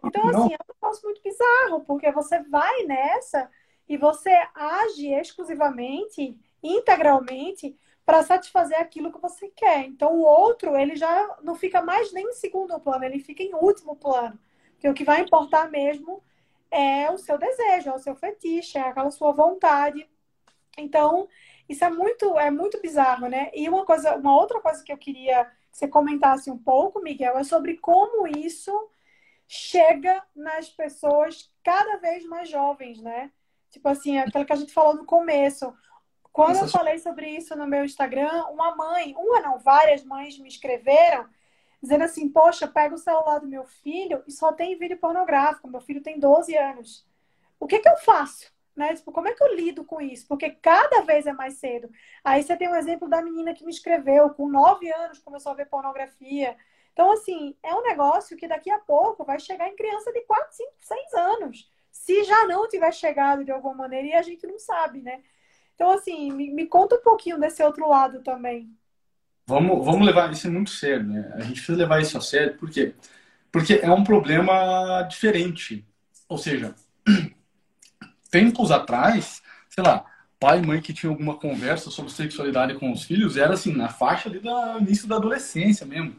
Então, 0.05 0.29
assim, 0.29 0.55
é 0.55 0.57
um 0.57 0.75
negócio 0.75 1.05
muito 1.05 1.23
bizarro, 1.23 1.85
porque 1.85 2.11
você 2.11 2.41
vai 2.45 2.85
nessa 2.85 3.51
e 3.89 3.97
você 3.97 4.31
age 4.55 5.09
exclusivamente, 5.13 6.39
integralmente, 6.63 7.77
para 8.07 8.23
satisfazer 8.23 8.79
aquilo 8.79 9.13
que 9.13 9.21
você 9.21 9.49
quer. 9.49 9.85
Então 9.85 10.17
o 10.17 10.23
outro, 10.23 10.77
ele 10.77 10.97
já 10.97 11.39
não 11.43 11.55
fica 11.55 11.81
mais 11.81 12.13
nem 12.13 12.27
em 12.27 12.33
segundo 12.33 12.79
plano, 12.81 13.05
ele 13.05 13.21
fica 13.21 13.43
em 13.43 13.55
último 13.55 13.95
plano. 13.95 14.39
Porque 14.73 14.89
o 14.89 14.95
que 14.95 15.05
vai 15.05 15.21
importar 15.21 15.71
mesmo 15.71 16.23
é 16.71 17.11
o 17.11 17.19
seu 17.19 17.39
desejo, 17.39 17.91
é 17.91 17.95
o 17.95 17.99
seu 17.99 18.17
fetiche, 18.17 18.79
é 18.79 18.83
aquela 18.83 19.11
sua 19.11 19.33
vontade. 19.33 20.09
Então, 20.77 21.29
isso 21.71 21.85
é 21.85 21.89
muito 21.91 22.39
é 22.39 22.51
muito 22.51 22.81
bizarro, 22.81 23.29
né? 23.29 23.51
E 23.55 23.69
uma 23.69 23.87
coisa, 23.87 24.17
uma 24.17 24.35
outra 24.35 24.61
coisa 24.61 24.83
que 24.83 24.93
eu 24.93 24.99
queria 24.99 25.45
que 25.71 25.79
você 25.79 25.87
comentasse 25.87 26.51
um 26.51 26.59
pouco, 26.59 27.01
Miguel, 27.01 27.39
é 27.39 27.45
sobre 27.45 27.77
como 27.79 28.27
isso 28.27 28.73
chega 29.47 30.23
nas 30.35 30.69
pessoas 30.69 31.53
cada 31.63 31.97
vez 31.99 32.25
mais 32.25 32.49
jovens, 32.49 33.01
né? 33.01 33.31
Tipo 33.71 33.89
assim, 33.89 34.19
aquilo 34.19 34.45
que 34.45 34.53
a 34.53 34.57
gente 34.57 34.73
falou 34.73 34.95
no 34.95 35.05
começo, 35.05 35.73
quando 36.33 36.59
eu 36.59 36.69
falei 36.69 36.99
sobre 36.99 37.29
isso 37.29 37.55
no 37.55 37.69
meu 37.69 37.85
Instagram, 37.85 38.47
uma 38.47 38.75
mãe, 38.75 39.15
uma 39.17 39.41
não, 39.41 39.59
várias 39.61 40.05
mães 40.05 40.37
me 40.39 40.49
escreveram 40.49 41.29
dizendo 41.81 42.03
assim: 42.03 42.29
Poxa, 42.29 42.67
pega 42.67 42.97
o 42.97 42.99
celular 42.99 43.39
do 43.39 43.47
meu 43.47 43.65
filho 43.65 44.25
e 44.27 44.33
só 44.33 44.53
tem 44.53 44.77
vídeo 44.77 44.99
pornográfico. 44.99 45.69
Meu 45.69 45.81
filho 45.81 46.03
tem 46.03 46.19
12 46.19 46.57
anos. 46.57 47.07
O 47.61 47.67
que, 47.67 47.79
que 47.79 47.89
eu 47.89 47.97
faço? 47.99 48.53
Né? 48.77 48.95
Tipo, 48.95 49.13
como 49.13 49.29
é 49.29 49.35
que 49.35 49.43
eu 49.43 49.55
lido 49.55 49.85
com 49.85 50.01
isso? 50.01 50.27
Porque 50.29 50.51
cada 50.51 51.03
vez 51.03 51.27
é 51.27 51.33
mais 51.33 51.55
cedo. 51.55 51.91
Aí 52.25 52.43
você 52.43 52.57
tem 52.57 52.69
um 52.69 52.75
exemplo 52.75 53.09
da 53.09 53.21
menina 53.21 53.53
que 53.53 53.65
me 53.65 53.71
escreveu, 53.71 54.31
com 54.31 54.49
9 54.49 54.91
anos 54.93 55.19
começou 55.19 55.53
a 55.53 55.55
ver 55.55 55.67
pornografia. 55.67 56.57
Então, 56.93 57.13
assim, 57.13 57.57
é 57.63 57.75
um 57.75 57.83
negócio 57.83 58.37
que 58.37 58.49
daqui 58.49 58.71
a 58.71 58.79
pouco 58.79 59.25
vai 59.25 59.39
chegar 59.39 59.69
em 59.69 59.77
criança 59.77 60.13
de 60.13 60.21
4, 60.23 60.47
5, 60.51 60.71
6 60.81 61.15
anos. 61.15 61.71
Se 61.91 62.25
já 62.25 62.47
não 62.47 62.69
tiver 62.69 62.93
chegado 62.93 63.45
de 63.45 63.51
alguma 63.51 63.75
maneira 63.75 64.07
e 64.07 64.13
a 64.15 64.23
gente 64.23 64.47
não 64.47 64.59
sabe, 64.59 65.01
né? 65.01 65.21
Então, 65.75 65.91
assim, 65.91 66.31
me, 66.33 66.51
me 66.51 66.67
conta 66.67 66.97
um 66.97 67.03
pouquinho 67.03 67.39
desse 67.39 67.63
outro 67.63 67.89
lado 67.89 68.23
também. 68.23 68.71
Vamos, 69.47 69.85
vamos 69.85 70.07
levar 70.07 70.31
isso 70.31 70.51
muito 70.51 70.71
sério, 70.71 71.05
né? 71.05 71.33
A 71.35 71.41
gente 71.41 71.55
precisa 71.55 71.79
levar 71.79 72.01
isso 72.01 72.17
a 72.17 72.21
sério, 72.21 72.57
por 72.57 72.71
quê? 72.71 72.95
Porque 73.51 73.81
é 73.83 73.91
um 73.91 74.05
problema 74.05 75.03
diferente. 75.03 75.85
Ou 76.29 76.39
seja, 76.39 76.75
tempos 78.31 78.71
atrás, 78.71 79.43
sei 79.69 79.83
lá, 79.85 80.05
pai 80.39 80.61
e 80.61 80.67
mãe 80.67 80.81
que 80.81 80.95
tinham 80.95 81.13
alguma 81.13 81.37
conversa 81.37 81.91
sobre 81.91 82.11
sexualidade 82.13 82.75
com 82.75 82.93
os 82.93 83.05
filhos, 83.05 83.37
era 83.37 83.55
assim, 83.55 83.73
na 83.75 83.89
faixa 83.89 84.29
ali 84.29 84.39
do 84.39 84.49
início 84.81 85.07
da 85.07 85.17
adolescência 85.17 85.87
mesmo. 85.87 86.17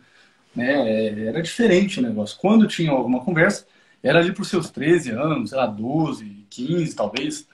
Né? 0.56 1.28
Era 1.28 1.42
diferente 1.42 2.00
o 2.00 2.04
negócio. 2.04 2.38
Quando 2.40 2.68
tinha 2.68 2.92
alguma 2.92 3.24
conversa, 3.24 3.66
era 4.04 4.20
ali 4.20 4.32
para 4.32 4.42
os 4.42 4.50
seus 4.50 4.70
13 4.70 5.12
anos, 5.12 5.50
sei 5.50 5.58
lá, 5.58 5.66
12, 5.66 6.46
15 6.50 6.96
talvez. 6.96 7.48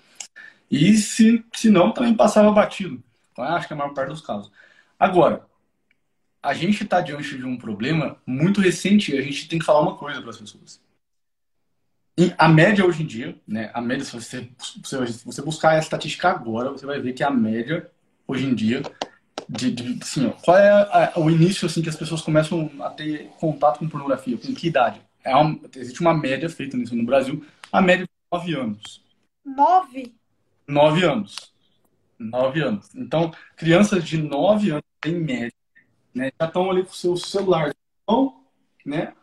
E 0.70 0.97
se, 0.97 1.43
se 1.53 1.70
não, 1.70 1.91
também 1.93 2.14
passava 2.16 2.51
batido. 2.51 3.01
Então, 3.32 3.45
acho 3.45 3.68
que 3.68 3.74
é 3.74 3.76
a 3.76 3.78
maior 3.78 3.93
parte 3.93 4.10
dos 4.10 4.22
casos. 4.22 4.51
Agora, 4.99 5.45
a 6.41 6.53
gente 6.53 6.84
está 6.84 7.01
diante 7.01 7.38
de 7.38 7.45
um 7.45 7.58
problema 7.58 8.18
muito 8.26 8.62
recente 8.62 9.14
e 9.14 9.18
a 9.18 9.22
gente 9.22 9.47
tem 9.47 9.60
que 9.60 9.66
falar 9.66 9.82
uma 9.82 9.95
coisa 9.95 10.22
para 10.22 10.32
as 10.32 10.38
pessoas. 10.38 10.82
E 12.18 12.34
a 12.38 12.47
média 12.47 12.84
hoje 12.84 13.03
em 13.03 13.05
dia, 13.05 13.36
né, 13.47 13.70
a 13.74 13.82
média, 13.82 14.03
se 14.03 14.11
você, 14.13 14.49
se 14.84 15.26
você 15.26 15.41
buscar 15.41 15.72
a 15.72 15.80
estatística 15.80 16.30
agora, 16.30 16.72
você 16.72 16.86
vai 16.86 16.99
ver 16.99 17.13
que 17.13 17.24
a 17.24 17.30
média 17.30 17.91
hoje 18.28 18.45
em 18.45 18.55
dia, 18.55 18.82
de, 19.47 19.72
de 19.72 19.99
assim, 20.01 20.26
ó, 20.26 20.32
qual 20.32 20.57
é 20.57 20.70
a, 20.70 21.13
o 21.20 21.30
início 21.30 21.68
assim 21.68 21.82
que 21.82 21.89
as 21.89 21.95
pessoas 21.95 22.22
começam 22.22 22.72
a 22.82 22.89
ter 22.89 23.30
contato 23.39 23.80
com 23.80 23.88
pornografia? 23.88 24.36
Com 24.36 24.53
que 24.53 24.68
idade? 24.68 24.99
É 25.24 25.36
uma, 25.36 25.59
existe 25.76 26.01
uma 26.01 26.13
média 26.13 26.49
feita 26.49 26.76
nisso 26.76 26.95
no 26.95 27.05
Brasil, 27.05 27.45
a 27.72 27.82
média 27.82 28.05
de 28.05 28.11
9 28.32 28.55
anos. 28.55 29.03
9? 29.45 30.13
Nove 30.68 31.05
anos. 31.05 31.53
Nove 32.20 32.61
anos. 32.61 32.93
Então, 32.95 33.32
crianças 33.55 34.03
de 34.03 34.18
nove 34.18 34.72
anos, 34.72 34.84
em 35.05 35.20
média, 35.20 35.53
né, 36.13 36.32
já 36.39 36.47
estão 36.47 36.70
ali 36.70 36.84
com 36.84 36.91
o 36.91 36.95
seu 36.95 37.15
celular, 37.15 37.74
né, 38.86 39.13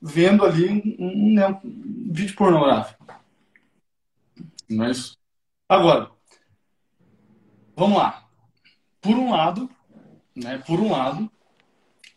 vendo 0.00 0.44
ali 0.44 0.68
um, 0.68 0.96
um, 0.98 1.34
né, 1.34 1.48
um 1.48 2.12
vídeo 2.12 2.34
pornográfico. 2.34 3.04
Mas, 4.68 5.16
agora, 5.68 6.10
vamos 7.74 7.98
lá. 7.98 8.28
Por 9.00 9.16
um 9.16 9.30
lado, 9.30 9.70
né, 10.34 10.58
por 10.66 10.80
um 10.80 10.90
lado, 10.90 11.30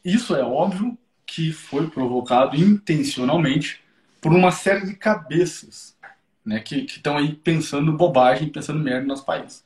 isso 0.03 0.35
é 0.35 0.43
óbvio 0.43 0.97
que 1.25 1.51
foi 1.51 1.89
provocado 1.89 2.55
intencionalmente 2.55 3.81
por 4.19 4.33
uma 4.33 4.51
série 4.51 4.85
de 4.85 4.95
cabeças 4.95 5.95
né, 6.43 6.59
que 6.59 6.77
estão 6.85 7.17
aí 7.17 7.35
pensando 7.35 7.95
bobagem, 7.95 8.49
pensando 8.49 8.79
merda 8.79 9.01
no 9.01 9.09
nosso 9.09 9.25
país. 9.25 9.63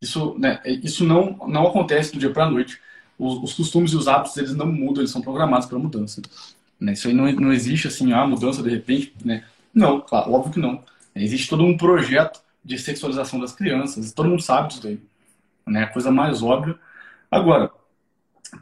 Isso, 0.00 0.36
né, 0.38 0.60
isso 0.64 1.04
não, 1.04 1.36
não 1.48 1.66
acontece 1.66 2.12
do 2.12 2.18
dia 2.18 2.32
para 2.32 2.44
a 2.44 2.50
noite. 2.50 2.80
Os, 3.18 3.42
os, 3.42 3.54
costumes 3.54 3.92
e 3.92 3.96
os 3.96 4.08
hábitos 4.08 4.36
eles 4.36 4.54
não 4.54 4.66
mudam, 4.66 5.02
eles 5.02 5.10
são 5.10 5.20
programados 5.20 5.66
para 5.66 5.78
mudança. 5.78 6.22
Né? 6.82 6.94
Isso 6.94 7.06
aí 7.06 7.14
não, 7.14 7.30
não 7.32 7.52
existe 7.52 7.86
assim, 7.86 8.12
ah, 8.12 8.26
mudança 8.26 8.62
de 8.62 8.68
repente. 8.70 9.14
Né? 9.24 9.44
Não, 9.72 10.00
claro, 10.00 10.32
óbvio 10.32 10.52
que 10.54 10.60
não. 10.60 10.84
Existe 11.14 11.48
todo 11.48 11.64
um 11.64 11.76
projeto 11.76 12.42
de 12.64 12.78
sexualização 12.78 13.40
das 13.40 13.52
crianças, 13.52 14.12
todo 14.12 14.28
mundo 14.28 14.42
sabe 14.42 14.68
disso 14.68 14.82
daí. 14.82 15.00
Né? 15.66 15.84
A 15.84 15.86
coisa 15.92 16.10
mais 16.10 16.42
óbvia. 16.42 16.78
Agora, 17.30 17.70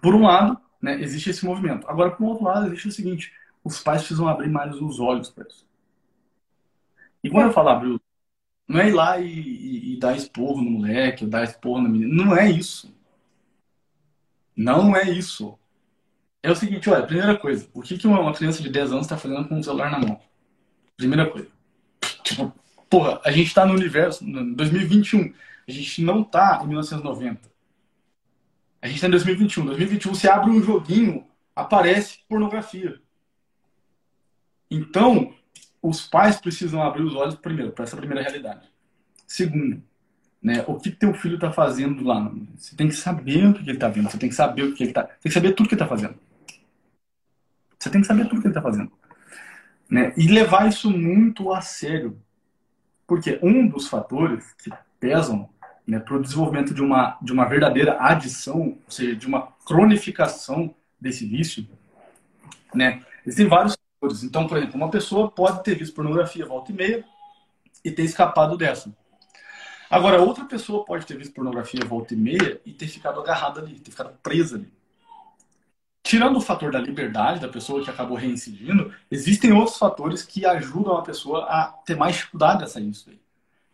por 0.02 0.14
um 0.14 0.24
lado, 0.24 0.60
né, 0.82 1.00
existe 1.02 1.30
esse 1.30 1.44
movimento. 1.44 1.88
Agora, 1.88 2.10
por 2.10 2.24
outro 2.26 2.44
lado, 2.44 2.66
existe 2.66 2.88
o 2.88 2.92
seguinte: 2.92 3.32
os 3.64 3.80
pais 3.80 4.02
precisam 4.02 4.28
abrir 4.28 4.50
mais 4.50 4.74
os 4.76 5.00
olhos 5.00 5.30
para 5.30 5.46
isso. 5.48 5.66
E 7.22 7.30
quando 7.30 7.46
eu 7.48 7.52
falo 7.52 7.68
abrir 7.70 8.00
Não 8.68 8.80
é 8.80 8.88
ir 8.88 8.92
lá 8.94 9.18
e, 9.20 9.26
e, 9.28 9.94
e 9.94 9.98
dar 10.00 10.16
esporro 10.16 10.62
no 10.62 10.70
moleque, 10.70 11.26
dar 11.26 11.44
esporro 11.44 11.82
na 11.82 11.88
menina. 11.90 12.24
Não 12.24 12.36
é 12.36 12.50
isso. 12.50 12.94
Não 14.56 14.94
é 14.96 15.10
isso. 15.10 15.58
É 16.42 16.50
o 16.50 16.56
seguinte, 16.56 16.88
olha, 16.88 17.06
primeira 17.06 17.36
coisa, 17.36 17.68
o 17.74 17.82
que, 17.82 17.98
que 17.98 18.06
uma 18.06 18.32
criança 18.32 18.62
de 18.62 18.70
10 18.70 18.92
anos 18.92 19.06
está 19.06 19.16
fazendo 19.16 19.46
com 19.46 19.58
o 19.58 19.64
celular 19.64 19.90
na 19.90 19.98
mão? 19.98 20.20
Primeira 20.96 21.28
coisa. 21.30 21.48
Tipo, 22.22 22.52
porra, 22.88 23.20
a 23.24 23.30
gente 23.30 23.48
está 23.48 23.66
no 23.66 23.74
universo, 23.74 24.24
em 24.24 24.54
2021. 24.54 25.34
A 25.68 25.70
gente 25.70 26.02
não 26.02 26.22
está 26.22 26.60
em 26.64 26.68
1990. 26.68 27.40
A 28.82 28.86
gente 28.86 28.96
está 28.96 29.06
em 29.06 29.10
2021. 29.10 29.66
2021, 29.66 30.14
você 30.14 30.28
abre 30.28 30.50
um 30.50 30.62
joguinho, 30.62 31.26
aparece 31.54 32.20
pornografia. 32.26 32.98
Então, 34.70 35.34
os 35.82 36.06
pais 36.06 36.40
precisam 36.40 36.82
abrir 36.82 37.02
os 37.02 37.14
olhos, 37.14 37.34
primeiro, 37.34 37.72
para 37.72 37.84
essa 37.84 37.96
primeira 37.96 38.22
realidade. 38.22 38.66
Segundo, 39.26 39.82
né, 40.42 40.64
o 40.66 40.76
que 40.76 40.90
teu 40.90 41.12
filho 41.12 41.34
está 41.34 41.52
fazendo 41.52 42.02
lá? 42.02 42.32
Você 42.56 42.74
tem 42.74 42.88
que 42.88 42.94
saber 42.94 43.46
o 43.46 43.54
que 43.54 43.60
ele 43.60 43.72
está 43.72 43.88
vendo, 43.88 44.10
você 44.10 44.18
tem 44.18 44.28
que 44.28 44.34
saber 44.34 44.62
o 44.62 44.74
que 44.74 44.84
ele 44.84 44.90
está. 44.90 45.04
Tem 45.04 45.18
que 45.24 45.32
saber 45.32 45.52
tudo 45.52 45.68
que 45.68 45.74
ele 45.74 45.82
está 45.82 45.88
fazendo. 45.88 46.14
Você 47.80 47.88
tem 47.88 48.02
que 48.02 48.06
saber 48.06 48.28
tudo 48.28 48.42
que 48.42 48.46
ele 48.46 48.50
está 48.50 48.60
fazendo. 48.60 48.92
Né? 49.88 50.12
E 50.16 50.28
levar 50.28 50.68
isso 50.68 50.90
muito 50.90 51.50
a 51.50 51.62
sério. 51.62 52.20
Porque 53.06 53.40
um 53.42 53.66
dos 53.66 53.88
fatores 53.88 54.52
que 54.62 54.70
pesam 55.00 55.48
né, 55.86 55.98
para 55.98 56.14
o 56.14 56.22
desenvolvimento 56.22 56.74
de 56.74 56.82
uma, 56.82 57.18
de 57.22 57.32
uma 57.32 57.46
verdadeira 57.46 57.96
adição, 57.98 58.60
ou 58.60 58.90
seja, 58.90 59.16
de 59.16 59.26
uma 59.26 59.48
cronificação 59.66 60.74
desse 61.00 61.26
vício, 61.26 61.66
né, 62.74 63.02
existem 63.26 63.48
vários 63.48 63.76
fatores. 63.98 64.22
Então, 64.22 64.46
por 64.46 64.58
exemplo, 64.58 64.76
uma 64.76 64.90
pessoa 64.90 65.30
pode 65.30 65.64
ter 65.64 65.74
visto 65.74 65.94
pornografia 65.94 66.46
volta 66.46 66.70
e 66.70 66.74
meia 66.74 67.04
e 67.82 67.90
ter 67.90 68.02
escapado 68.02 68.56
dessa. 68.56 68.94
Agora, 69.88 70.20
outra 70.20 70.44
pessoa 70.44 70.84
pode 70.84 71.06
ter 71.06 71.16
visto 71.16 71.34
pornografia 71.34 71.84
volta 71.84 72.14
e 72.14 72.16
meia 72.16 72.60
e 72.64 72.72
ter 72.72 72.86
ficado 72.86 73.18
agarrada 73.18 73.60
ali, 73.60 73.80
ter 73.80 73.90
ficado 73.90 74.12
presa 74.22 74.56
ali. 74.56 74.70
Tirando 76.10 76.38
o 76.38 76.40
fator 76.40 76.72
da 76.72 76.80
liberdade 76.80 77.38
da 77.38 77.46
pessoa 77.46 77.84
que 77.84 77.88
acabou 77.88 78.16
reincidindo, 78.16 78.92
existem 79.08 79.52
outros 79.52 79.78
fatores 79.78 80.24
que 80.24 80.44
ajudam 80.44 80.96
a 80.96 81.02
pessoa 81.02 81.44
a 81.44 81.66
ter 81.86 81.94
mais 81.94 82.16
dificuldade 82.16 82.64
a 82.64 82.66
sair 82.66 82.90
disso 82.90 83.10
aí. 83.10 83.20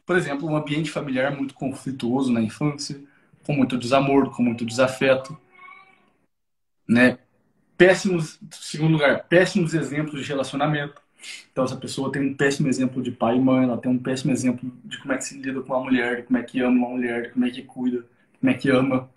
Por 0.05 0.18
exemplo, 0.18 0.47
um 0.47 0.55
ambiente 0.55 0.91
familiar 0.91 1.34
muito 1.34 1.55
conflituoso 1.55 2.30
na 2.30 2.43
infância, 2.43 3.01
com 3.43 3.55
muito 3.55 3.78
desamor, 3.78 4.37
com 4.37 4.43
muito 4.43 4.66
desafeto, 4.66 5.34
né? 6.87 7.16
Péssimos, 7.74 8.39
segundo 8.51 8.93
lugar, 8.93 9.24
péssimos 9.24 9.72
exemplos 9.72 10.20
de 10.20 10.28
relacionamento. 10.28 11.01
Então, 11.51 11.64
essa 11.64 11.76
pessoa 11.76 12.12
tem 12.12 12.20
um 12.20 12.34
péssimo 12.34 12.68
exemplo 12.68 13.03
de 13.03 13.12
pai 13.12 13.37
e 13.37 13.41
mãe, 13.41 13.64
ela 13.64 13.78
tem 13.78 13.91
um 13.91 13.99
péssimo 13.99 14.30
exemplo 14.30 14.70
de 14.84 14.99
como 14.99 15.14
é 15.14 15.16
que 15.16 15.24
se 15.24 15.41
lida 15.41 15.62
com 15.62 15.72
uma 15.72 15.84
mulher, 15.84 16.16
de 16.16 16.22
como 16.24 16.39
é 16.39 16.43
que 16.43 16.61
ama 16.61 16.76
uma 16.76 16.91
mulher, 16.91 17.22
de 17.22 17.28
como 17.30 17.47
é 17.47 17.51
que 17.51 17.62
cuida, 17.62 18.05
como 18.39 18.53
é 18.53 18.55
que 18.55 18.68
ama. 18.68 19.09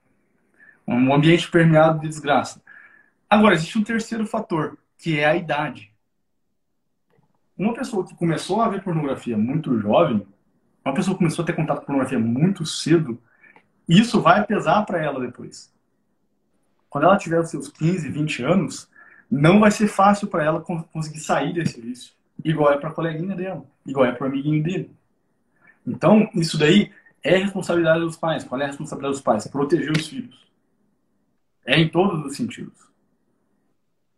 Um 0.88 1.14
ambiente 1.14 1.52
permeado 1.52 2.00
de 2.00 2.08
desgraça. 2.08 2.62
Agora, 3.30 3.54
existe 3.54 3.78
um 3.78 3.84
terceiro 3.84 4.26
fator, 4.26 4.78
que 4.98 5.20
é 5.20 5.26
a 5.26 5.36
idade. 5.36 5.94
Uma 7.56 7.74
pessoa 7.74 8.06
que 8.06 8.16
começou 8.16 8.62
a 8.62 8.70
ver 8.70 8.82
pornografia 8.84 9.38
muito 9.38 9.78
jovem, 9.80 10.26
uma 10.84 10.94
pessoa 10.94 11.14
que 11.14 11.20
começou 11.20 11.44
a 11.44 11.46
ter 11.46 11.56
contato 11.56 11.82
com 11.82 11.86
pornografia 11.86 12.18
muito 12.18 12.66
cedo, 12.66 13.22
isso 13.88 14.20
vai 14.22 14.46
pesar 14.46 14.84
para 14.86 15.04
ela 15.04 15.20
depois. 15.20 15.72
Quando 16.90 17.04
ela 17.04 17.18
tiver 17.18 17.40
os 17.40 17.50
seus 17.50 17.68
15, 17.68 18.10
20 18.10 18.44
anos, 18.44 18.90
não 19.30 19.60
vai 19.60 19.70
ser 19.70 19.88
fácil 19.88 20.28
para 20.28 20.44
ela 20.44 20.62
conseguir 20.62 21.20
sair 21.20 21.54
desse 21.54 21.80
vício. 21.80 22.14
Igual 22.44 22.72
é 22.74 22.78
para 22.78 22.90
a 22.90 22.94
coleguinha 22.94 23.36
dela, 23.36 23.64
igual 23.86 24.06
é 24.06 24.12
para 24.12 24.26
o 24.26 24.28
amiguinho 24.28 24.64
dele. 24.64 24.92
Então, 25.86 26.28
isso 26.34 26.58
daí 26.58 26.92
é 27.24 27.38
responsabilidade 27.38 28.00
dos 28.00 28.18
pais. 28.18 28.44
Qual 28.44 28.60
é 28.60 28.64
a 28.64 28.68
responsabilidade 28.68 29.14
dos 29.14 29.22
pais? 29.22 29.48
Proteger 29.48 29.92
os 29.92 30.08
filhos. 30.08 30.48
É 31.66 31.80
em 31.80 31.90
todos 31.90 32.26
os 32.26 32.36
sentidos. 32.36 32.89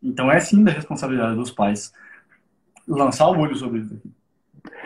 Então 0.01 0.31
é 0.31 0.39
sim 0.39 0.63
da 0.63 0.71
responsabilidade 0.71 1.35
dos 1.35 1.51
pais 1.51 1.93
lançar 2.87 3.27
o 3.27 3.37
olho 3.37 3.55
sobre 3.55 3.79
isso. 3.81 4.01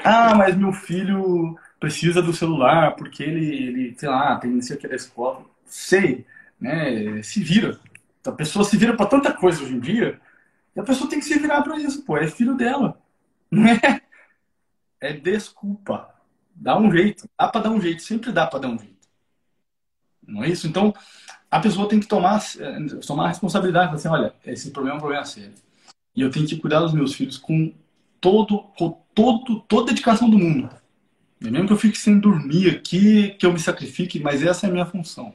Ah, 0.03 0.35
mas 0.35 0.55
meu 0.55 0.73
filho 0.73 1.57
precisa 1.79 2.21
do 2.21 2.33
celular 2.33 2.95
porque 2.95 3.23
ele, 3.23 3.45
ele 3.45 3.95
sei 3.97 4.09
lá, 4.09 4.37
tem 4.37 4.51
não 4.51 4.61
sei 4.61 4.77
da 4.77 4.95
escola. 4.95 5.45
Sei, 5.65 6.25
né? 6.59 7.21
Se 7.23 7.43
vira. 7.43 7.79
A 8.25 8.31
pessoa 8.31 8.65
se 8.65 8.77
vira 8.77 8.95
para 8.95 9.05
tanta 9.05 9.33
coisa 9.33 9.63
hoje 9.63 9.75
em 9.75 9.79
dia 9.79 10.19
e 10.75 10.79
a 10.79 10.83
pessoa 10.83 11.09
tem 11.09 11.19
que 11.19 11.25
se 11.25 11.39
virar 11.39 11.61
para 11.61 11.79
isso, 11.79 12.03
pô. 12.03 12.17
É 12.17 12.27
filho 12.27 12.55
dela. 12.55 12.99
Não 13.49 13.67
é? 13.67 14.01
É 14.99 15.13
desculpa. 15.13 16.13
Dá 16.53 16.77
um 16.77 16.91
jeito. 16.91 17.29
Dá 17.37 17.47
para 17.47 17.61
dar 17.61 17.71
um 17.71 17.81
jeito. 17.81 18.01
Sempre 18.01 18.31
dá 18.31 18.47
para 18.47 18.59
dar 18.59 18.69
um 18.69 18.77
jeito. 18.77 18.95
Não 20.27 20.43
é 20.43 20.49
isso? 20.49 20.67
Então, 20.67 20.93
a 21.55 21.59
pessoa 21.61 21.87
tem 21.87 22.01
que 22.01 22.07
tomar, 22.07 22.43
eh, 22.59 22.79
tomar 23.07 23.25
a 23.25 23.27
responsabilidade. 23.29 23.95
Assim, 23.95 24.09
olha, 24.09 24.33
esse 24.45 24.71
problema 24.71 24.95
é 24.95 24.97
um 24.97 24.99
problema 24.99 25.23
sério. 25.23 25.53
E 26.13 26.21
eu 26.21 26.29
tenho 26.29 26.45
que 26.45 26.57
cuidar 26.57 26.81
dos 26.81 26.93
meus 26.93 27.13
filhos 27.13 27.37
com, 27.37 27.73
todo, 28.19 28.59
com 28.77 29.01
todo, 29.13 29.61
toda 29.61 29.83
a 29.83 29.93
dedicação 29.93 30.29
do 30.29 30.37
mundo. 30.37 30.69
É 31.41 31.49
mesmo 31.49 31.67
que 31.67 31.73
eu 31.73 31.77
fique 31.77 31.97
sem 31.97 32.19
dormir 32.19 32.69
aqui, 32.71 33.29
que 33.39 33.45
eu 33.45 33.53
me 33.53 33.59
sacrifique, 33.59 34.19
mas 34.19 34.43
essa 34.43 34.65
é 34.65 34.69
a 34.69 34.71
minha 34.71 34.85
função. 34.85 35.33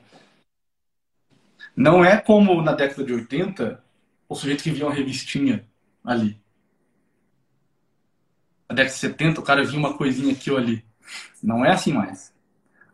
Não 1.74 2.04
é 2.04 2.18
como 2.18 2.60
na 2.60 2.72
década 2.72 3.02
de 3.02 3.14
80, 3.14 3.82
o 4.28 4.34
sujeito 4.34 4.62
que 4.62 4.70
via 4.70 4.84
uma 4.86 4.94
revistinha 4.94 5.64
ali. 6.04 6.38
Na 8.68 8.74
década 8.74 8.94
de 8.94 9.00
70, 9.00 9.40
o 9.40 9.44
cara 9.44 9.64
via 9.64 9.78
uma 9.78 9.96
coisinha 9.96 10.34
aqui 10.34 10.50
ou 10.50 10.58
ali. 10.58 10.84
Não 11.42 11.64
é 11.64 11.70
assim 11.70 11.94
mais. 11.94 12.30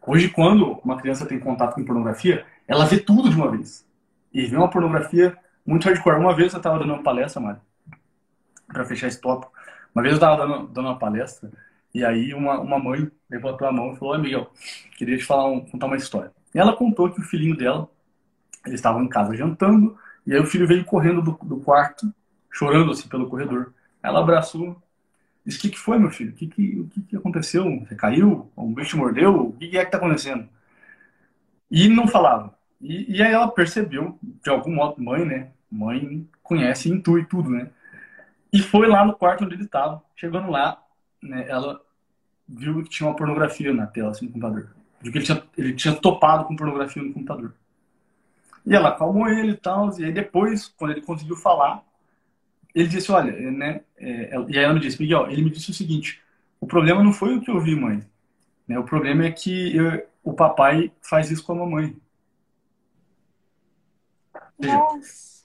Hoje, 0.06 0.28
quando 0.28 0.78
uma 0.84 0.96
criança 0.96 1.26
tem 1.26 1.40
contato 1.40 1.74
com 1.74 1.84
pornografia, 1.84 2.46
ela 2.66 2.86
vê 2.86 2.98
tudo 2.98 3.30
de 3.30 3.36
uma 3.36 3.50
vez. 3.50 3.86
E 4.32 4.46
vê 4.46 4.56
uma 4.56 4.70
pornografia 4.70 5.36
muito 5.64 5.84
hardcore. 5.86 6.18
Uma 6.18 6.34
vez 6.34 6.52
eu 6.52 6.58
estava 6.58 6.78
dando 6.78 6.94
uma 6.94 7.02
palestra, 7.02 7.40
Mário, 7.40 7.60
para 8.66 8.84
fechar 8.84 9.08
esse 9.08 9.20
tópico. 9.20 9.52
Uma 9.94 10.02
vez 10.02 10.12
eu 10.12 10.16
estava 10.16 10.36
dando, 10.36 10.66
dando 10.68 10.88
uma 10.88 10.98
palestra 10.98 11.50
e 11.96 12.04
aí 12.04 12.34
uma, 12.34 12.60
uma 12.60 12.78
mãe 12.78 13.10
levantou 13.30 13.66
a 13.66 13.72
mão 13.72 13.94
e 13.94 13.96
falou: 13.96 14.12
Oi, 14.12 14.20
Miguel, 14.20 14.52
queria 14.98 15.16
te 15.16 15.24
falar 15.24 15.46
um, 15.48 15.60
contar 15.60 15.86
uma 15.86 15.96
história. 15.96 16.30
E 16.54 16.58
ela 16.58 16.76
contou 16.76 17.10
que 17.10 17.20
o 17.20 17.24
filhinho 17.24 17.56
dela, 17.56 17.88
eles 18.66 18.80
estavam 18.80 19.02
em 19.02 19.08
casa 19.08 19.34
jantando, 19.34 19.96
e 20.26 20.34
aí 20.34 20.38
o 20.38 20.44
filho 20.44 20.66
veio 20.66 20.84
correndo 20.84 21.22
do, 21.22 21.38
do 21.42 21.56
quarto, 21.60 22.12
chorando 22.52 22.90
assim 22.90 23.08
pelo 23.08 23.30
corredor. 23.30 23.72
Ela 24.02 24.20
abraçou, 24.20 24.76
disse: 25.42 25.58
O 25.58 25.60
que, 25.62 25.70
que 25.70 25.78
foi, 25.78 25.98
meu 25.98 26.10
filho? 26.10 26.32
O 26.32 26.34
que, 26.34 26.46
que, 26.46 26.80
o 26.80 26.88
que, 26.88 27.00
que 27.00 27.16
aconteceu? 27.16 27.64
Você 27.80 27.94
caiu? 27.94 28.52
Um 28.54 28.74
bicho 28.74 28.98
mordeu? 28.98 29.34
O 29.34 29.52
que, 29.54 29.68
que 29.68 29.78
é 29.78 29.80
que 29.80 29.88
está 29.88 29.96
acontecendo? 29.96 30.46
E 31.70 31.88
não 31.88 32.06
falava. 32.06 32.55
E, 32.80 33.16
e, 33.16 33.22
aí 33.22 33.32
ela 33.32 33.48
percebeu, 33.48 34.18
de 34.22 34.50
algum 34.50 34.74
modo, 34.74 35.02
mãe, 35.02 35.24
né? 35.24 35.50
Mãe 35.70 36.28
conhece 36.42 36.90
intui 36.90 37.24
tudo, 37.24 37.50
né? 37.50 37.70
E 38.52 38.60
foi 38.60 38.86
lá 38.86 39.04
no 39.04 39.14
quarto 39.14 39.44
onde 39.44 39.54
ele 39.54 39.64
estava. 39.64 40.02
Chegando 40.14 40.50
lá, 40.50 40.82
né, 41.22 41.46
ela 41.48 41.80
viu 42.48 42.82
que 42.82 42.90
tinha 42.90 43.08
uma 43.08 43.16
pornografia 43.16 43.72
na 43.72 43.86
tela, 43.86 44.10
assim, 44.10 44.26
no 44.26 44.32
computador. 44.32 44.70
Viu 45.00 45.12
que 45.12 45.18
ele 45.18 45.24
tinha, 45.24 45.42
ele 45.58 45.74
tinha 45.74 45.94
topado 45.94 46.44
com 46.44 46.56
pornografia 46.56 47.02
no 47.02 47.12
computador. 47.12 47.54
E 48.64 48.74
ela 48.74 48.90
acalmou 48.90 49.28
ele 49.28 49.52
e 49.52 49.56
tal. 49.56 49.90
E 49.98 50.04
aí 50.04 50.12
depois, 50.12 50.68
quando 50.68 50.92
ele 50.92 51.02
conseguiu 51.02 51.36
falar, 51.36 51.82
ele 52.74 52.88
disse, 52.88 53.10
olha, 53.10 53.32
né? 53.50 53.80
É, 53.96 54.34
e 54.48 54.58
aí 54.58 54.64
ela 54.64 54.74
me 54.74 54.80
disse, 54.80 55.00
Miguel, 55.00 55.30
ele 55.30 55.42
me 55.42 55.50
disse 55.50 55.70
o 55.70 55.74
seguinte, 55.74 56.20
o 56.60 56.66
problema 56.66 57.02
não 57.02 57.12
foi 57.12 57.36
o 57.36 57.40
que 57.40 57.50
eu 57.50 57.60
vi, 57.60 57.74
mãe. 57.74 58.02
Né, 58.66 58.78
o 58.78 58.84
problema 58.84 59.24
é 59.24 59.30
que 59.30 59.74
eu, 59.76 60.06
o 60.22 60.32
papai 60.32 60.92
faz 61.00 61.30
isso 61.30 61.44
com 61.44 61.52
a 61.52 61.56
mamãe. 61.56 61.96
Nossa. 64.58 65.44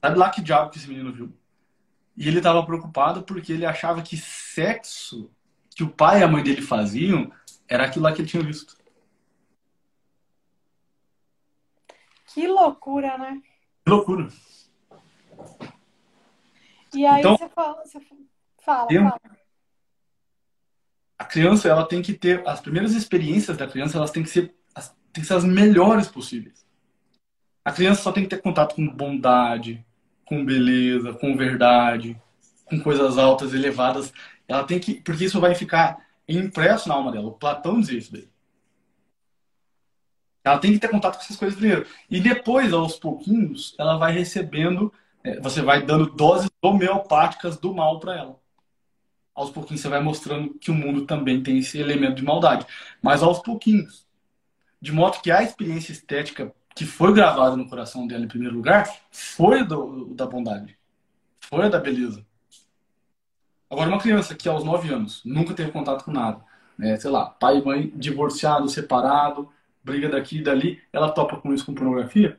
Sabe 0.00 0.18
lá 0.18 0.30
que 0.30 0.40
diabo 0.40 0.70
que 0.70 0.78
esse 0.78 0.88
menino 0.88 1.12
viu? 1.12 1.32
E 2.16 2.28
ele 2.28 2.38
estava 2.38 2.64
preocupado 2.64 3.22
porque 3.22 3.52
ele 3.52 3.66
achava 3.66 4.02
que 4.02 4.16
sexo 4.16 5.30
que 5.74 5.82
o 5.82 5.90
pai 5.90 6.20
e 6.20 6.22
a 6.22 6.28
mãe 6.28 6.42
dele 6.42 6.62
faziam 6.62 7.30
era 7.68 7.84
aquilo 7.84 8.04
lá 8.04 8.12
que 8.12 8.22
ele 8.22 8.28
tinha 8.28 8.42
visto. 8.42 8.76
Que 12.32 12.46
loucura, 12.46 13.16
né? 13.18 13.42
Que 13.84 13.90
loucura. 13.90 14.28
E 16.94 17.04
aí 17.04 17.20
então, 17.20 17.36
você 17.36 17.48
fala, 17.48 17.84
você 17.84 18.00
fala, 18.00 18.88
fala. 18.88 19.20
A 21.18 21.24
criança, 21.24 21.68
ela 21.68 21.86
tem 21.86 22.02
que 22.02 22.12
ter 22.12 22.46
as 22.46 22.60
primeiras 22.60 22.92
experiências 22.92 23.56
da 23.56 23.66
criança, 23.66 23.96
elas 23.96 24.10
têm 24.10 24.22
que 24.22 24.28
ser, 24.28 24.54
têm 25.12 25.22
que 25.22 25.24
ser 25.24 25.34
as 25.34 25.44
melhores 25.44 26.08
possíveis. 26.08 26.65
A 27.66 27.72
criança 27.72 28.00
só 28.00 28.12
tem 28.12 28.22
que 28.22 28.30
ter 28.30 28.40
contato 28.40 28.76
com 28.76 28.86
bondade, 28.86 29.84
com 30.24 30.44
beleza, 30.44 31.12
com 31.14 31.36
verdade, 31.36 32.16
com 32.64 32.78
coisas 32.80 33.18
altas, 33.18 33.52
elevadas. 33.52 34.12
Ela 34.46 34.62
tem 34.62 34.78
que. 34.78 35.00
Porque 35.00 35.24
isso 35.24 35.40
vai 35.40 35.52
ficar 35.52 35.98
impresso 36.28 36.88
na 36.88 36.94
alma 36.94 37.10
dela. 37.10 37.26
O 37.26 37.32
Platão 37.32 37.80
dizia 37.80 37.98
isso 37.98 38.12
daí. 38.12 38.28
Ela 40.44 40.60
tem 40.60 40.72
que 40.74 40.78
ter 40.78 40.86
contato 40.88 41.16
com 41.16 41.22
essas 41.22 41.36
coisas 41.36 41.58
primeiro. 41.58 41.84
E 42.08 42.20
depois, 42.20 42.72
aos 42.72 43.00
pouquinhos, 43.00 43.74
ela 43.80 43.96
vai 43.96 44.12
recebendo, 44.12 44.92
é, 45.24 45.40
você 45.40 45.60
vai 45.60 45.82
dando 45.82 46.06
doses 46.06 46.48
homeopáticas 46.62 47.58
do 47.58 47.74
mal 47.74 47.98
para 47.98 48.16
ela. 48.16 48.40
aos 49.34 49.50
pouquinhos 49.50 49.80
você 49.80 49.88
vai 49.88 50.00
mostrando 50.00 50.54
que 50.54 50.70
o 50.70 50.74
mundo 50.74 51.04
também 51.04 51.42
tem 51.42 51.58
esse 51.58 51.78
elemento 51.80 52.14
de 52.14 52.24
maldade. 52.24 52.64
Mas 53.02 53.24
aos 53.24 53.40
pouquinhos. 53.40 54.06
De 54.80 54.92
modo 54.92 55.20
que 55.20 55.32
a 55.32 55.42
experiência 55.42 55.90
estética 55.90 56.54
que 56.76 56.84
foi 56.84 57.14
gravada 57.14 57.56
no 57.56 57.66
coração 57.66 58.06
dela 58.06 58.26
em 58.26 58.28
primeiro 58.28 58.54
lugar 58.54 58.86
foi 59.10 59.64
do, 59.64 60.14
da 60.14 60.26
bondade. 60.26 60.78
Foi 61.40 61.70
da 61.70 61.80
beleza. 61.80 62.24
Agora, 63.70 63.88
uma 63.88 63.98
criança 63.98 64.34
que 64.34 64.46
aos 64.46 64.62
9 64.62 64.92
anos 64.92 65.24
nunca 65.24 65.54
teve 65.54 65.72
contato 65.72 66.04
com 66.04 66.12
nada, 66.12 66.44
né? 66.78 66.96
sei 66.98 67.10
lá, 67.10 67.30
pai 67.30 67.58
e 67.58 67.64
mãe 67.64 67.92
divorciado, 67.96 68.68
separado, 68.68 69.50
briga 69.82 70.10
daqui 70.10 70.38
e 70.38 70.42
dali, 70.42 70.80
ela 70.92 71.10
topa 71.10 71.38
com 71.38 71.52
isso 71.52 71.64
com 71.64 71.74
pornografia, 71.74 72.38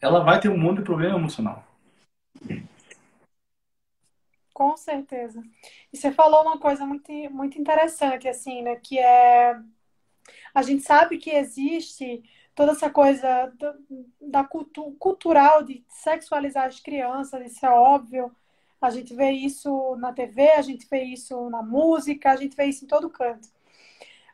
ela 0.00 0.20
vai 0.20 0.40
ter 0.40 0.48
um 0.48 0.58
monte 0.58 0.78
de 0.78 0.84
problema 0.84 1.18
emocional. 1.18 1.62
Com 4.54 4.76
certeza. 4.78 5.42
E 5.92 5.96
você 5.96 6.10
falou 6.10 6.40
uma 6.42 6.58
coisa 6.58 6.86
muito, 6.86 7.12
muito 7.30 7.58
interessante, 7.60 8.26
assim, 8.26 8.62
né? 8.62 8.76
Que 8.76 8.98
é. 8.98 9.60
A 10.54 10.62
gente 10.62 10.82
sabe 10.82 11.18
que 11.18 11.30
existe 11.30 12.24
toda 12.56 12.72
essa 12.72 12.90
coisa 12.90 13.52
da, 13.58 13.74
da 14.20 14.44
cultu 14.44 14.92
cultural 14.98 15.62
de 15.62 15.84
sexualizar 15.88 16.66
as 16.66 16.80
crianças, 16.80 17.52
isso 17.52 17.64
é 17.64 17.70
óbvio. 17.70 18.34
A 18.80 18.90
gente 18.90 19.14
vê 19.14 19.30
isso 19.30 19.94
na 19.96 20.12
TV, 20.12 20.50
a 20.52 20.62
gente 20.62 20.86
vê 20.88 21.04
isso 21.04 21.50
na 21.50 21.62
música, 21.62 22.32
a 22.32 22.36
gente 22.36 22.56
vê 22.56 22.64
isso 22.64 22.84
em 22.84 22.88
todo 22.88 23.10
canto. 23.10 23.48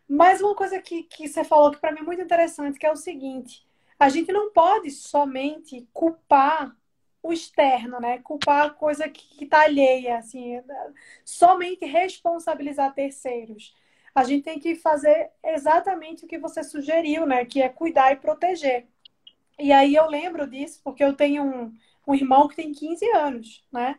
Mas 0.09 0.41
uma 0.41 0.55
coisa 0.55 0.81
que, 0.81 1.03
que 1.03 1.29
você 1.29 1.43
falou 1.45 1.73
que 1.73 1.79
para 1.79 1.93
mim 1.93 2.01
é 2.01 2.05
muito 2.05 2.23
interessante, 2.23 2.79
que 2.79 2.87
é 2.87 2.93
o 2.93 2.97
seguinte: 2.97 3.67
a 3.99 4.09
gente 4.09 4.33
não 4.33 4.53
pode 4.53 4.91
somente 4.91 5.89
culpar 5.93 6.77
o 7.23 7.33
externo, 7.33 8.01
né? 8.01 8.19
Culpar 8.19 8.67
a 8.67 8.71
coisa 8.71 9.09
que 9.09 9.45
está 9.45 9.63
alheia, 9.63 10.19
assim, 10.19 10.61
somente 11.25 11.85
responsabilizar 11.85 12.95
terceiros. 12.95 13.75
A 14.15 14.25
gente 14.25 14.45
tem 14.45 14.59
que 14.59 14.75
fazer 14.77 15.31
exatamente 15.45 16.25
o 16.25 16.29
que 16.29 16.39
você 16.39 16.63
sugeriu, 16.63 17.27
né? 17.27 17.45
Que 17.45 17.63
é 17.63 17.69
cuidar 17.69 18.13
e 18.13 18.17
proteger. 18.17 18.87
E 19.59 19.73
aí 19.73 19.95
eu 19.95 20.07
lembro 20.09 20.47
disso 20.47 20.81
porque 20.85 21.05
eu 21.05 21.15
tenho 21.15 21.45
um, 21.45 21.75
um 22.07 22.15
irmão 22.15 22.49
que 22.49 22.57
tem 22.57 22.73
15 22.73 23.09
anos, 23.13 23.65
né? 23.73 23.99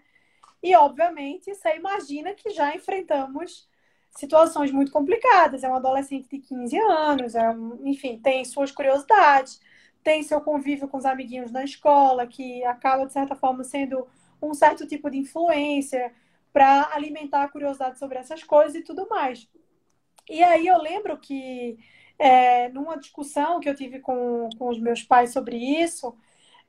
E, 0.62 0.76
obviamente, 0.76 1.54
você 1.54 1.76
imagina 1.76 2.34
que 2.34 2.50
já 2.52 2.76
enfrentamos 2.76 3.70
situações 4.12 4.72
muito 4.72 4.92
complicadas. 4.92 5.64
É 5.64 5.70
um 5.70 5.76
adolescente 5.76 6.30
de 6.30 6.40
15 6.40 6.78
anos, 6.80 7.36
é 7.36 7.50
um, 7.50 7.86
enfim, 7.86 8.18
tem 8.20 8.46
suas 8.46 8.72
curiosidades, 8.72 9.60
tem 10.04 10.24
seu 10.24 10.40
convívio 10.42 10.88
com 10.88 10.98
os 10.98 11.06
amiguinhos 11.06 11.52
na 11.52 11.64
escola, 11.64 12.26
que 12.28 12.64
acaba, 12.66 13.06
de 13.06 13.14
certa 13.14 13.36
forma, 13.36 13.64
sendo 13.64 14.08
um 14.42 14.54
certo 14.54 14.88
tipo 14.88 15.10
de 15.10 15.18
influência 15.18 16.14
para 16.54 16.90
alimentar 16.94 17.44
a 17.44 17.50
curiosidade 17.50 18.00
sobre 18.00 18.18
essas 18.18 18.44
coisas 18.44 18.76
e 18.76 18.82
tudo 18.84 19.08
mais. 19.10 19.50
E 20.30 20.44
aí 20.44 20.68
eu 20.68 20.78
lembro 20.82 21.18
que, 21.20 21.78
é, 22.18 22.70
numa 22.70 22.98
discussão 22.98 23.60
que 23.60 23.70
eu 23.70 23.76
tive 23.76 24.00
com, 24.00 24.50
com 24.58 24.70
os 24.70 24.80
meus 24.80 25.04
pais 25.04 25.34
sobre 25.34 25.58
isso, 25.58 26.16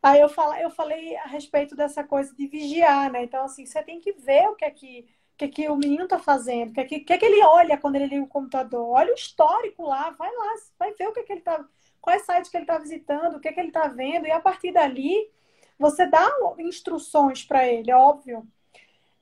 Aí 0.02 0.20
eu, 0.20 0.28
fala, 0.28 0.61
eu 0.61 0.70
falei 0.70 1.16
a 1.16 1.26
respeito 1.26 1.74
dessa 1.74 2.05
coisa 2.05 2.34
de 2.34 2.46
vigiar, 2.46 3.11
né? 3.11 3.24
Então, 3.24 3.44
assim, 3.44 3.64
você 3.64 3.82
tem 3.82 4.00
que 4.00 4.12
ver 4.12 4.48
o 4.48 4.55
que 4.55 4.64
é 4.64 4.70
que, 4.70 5.09
que, 5.36 5.44
é 5.46 5.48
que 5.48 5.68
o 5.68 5.76
menino 5.76 6.07
tá 6.07 6.18
fazendo, 6.18 6.70
o 6.70 6.72
que, 6.74 6.80
é 6.80 6.84
que, 6.84 7.00
que, 7.00 7.12
é 7.14 7.18
que 7.18 7.24
ele 7.24 7.42
olha 7.42 7.78
quando 7.78 7.96
ele 7.96 8.07
liga 8.07 8.22
o 8.22 8.28
computador. 8.28 8.86
Olha 8.86 9.12
o 9.12 9.14
histórico 9.14 9.82
lá, 9.82 10.11
vai 10.11 10.30
lá, 10.30 10.55
vai 10.78 10.92
ver 10.92 11.09
o 11.09 11.12
que, 11.12 11.20
é 11.20 11.22
que 11.22 11.32
ele 11.32 11.40
tá. 11.40 11.64
Quais 12.02 12.22
sites 12.26 12.50
que 12.50 12.57
ele 12.57 12.64
está 12.64 12.78
visitando, 12.78 13.36
o 13.36 13.40
que, 13.40 13.48
é 13.48 13.52
que 13.52 13.61
ele 13.61 13.68
está 13.68 13.88
vendo, 13.88 14.26
e 14.26 14.30
a 14.30 14.40
partir 14.40 14.72
dali 14.72 15.30
você 15.78 16.07
dá 16.07 16.30
instruções 16.59 17.42
para 17.44 17.66
ele, 17.66 17.92
óbvio. 17.92 18.46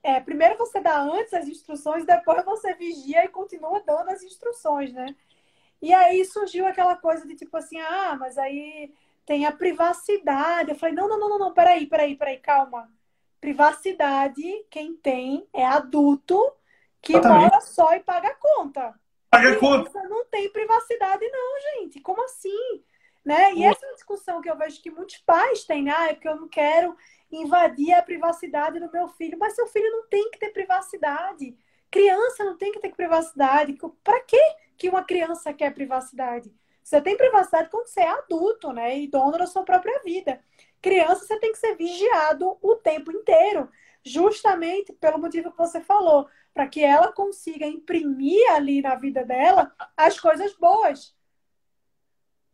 É, 0.02 0.20
primeiro 0.20 0.58
você 0.58 0.80
dá 0.80 1.00
antes 1.00 1.32
as 1.32 1.46
instruções, 1.46 2.04
depois 2.04 2.44
você 2.44 2.74
vigia 2.74 3.24
e 3.24 3.28
continua 3.28 3.82
dando 3.86 4.10
as 4.10 4.22
instruções, 4.22 4.92
né? 4.92 5.14
E 5.80 5.92
aí 5.92 6.24
surgiu 6.24 6.66
aquela 6.66 6.96
coisa 6.96 7.26
de 7.26 7.34
tipo 7.36 7.56
assim, 7.56 7.78
ah, 7.80 8.16
mas 8.18 8.38
aí 8.38 8.92
tem 9.24 9.46
a 9.46 9.52
privacidade. 9.52 10.70
Eu 10.70 10.76
falei, 10.76 10.94
não, 10.94 11.08
não, 11.08 11.18
não, 11.18 11.28
não, 11.30 11.38
não, 11.38 11.52
peraí, 11.54 11.86
peraí, 11.86 12.16
peraí, 12.16 12.38
calma. 12.38 12.88
Privacidade, 13.40 14.42
quem 14.70 14.96
tem 14.96 15.46
é 15.52 15.64
adulto 15.64 16.40
que 17.00 17.18
mora 17.20 17.60
só 17.60 17.94
e 17.94 18.00
paga 18.00 18.28
a 18.28 18.34
conta. 18.34 18.94
Paga 19.28 19.52
a 19.52 19.58
conta. 19.58 20.02
Não 20.08 20.24
tem 20.26 20.48
privacidade, 20.52 21.28
não, 21.28 21.80
gente. 21.80 22.00
Como 22.00 22.24
assim? 22.24 22.82
Né? 23.24 23.54
E 23.54 23.64
essa 23.64 23.84
é 23.84 23.88
uma 23.88 23.94
discussão 23.94 24.40
que 24.40 24.50
eu 24.50 24.56
vejo 24.56 24.82
que 24.82 24.90
muitos 24.90 25.18
pais 25.18 25.64
têm, 25.64 25.88
ah, 25.90 26.08
é 26.08 26.14
porque 26.14 26.28
eu 26.28 26.36
não 26.36 26.48
quero 26.48 26.96
invadir 27.30 27.92
a 27.94 28.02
privacidade 28.02 28.80
do 28.80 28.90
meu 28.90 29.08
filho, 29.08 29.38
mas 29.38 29.54
seu 29.54 29.66
filho 29.68 29.90
não 29.90 30.08
tem 30.08 30.30
que 30.30 30.38
ter 30.38 30.50
privacidade. 30.50 31.56
Criança 31.90 32.44
não 32.44 32.56
tem 32.56 32.72
que 32.72 32.80
ter 32.80 32.94
privacidade. 32.94 33.78
Para 34.02 34.20
que 34.20 34.40
que 34.76 34.88
uma 34.88 35.04
criança 35.04 35.52
quer 35.52 35.72
privacidade? 35.72 36.52
Você 36.82 37.00
tem 37.00 37.16
privacidade 37.16 37.70
quando 37.70 37.86
você 37.86 38.00
é 38.00 38.08
adulto, 38.08 38.72
né? 38.72 38.98
E 38.98 39.06
dono 39.06 39.38
da 39.38 39.46
sua 39.46 39.62
própria 39.62 40.00
vida. 40.02 40.42
Criança, 40.80 41.24
você 41.24 41.38
tem 41.38 41.52
que 41.52 41.58
ser 41.58 41.76
vigiado 41.76 42.58
o 42.60 42.74
tempo 42.76 43.12
inteiro, 43.12 43.70
justamente 44.04 44.92
pelo 44.94 45.18
motivo 45.18 45.52
que 45.52 45.58
você 45.58 45.80
falou, 45.80 46.28
para 46.52 46.66
que 46.66 46.82
ela 46.82 47.12
consiga 47.12 47.66
imprimir 47.66 48.50
ali 48.50 48.82
na 48.82 48.96
vida 48.96 49.24
dela 49.24 49.72
as 49.96 50.18
coisas 50.18 50.52
boas. 50.56 51.14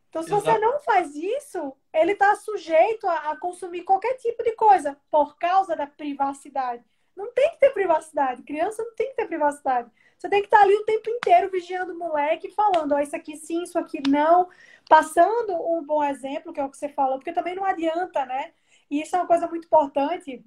Então, 0.09 0.23
se 0.23 0.33
Exato. 0.33 0.45
você 0.45 0.59
não 0.59 0.81
faz 0.81 1.15
isso, 1.15 1.77
ele 1.93 2.13
está 2.13 2.35
sujeito 2.37 3.07
a, 3.07 3.31
a, 3.31 3.37
consumir 3.37 3.83
qualquer 3.83 4.15
tipo 4.15 4.43
de 4.43 4.53
coisa 4.53 4.97
por 5.11 5.37
causa 5.37 5.77
da 5.77 5.87
privacidade. 5.87 6.83
Não 7.15 7.33
tem 7.33 7.51
que 7.51 7.59
ter 7.59 7.71
privacidade. 7.71 8.43
Criança 8.43 8.83
não 8.83 8.95
tem 8.95 9.11
que 9.11 9.17
ter 9.17 9.27
privacidade. 9.27 9.91
Você 10.19 10.29
tem 10.29 10.41
que 10.41 10.47
estar 10.47 10.63
ali 10.63 10.75
o 10.75 10.85
tempo 10.85 11.11
inteiro 11.11 11.51
vigiando 11.51 11.93
o 11.93 11.99
moleque, 11.99 12.51
falando, 12.51 12.93
ó, 12.93 12.97
oh, 12.97 13.01
isso 13.01 13.15
aqui 13.15 13.37
sim, 13.37 13.63
isso 13.63 13.79
aqui 13.79 14.01
não, 14.09 14.49
passando 14.89 15.55
um 15.55 15.85
bom 15.85 16.03
exemplo, 16.03 16.53
que 16.53 16.59
é 16.59 16.65
o 16.65 16.71
que 16.71 16.77
você 16.77 16.89
falou, 16.89 17.19
porque 17.19 17.33
também 17.33 17.55
não 17.55 17.65
adianta, 17.65 18.27
né? 18.27 18.53
E 18.91 19.01
isso 19.01 19.15
é 19.15 19.21
uma 19.21 19.29
coisa 19.29 19.47
muito 19.47 19.67
importante, 19.67 20.45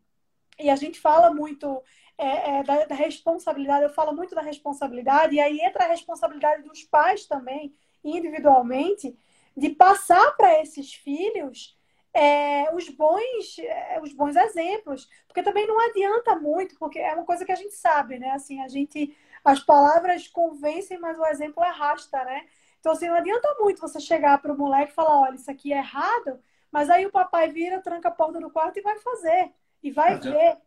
e 0.59 0.69
a 0.69 0.75
gente 0.75 0.99
fala 0.99 1.33
muito 1.33 1.81
é, 2.17 2.59
é, 2.59 2.63
da, 2.63 2.85
da, 2.85 2.95
responsabilidade, 2.95 3.83
eu 3.83 3.89
falo 3.89 4.13
muito 4.13 4.35
da 4.35 4.41
responsabilidade, 4.41 5.35
e 5.35 5.39
aí 5.39 5.61
entra 5.61 5.85
a 5.85 5.87
responsabilidade 5.87 6.63
dos 6.63 6.83
pais 6.83 7.25
também, 7.25 7.73
individualmente, 8.03 9.17
de 9.55 9.69
passar 9.69 10.35
para 10.37 10.61
esses 10.61 10.93
filhos 10.93 11.77
é, 12.13 12.73
os 12.75 12.89
bons 12.89 13.57
é, 13.59 13.99
os 14.01 14.11
bons 14.13 14.35
exemplos 14.35 15.09
porque 15.27 15.43
também 15.43 15.65
não 15.65 15.79
adianta 15.79 16.35
muito 16.35 16.77
porque 16.77 16.99
é 16.99 17.13
uma 17.13 17.25
coisa 17.25 17.45
que 17.45 17.51
a 17.51 17.55
gente 17.55 17.73
sabe 17.73 18.19
né 18.19 18.31
assim 18.31 18.61
a 18.61 18.67
gente 18.67 19.15
as 19.43 19.59
palavras 19.59 20.27
convencem, 20.27 20.99
mas 20.99 21.17
o 21.17 21.25
exemplo 21.25 21.63
arrasta, 21.63 22.23
né? 22.23 22.45
Então, 22.79 22.91
assim, 22.91 23.07
não 23.07 23.15
adianta 23.15 23.55
muito 23.59 23.81
você 23.81 23.99
chegar 23.99 24.41
para 24.41 24.53
o 24.53 24.57
moleque 24.57 24.91
e 24.91 24.95
falar, 24.95 25.19
olha, 25.19 25.35
isso 25.35 25.49
aqui 25.49 25.73
é 25.73 25.77
errado, 25.77 26.39
mas 26.71 26.89
aí 26.89 27.05
o 27.05 27.11
papai 27.11 27.49
vira, 27.49 27.81
tranca 27.81 28.09
a 28.09 28.11
porta 28.11 28.39
do 28.39 28.49
quarto 28.49 28.77
e 28.77 28.81
vai 28.81 28.97
fazer, 28.99 29.51
e 29.83 29.91
vai 29.91 30.19
ver. 30.19 30.57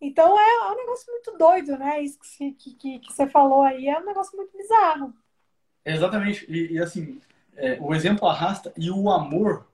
Então, 0.00 0.38
é, 0.38 0.42
é, 0.42 0.72
um 0.72 0.76
negócio 0.76 1.10
muito 1.12 1.36
doido, 1.38 1.78
né? 1.78 2.02
Isso 2.02 2.18
que, 2.18 2.52
que, 2.52 2.74
que, 2.74 2.98
que, 2.98 3.12
você 3.12 3.26
falou 3.26 3.62
aí 3.62 3.88
é 3.88 3.98
um 3.98 4.04
negócio 4.04 4.36
muito 4.36 4.56
bizarro. 4.56 5.14
Exatamente. 5.84 6.44
E, 6.50 6.72
e 6.72 6.78
assim, 6.78 7.20
é, 7.56 7.78
o 7.80 7.94
exemplo 7.94 8.26
arrasta 8.28 8.72
e 8.76 8.90
o 8.90 9.10
amor 9.10 9.66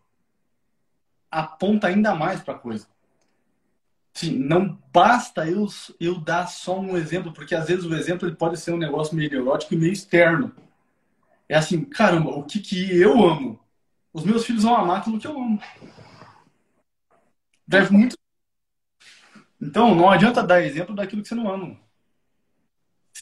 aponta 1.31 1.87
ainda 1.87 2.15
mais 2.15 2.41
para 2.41 2.55
a 2.55 2.59
coisa. 2.59 2.87
Sim, 4.15 4.37
não 4.37 4.77
basta 4.93 5.49
eu, 5.49 5.67
eu 6.01 6.19
dar 6.19 6.49
só 6.49 6.79
um 6.81 6.97
exemplo, 6.97 7.33
porque 7.33 7.55
às 7.55 7.69
vezes 7.69 7.85
o 7.85 7.95
exemplo 7.95 8.27
ele 8.27 8.35
pode 8.35 8.59
ser 8.59 8.73
um 8.73 8.79
negócio 8.79 9.15
meio 9.15 9.31
neurótico 9.31 9.75
e 9.75 9.77
meio 9.77 9.93
externo. 9.93 10.53
É 11.49 11.57
assim, 11.57 11.85
caramba, 11.85 12.31
o 12.31 12.45
que, 12.45 12.59
que 12.59 12.99
eu 12.99 13.25
amo? 13.25 13.61
Os 14.13 14.25
meus 14.25 14.45
filhos 14.45 14.65
vão 14.65 14.75
amar 14.75 14.99
aquilo 14.99 15.19
que 15.19 15.27
eu 15.27 15.39
amo. 15.39 15.61
Deve 17.67 17.93
muito. 17.93 18.17
Então, 19.61 19.95
não 19.95 20.11
adianta 20.11 20.43
dar 20.43 20.63
exemplo 20.63 20.95
daquilo 20.95 21.23
que 21.23 21.29
você 21.29 21.35
não 21.35 21.53
ama. 21.53 21.77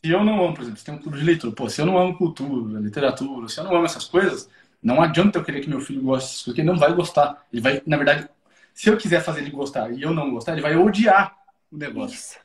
Se 0.02 0.10
eu 0.10 0.22
não 0.22 0.44
amo, 0.44 0.54
por 0.54 0.60
exemplo, 0.60 0.78
se 0.78 0.84
tem 0.84 0.94
um 0.94 0.98
clube 0.98 1.18
de 1.18 1.24
leitura, 1.24 1.54
pô, 1.54 1.70
se 1.70 1.80
eu 1.80 1.86
não 1.86 1.96
amo 1.96 2.18
cultura, 2.18 2.78
literatura, 2.80 3.48
se 3.48 3.58
eu 3.58 3.64
não 3.64 3.74
amo 3.74 3.86
essas 3.86 4.04
coisas, 4.04 4.48
não 4.82 5.00
adianta 5.00 5.38
eu 5.38 5.44
querer 5.44 5.62
que 5.62 5.70
meu 5.70 5.80
filho 5.80 6.02
goste 6.02 6.44
porque 6.44 6.60
ele 6.60 6.68
não 6.68 6.76
vai 6.76 6.92
gostar. 6.92 7.46
Ele 7.50 7.62
vai, 7.62 7.82
na 7.86 7.96
verdade, 7.96 8.28
se 8.74 8.90
eu 8.90 8.96
quiser 8.98 9.22
fazer 9.22 9.40
ele 9.40 9.50
gostar 9.50 9.90
e 9.90 10.02
eu 10.02 10.12
não 10.12 10.30
gostar, 10.30 10.52
ele 10.52 10.60
vai 10.60 10.76
odiar 10.76 11.34
o 11.72 11.78
negócio. 11.78 12.14
Isso. 12.14 12.38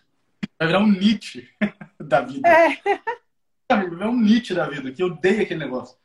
Vai 0.58 0.68
virar 0.68 0.80
um 0.80 0.88
Nietzsche 0.88 1.50
da 2.00 2.22
vida. 2.22 2.48
É. 2.48 2.80
Vai 3.70 3.90
virar 3.90 4.10
um 4.10 4.20
Nietzsche 4.20 4.54
da 4.54 4.70
vida, 4.70 4.90
que 4.90 5.04
odeia 5.04 5.42
aquele 5.42 5.60
negócio. 5.60 5.98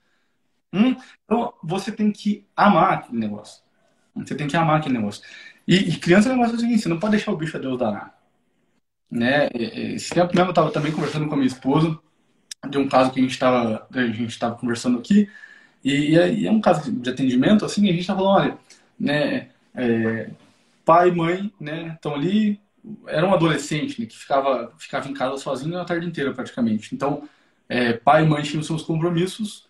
Hum? 0.72 0.96
Então, 1.24 1.54
você 1.62 1.92
tem 1.92 2.10
que 2.10 2.44
amar 2.56 2.94
aquele 2.94 3.20
negócio. 3.20 3.62
Você 4.16 4.34
tem 4.34 4.48
que 4.48 4.56
amar 4.56 4.80
aquele 4.80 4.96
negócio. 4.96 5.22
E, 5.66 5.76
e 5.76 5.96
criança 5.96 6.28
é 6.28 6.32
um 6.32 6.36
negócio 6.36 6.58
seguinte, 6.58 6.82
você 6.82 6.88
não 6.88 6.98
pode 6.98 7.12
deixar 7.12 7.30
o 7.30 7.36
bicho 7.36 7.56
a 7.56 7.60
Deus 7.60 7.78
danar. 7.78 8.15
Né? 9.10 9.48
Esse 9.54 10.10
tempo 10.10 10.34
mesmo 10.34 10.48
eu 10.48 10.50
estava 10.50 10.70
também 10.70 10.92
conversando 10.92 11.28
com 11.28 11.34
a 11.34 11.36
minha 11.36 11.46
esposa 11.46 11.98
de 12.68 12.78
um 12.78 12.88
caso 12.88 13.12
que 13.12 13.20
a 13.20 13.22
gente 13.22 13.32
estava 13.32 13.86
a 13.92 14.06
gente 14.06 14.38
conversando 14.58 14.98
aqui 14.98 15.28
e, 15.84 16.16
e, 16.16 16.46
é 16.46 16.50
um 16.50 16.60
caso 16.60 16.90
de 16.90 17.08
atendimento 17.08 17.64
assim 17.64 17.84
a 17.84 17.92
gente 17.92 18.00
estava 18.00 18.20
falando 18.20 18.40
olha 18.40 18.58
né 18.98 19.48
é, 19.76 20.30
pai 20.86 21.08
e 21.08 21.12
mãe, 21.12 21.52
né, 21.60 21.92
estão 21.94 22.14
ali, 22.14 22.60
era 23.08 23.26
um 23.26 23.34
adolescente 23.34 24.00
né, 24.00 24.06
que 24.06 24.16
ficava, 24.16 24.72
ficava 24.78 25.08
em 25.08 25.14
casa 25.14 25.36
sozinho 25.36 25.78
a 25.78 25.84
tarde 25.84 26.06
inteira 26.06 26.32
praticamente. 26.32 26.94
Então, 26.94 27.28
é, 27.68 27.92
pai 27.92 28.22
e 28.24 28.26
mãe 28.26 28.42
tinham 28.42 28.62
seus 28.62 28.82
compromissos 28.82 29.66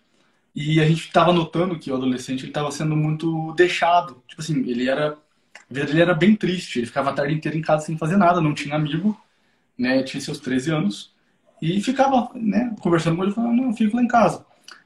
e 0.54 0.78
a 0.80 0.86
gente 0.86 1.06
estava 1.06 1.32
notando 1.32 1.78
que 1.78 1.90
o 1.90 1.96
adolescente 1.96 2.40
ele 2.40 2.48
estava 2.48 2.70
sendo 2.70 2.94
muito 2.94 3.52
deixado. 3.54 4.22
Tipo 4.28 4.42
assim, 4.42 4.58
ele 4.68 4.88
era, 4.88 5.16
dele 5.70 6.00
era 6.02 6.14
bem 6.14 6.36
triste. 6.36 6.78
Ele 6.78 6.86
ficava 6.86 7.10
a 7.10 7.14
tarde 7.14 7.34
inteira 7.34 7.56
em 7.56 7.62
casa 7.62 7.86
sem 7.86 7.96
fazer 7.96 8.16
nada, 8.16 8.40
não 8.40 8.54
tinha 8.54 8.76
amigo, 8.76 9.18
né? 9.78 10.02
Tinha 10.02 10.20
seus 10.20 10.38
13 10.38 10.70
anos 10.70 11.14
e 11.60 11.80
ficava, 11.80 12.30
né? 12.34 12.74
Conversando 12.80 13.16
com 13.16 13.24
ele, 13.24 13.32
falando, 13.32 13.56
não, 13.56 13.68
eu 13.68 13.72
fico 13.72 13.96
lá 13.96 14.02
em 14.02 14.08
casa. 14.08 14.44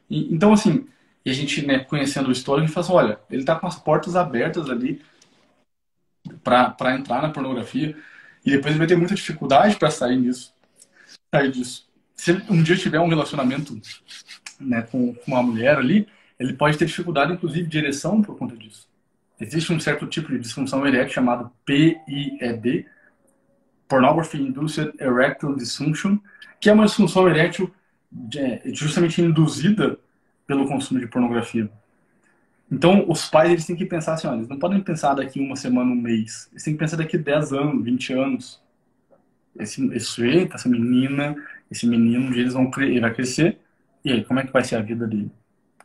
E, 0.08 0.32
então, 0.32 0.52
assim, 0.52 0.86
e 1.24 1.30
a 1.30 1.34
gente, 1.34 1.64
né, 1.66 1.80
conhecendo 1.80 2.28
o 2.28 2.32
histórico, 2.32 2.64
a 2.64 2.66
gente 2.66 2.74
fala 2.74 2.86
assim, 2.86 2.94
olha, 2.94 3.20
ele 3.30 3.42
está 3.42 3.54
com 3.56 3.66
as 3.66 3.76
portas 3.78 4.16
abertas 4.16 4.70
ali 4.70 5.02
para 6.42 6.94
entrar 6.94 7.22
na 7.22 7.30
pornografia 7.30 7.96
e 8.44 8.50
depois 8.50 8.72
ele 8.72 8.78
vai 8.78 8.86
ter 8.86 8.96
muita 8.96 9.14
dificuldade 9.14 9.76
para 9.76 9.90
sair 9.90 10.20
disso. 10.20 10.54
Sair 11.34 11.50
disso. 11.50 11.88
Se 12.14 12.30
ele 12.30 12.42
um 12.48 12.62
dia 12.62 12.76
tiver 12.76 13.00
um 13.00 13.08
relacionamento 13.08 13.78
né, 14.58 14.82
com, 14.82 15.14
com 15.14 15.32
uma 15.32 15.42
mulher 15.42 15.76
ali, 15.76 16.06
ele 16.38 16.54
pode 16.54 16.78
ter 16.78 16.86
dificuldade, 16.86 17.32
inclusive, 17.32 17.68
de 17.68 17.78
ereção 17.78 18.22
por 18.22 18.36
conta 18.36 18.56
disso. 18.56 18.88
Existe 19.38 19.72
um 19.72 19.80
certo 19.80 20.06
tipo 20.06 20.28
de 20.28 20.38
disfunção 20.38 20.86
erétil 20.86 21.14
chamado 21.14 21.50
PIED, 21.64 22.86
Pornography 23.90 24.40
Induced 24.40 24.92
Erectile 25.00 25.56
Dysfunction, 25.56 26.18
que 26.60 26.70
é 26.70 26.72
uma 26.72 26.86
disfunção 26.86 27.28
erétil 27.28 27.70
é, 28.36 28.62
justamente 28.72 29.20
induzida 29.20 29.98
pelo 30.46 30.66
consumo 30.68 31.00
de 31.00 31.08
pornografia. 31.08 31.68
Então, 32.70 33.04
os 33.08 33.28
pais 33.28 33.50
eles 33.50 33.66
têm 33.66 33.74
que 33.74 33.84
pensar 33.84 34.14
assim, 34.14 34.32
eles 34.32 34.48
não 34.48 34.58
podem 34.58 34.80
pensar 34.80 35.14
daqui 35.14 35.40
uma 35.40 35.56
semana, 35.56 35.90
um 35.90 35.96
mês. 35.96 36.48
Eles 36.52 36.62
têm 36.62 36.74
que 36.74 36.78
pensar 36.78 36.96
daqui 36.96 37.18
10 37.18 37.52
anos, 37.52 37.84
20 37.84 38.12
anos. 38.12 38.62
Esse, 39.58 39.84
esse 39.92 40.06
sujeito, 40.06 40.54
essa 40.54 40.68
menina, 40.68 41.34
esse 41.68 41.84
menino, 41.84 42.26
um 42.26 42.30
dia 42.30 42.42
eles 42.42 42.54
vão 42.54 42.70
ele 42.78 43.00
vai 43.00 43.12
crescer. 43.12 43.58
E 44.04 44.12
aí, 44.12 44.24
como 44.24 44.38
é 44.38 44.46
que 44.46 44.52
vai 44.52 44.62
ser 44.62 44.76
a 44.76 44.80
vida 44.80 45.04
dele? 45.04 45.32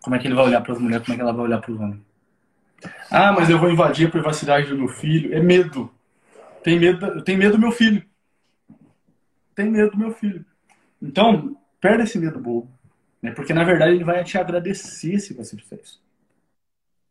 Como 0.04 0.16
é 0.16 0.20
que 0.20 0.28
ele 0.28 0.36
vai 0.36 0.46
olhar 0.46 0.62
para 0.62 0.74
as 0.74 0.80
mulheres? 0.80 1.04
Como 1.04 1.16
é 1.16 1.18
que 1.18 1.22
ela 1.24 1.34
vai 1.34 1.46
olhar 1.46 1.60
para 1.60 1.72
os 1.72 1.80
homens? 1.80 2.02
Ah, 3.10 3.32
mas 3.32 3.50
eu 3.50 3.58
vou 3.58 3.72
invadir 3.72 4.08
a 4.08 4.12
privacidade 4.12 4.68
do 4.68 4.78
meu 4.78 4.88
filho. 4.88 5.34
É 5.34 5.40
medo. 5.40 5.92
Tem 6.66 6.80
medo, 6.80 7.22
tenho 7.22 7.38
medo 7.38 7.58
do 7.58 7.60
meu 7.60 7.72
filho. 7.72 8.04
Tem 9.54 9.70
medo 9.70 9.92
do 9.92 10.00
meu 10.00 10.12
filho. 10.12 10.44
Então, 11.00 11.56
perde 11.80 12.02
esse 12.02 12.18
medo 12.18 12.40
bobo. 12.40 12.68
Né? 13.22 13.30
Porque, 13.30 13.54
na 13.54 13.64
verdade, 13.64 13.94
ele 13.94 14.04
vai 14.04 14.24
te 14.24 14.36
agradecer 14.36 15.20
se 15.20 15.36
você 15.36 15.56
fizer 15.56 15.76
isso. 15.76 16.02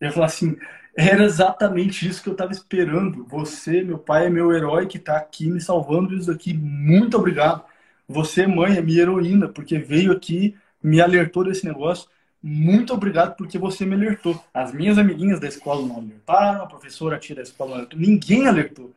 Ele 0.01 0.09
vai 0.09 0.11
falar 0.11 0.27
assim, 0.27 0.57
era 0.97 1.23
exatamente 1.23 2.09
isso 2.09 2.21
que 2.21 2.29
eu 2.29 2.33
estava 2.33 2.51
esperando. 2.51 3.25
Você, 3.27 3.85
meu 3.85 3.97
pai, 3.97 4.27
é 4.27 4.29
meu 4.29 4.53
herói 4.53 4.89
que 4.89 4.97
está 4.97 5.17
aqui 5.17 5.49
me 5.49 5.61
salvando 5.61 6.17
isso 6.17 6.33
aqui. 6.33 6.53
Muito 6.53 7.17
obrigado. 7.17 7.65
Você, 8.09 8.49
mãe, 8.49 8.77
é 8.77 8.83
minha 8.83 9.03
heroína, 9.03 9.49
porque 9.49 9.79
veio 9.79 10.11
aqui, 10.11 10.57
me 10.83 11.01
alertou 11.01 11.45
desse 11.45 11.65
negócio. 11.65 12.11
Muito 12.43 12.93
obrigado 12.93 13.37
porque 13.37 13.57
você 13.57 13.87
me 13.87 13.95
alertou. 13.95 14.45
As 14.53 14.73
minhas 14.73 14.99
amiguinhas 14.99 15.39
da 15.39 15.47
escola 15.47 15.87
não 15.87 15.99
alertaram, 15.99 16.65
a 16.65 16.67
professora 16.67 17.21
tia 17.21 17.37
da 17.37 17.43
escola 17.43 17.71
não 17.71 17.77
alertou. 17.77 18.01
Ninguém 18.01 18.49
alertou. 18.49 18.93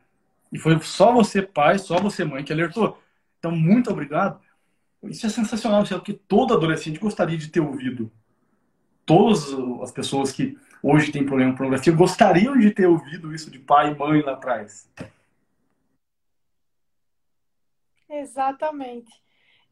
E 0.51 0.57
foi 0.57 0.79
só 0.81 1.11
você, 1.11 1.41
pai, 1.41 1.77
só 1.77 1.99
você, 1.99 2.23
mãe, 2.23 2.43
que 2.43 2.53
alertou. 2.53 2.99
Então, 3.39 3.51
muito 3.51 3.91
obrigado. 3.91 4.39
Isso 5.03 5.25
é 5.25 5.29
sensacional, 5.29 5.83
isso 5.83 5.93
é 5.93 5.97
o 5.97 6.01
que 6.01 6.13
todo 6.13 6.53
adolescente 6.53 6.99
gostaria 6.99 7.37
de 7.37 7.49
ter 7.49 7.59
ouvido. 7.59 8.11
Todas 9.05 9.53
as 9.81 9.91
pessoas 9.91 10.31
que 10.31 10.57
hoje 10.81 11.11
têm 11.11 11.25
problema 11.25 11.51
com 11.51 11.57
pornografia 11.57 11.93
gostariam 11.93 12.57
de 12.57 12.71
ter 12.71 12.87
ouvido 12.87 13.33
isso 13.33 13.49
de 13.49 13.59
pai 13.59 13.91
e 13.91 13.95
mãe 13.95 14.21
lá 14.21 14.33
atrás. 14.33 14.89
Exatamente. 18.09 19.11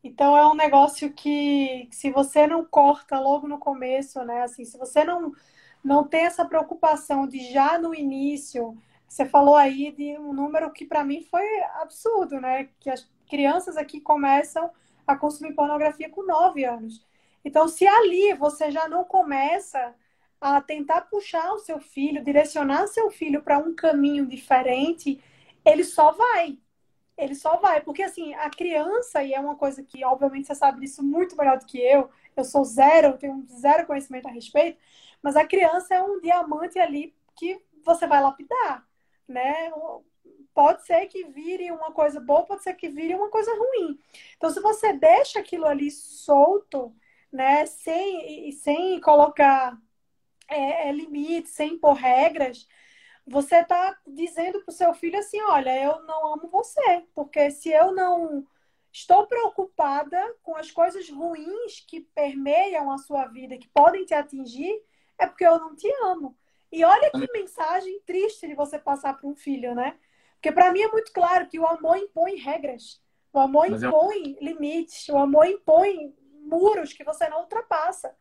Então 0.04 0.38
é 0.38 0.46
um 0.46 0.54
negócio 0.54 1.12
que, 1.12 1.88
se 1.92 2.12
você 2.12 2.46
não 2.46 2.64
corta 2.64 3.20
logo 3.20 3.48
no 3.48 3.58
começo, 3.58 4.24
né? 4.24 4.44
Assim, 4.44 4.64
se 4.64 4.78
você 4.78 5.04
não 5.04 5.34
não 5.84 6.04
tem 6.04 6.26
essa 6.26 6.44
preocupação 6.44 7.28
de 7.28 7.52
já 7.54 7.78
no 7.78 7.94
início, 7.94 8.76
você 9.08 9.26
falou 9.26 9.56
aí 9.56 9.92
de 9.92 10.18
um 10.18 10.34
número 10.34 10.72
que 10.72 10.86
para 10.86 11.04
mim 11.04 11.22
foi 11.24 11.46
absurdo, 11.82 12.40
né? 12.40 12.70
Que 12.80 12.90
as 12.90 13.10
crianças 13.30 13.78
aqui 13.78 14.00
começam 14.02 14.70
a 15.06 15.16
consumir 15.16 15.54
pornografia 15.54 16.10
com 16.10 16.24
9 16.24 16.64
anos. 16.66 17.06
Então, 17.44 17.68
se 17.68 17.88
ali 17.88 18.34
você 18.34 18.72
já 18.72 18.88
não 18.88 19.04
começa 19.04 19.94
a 20.42 20.60
tentar 20.62 21.02
puxar 21.02 21.54
o 21.54 21.60
seu 21.60 21.80
filho, 21.80 22.24
direcionar 22.24 22.88
seu 22.88 23.10
filho 23.10 23.42
para 23.42 23.58
um 23.58 23.74
caminho 23.74 24.26
diferente, 24.26 25.22
ele 25.64 25.84
só 25.84 26.12
vai. 26.12 26.58
Ele 27.18 27.36
só 27.36 27.58
vai. 27.58 27.82
Porque, 27.82 28.04
assim, 28.04 28.34
a 28.34 28.50
criança, 28.50 29.24
e 29.24 29.34
é 29.34 29.40
uma 29.40 29.56
coisa 29.56 29.84
que, 29.84 30.04
obviamente, 30.04 30.48
você 30.48 30.56
sabe 30.56 30.82
disso 30.82 31.04
muito 31.04 31.38
melhor 31.38 31.58
do 31.58 31.66
que 31.66 31.80
eu, 31.80 32.10
eu 32.36 32.44
sou 32.44 32.64
zero, 32.64 33.10
eu 33.10 33.18
tenho 33.18 33.46
zero 33.60 33.86
conhecimento 33.86 34.28
a 34.28 34.32
respeito, 34.32 34.78
mas 35.22 35.36
a 35.36 35.46
criança 35.46 35.96
é 35.96 36.04
um 36.04 36.20
diamante 36.20 36.78
ali 36.80 37.16
que 37.36 37.62
você 37.84 38.08
vai 38.08 38.22
lapidar, 38.22 38.86
né? 39.28 39.72
Pode 40.54 40.86
ser 40.86 41.08
que 41.08 41.26
vire 41.26 41.72
uma 41.72 41.92
coisa 41.92 42.20
boa, 42.20 42.46
pode 42.46 42.64
ser 42.64 42.74
que 42.76 42.90
vire 42.90 43.16
uma 43.16 43.30
coisa 43.30 43.52
ruim. 43.54 44.00
Então, 44.38 44.50
se 44.50 44.60
você 44.62 44.94
deixa 44.94 45.40
aquilo 45.40 45.66
ali 45.66 45.92
solto, 45.92 46.96
né, 47.32 47.66
sem, 47.66 48.52
sem 48.54 49.00
colocar 49.02 49.78
é, 50.48 50.90
é, 50.90 50.92
limites, 50.92 51.52
sem 51.52 51.74
impor 51.74 51.94
regras, 51.96 52.68
você 53.28 53.58
está 53.58 53.98
dizendo 54.06 54.62
para 54.62 54.72
o 54.72 54.76
seu 54.76 54.94
filho 54.94 55.20
assim: 55.20 55.42
olha, 55.42 55.82
eu 55.82 56.04
não 56.04 56.34
amo 56.34 56.48
você, 56.48 57.04
porque 57.14 57.50
se 57.52 57.70
eu 57.70 57.92
não 57.92 58.46
estou 58.92 59.28
preocupada 59.28 60.18
com 60.42 60.56
as 60.56 60.72
coisas 60.72 61.10
ruins 61.10 61.82
que 61.88 62.02
permeiam 62.02 62.92
a 62.92 62.98
sua 62.98 63.26
vida, 63.26 63.58
que 63.58 63.68
podem 63.70 64.06
te 64.06 64.14
atingir, 64.14 64.82
é 65.18 65.28
porque 65.28 65.46
eu 65.46 65.60
não 65.60 65.76
te 65.76 65.92
amo. 66.04 66.38
E 66.72 66.84
olha 66.84 67.12
que 67.12 67.32
mensagem 67.32 68.02
triste 68.06 68.48
de 68.48 68.56
você 68.56 68.78
passar 68.78 69.18
para 69.18 69.28
um 69.28 69.36
filho, 69.36 69.74
né? 69.74 69.98
Porque 70.34 70.52
para 70.52 70.72
mim 70.72 70.82
é 70.82 70.92
muito 70.92 71.12
claro 71.12 71.48
que 71.48 71.60
o 71.60 71.66
amor 71.66 71.98
impõe 71.98 72.36
regras, 72.36 73.02
o 73.34 73.40
amor 73.40 73.70
Mas 73.70 73.84
impõe 73.84 74.38
eu... 74.40 74.46
limites, 74.46 75.08
o 75.10 75.18
amor 75.18 75.46
impõe 75.46 76.14
muros 76.42 76.94
que 76.94 77.04
você 77.04 77.28
não 77.28 77.42
ultrapassa. 77.42 78.16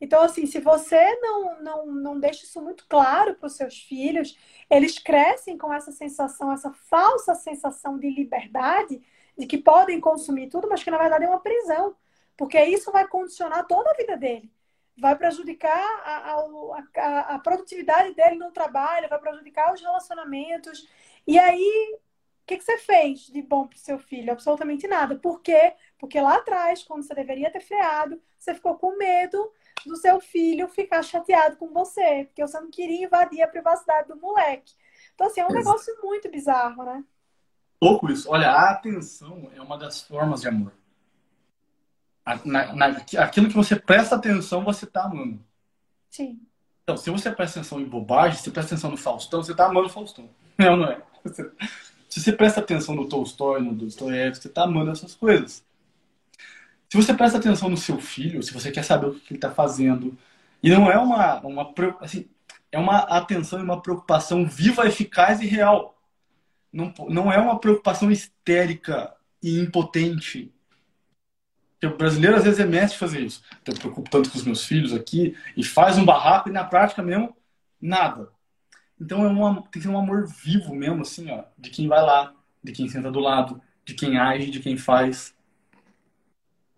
Então, 0.00 0.22
assim, 0.22 0.46
se 0.46 0.60
você 0.60 1.16
não, 1.20 1.62
não, 1.62 1.86
não 1.86 2.20
deixa 2.20 2.44
isso 2.44 2.62
muito 2.62 2.86
claro 2.86 3.34
para 3.34 3.46
os 3.46 3.56
seus 3.56 3.78
filhos, 3.78 4.38
eles 4.70 4.98
crescem 4.98 5.56
com 5.56 5.72
essa 5.72 5.90
sensação, 5.90 6.52
essa 6.52 6.70
falsa 6.72 7.34
sensação 7.34 7.98
de 7.98 8.10
liberdade, 8.10 9.00
de 9.36 9.46
que 9.46 9.58
podem 9.58 10.00
consumir 10.00 10.48
tudo, 10.48 10.68
mas 10.68 10.84
que 10.84 10.90
na 10.90 10.98
verdade 10.98 11.24
é 11.24 11.28
uma 11.28 11.40
prisão. 11.40 11.96
Porque 12.36 12.62
isso 12.62 12.92
vai 12.92 13.08
condicionar 13.08 13.66
toda 13.66 13.90
a 13.90 13.94
vida 13.94 14.16
dele. 14.16 14.52
Vai 14.98 15.14
prejudicar 15.16 15.78
a, 16.04 16.36
a, 16.96 17.34
a, 17.34 17.38
produtividade 17.38 18.14
dele 18.14 18.36
no 18.36 18.50
trabalho, 18.50 19.08
vai 19.08 19.18
prejudicar 19.18 19.74
os 19.74 19.80
relacionamentos. 19.80 20.88
E 21.26 21.38
aí, 21.38 21.94
o 21.94 22.46
que, 22.46 22.56
que 22.56 22.64
você 22.64 22.78
fez 22.78 23.26
de 23.26 23.42
bom 23.42 23.66
para 23.66 23.76
o 23.76 23.80
seu 23.80 23.98
filho? 23.98 24.32
Absolutamente 24.32 24.88
nada. 24.88 25.16
Por 25.16 25.42
quê? 25.42 25.74
Porque 25.98 26.20
lá 26.20 26.36
atrás, 26.36 26.82
quando 26.82 27.02
você 27.02 27.14
deveria 27.14 27.50
ter 27.50 27.60
freado, 27.60 28.20
você 28.38 28.54
ficou 28.54 28.76
com 28.76 28.96
medo 28.96 29.52
do 29.84 29.96
seu 29.96 30.20
filho 30.20 30.68
ficar 30.68 31.02
chateado 31.02 31.56
com 31.56 31.72
você, 31.72 32.24
porque 32.26 32.46
você 32.46 32.58
não 32.58 32.70
queria 32.70 33.04
invadir 33.04 33.42
a 33.42 33.48
privacidade 33.48 34.08
do 34.08 34.16
moleque. 34.16 34.74
Então, 35.14 35.26
assim, 35.26 35.40
é 35.40 35.44
um 35.44 35.48
Exato. 35.48 35.64
negócio 35.64 35.94
muito 36.02 36.30
bizarro, 36.30 36.84
né? 36.84 37.04
Pouco 37.78 38.10
isso. 38.10 38.30
Olha, 38.30 38.50
a 38.50 38.70
atenção 38.70 39.50
é 39.54 39.60
uma 39.60 39.76
das 39.76 40.00
formas 40.00 40.40
de 40.40 40.48
amor. 40.48 40.72
Na, 42.44 42.74
na, 42.74 42.86
aquilo 43.18 43.48
que 43.48 43.54
você 43.54 43.76
presta 43.76 44.16
atenção, 44.16 44.64
você 44.64 44.84
está 44.84 45.04
amando. 45.04 45.40
Sim. 46.10 46.40
Então, 46.82 46.96
se 46.96 47.10
você 47.10 47.30
presta 47.30 47.60
atenção 47.60 47.80
em 47.80 47.84
bobagem, 47.84 48.38
se 48.38 48.50
presta 48.50 48.74
atenção 48.74 48.90
no 48.90 48.96
Faustão, 48.96 49.42
você 49.42 49.52
está 49.52 49.66
amando 49.66 49.86
o 49.86 49.90
Faustão. 49.90 50.28
Não, 50.58 50.74
não 50.74 50.86
é. 50.86 51.02
se 52.08 52.20
você 52.20 52.32
presta 52.32 52.60
atenção 52.60 52.94
no 52.94 53.06
Tolstói, 53.06 53.60
no 53.60 53.74
Dostoiévski, 53.74 54.44
você 54.44 54.48
está 54.48 54.62
amando 54.62 54.90
essas 54.90 55.14
coisas. 55.14 55.62
Se 56.88 56.96
você 56.96 57.12
presta 57.12 57.36
atenção 57.36 57.68
no 57.68 57.76
seu 57.76 58.00
filho, 58.00 58.42
se 58.42 58.54
você 58.54 58.70
quer 58.70 58.82
saber 58.82 59.08
o 59.08 59.14
que 59.14 59.34
ele 59.34 59.36
está 59.36 59.50
fazendo, 59.50 60.16
e 60.62 60.70
não 60.70 60.90
é 60.90 60.96
uma, 60.96 61.40
uma 61.40 61.74
assim, 62.00 62.26
é 62.72 62.78
uma 62.78 63.00
atenção 63.00 63.58
e 63.58 63.62
uma 63.62 63.82
preocupação 63.82 64.46
viva, 64.46 64.86
eficaz 64.86 65.40
e 65.40 65.46
real. 65.46 65.98
Não, 66.72 66.92
não 67.08 67.30
é 67.32 67.38
uma 67.38 67.58
preocupação 67.58 68.10
histérica 68.10 69.14
e 69.42 69.58
impotente. 69.60 70.52
Porque 71.86 71.94
o 71.94 71.96
brasileiro 71.98 72.36
às 72.36 72.44
vezes 72.44 72.60
é 72.60 72.66
mestre 72.66 72.98
fazer 72.98 73.20
isso. 73.20 73.42
Eu 73.64 73.74
me 73.74 73.78
preocupo 73.78 74.10
tanto 74.10 74.30
com 74.30 74.38
os 74.38 74.44
meus 74.44 74.64
filhos 74.64 74.92
aqui 74.92 75.36
e 75.56 75.64
faz 75.64 75.98
um 75.98 76.04
barraco 76.04 76.48
e 76.48 76.52
na 76.52 76.64
prática 76.64 77.02
mesmo, 77.02 77.34
nada. 77.80 78.28
Então 79.00 79.24
é 79.24 79.28
uma, 79.28 79.62
tem 79.62 79.72
que 79.72 79.82
ser 79.82 79.88
um 79.88 79.98
amor 79.98 80.26
vivo 80.26 80.74
mesmo, 80.74 81.02
assim, 81.02 81.30
ó, 81.30 81.44
de 81.58 81.70
quem 81.70 81.86
vai 81.86 82.02
lá, 82.02 82.34
de 82.62 82.72
quem 82.72 82.88
senta 82.88 83.10
do 83.10 83.20
lado, 83.20 83.60
de 83.84 83.94
quem 83.94 84.18
age, 84.18 84.50
de 84.50 84.60
quem 84.60 84.76
faz 84.76 85.34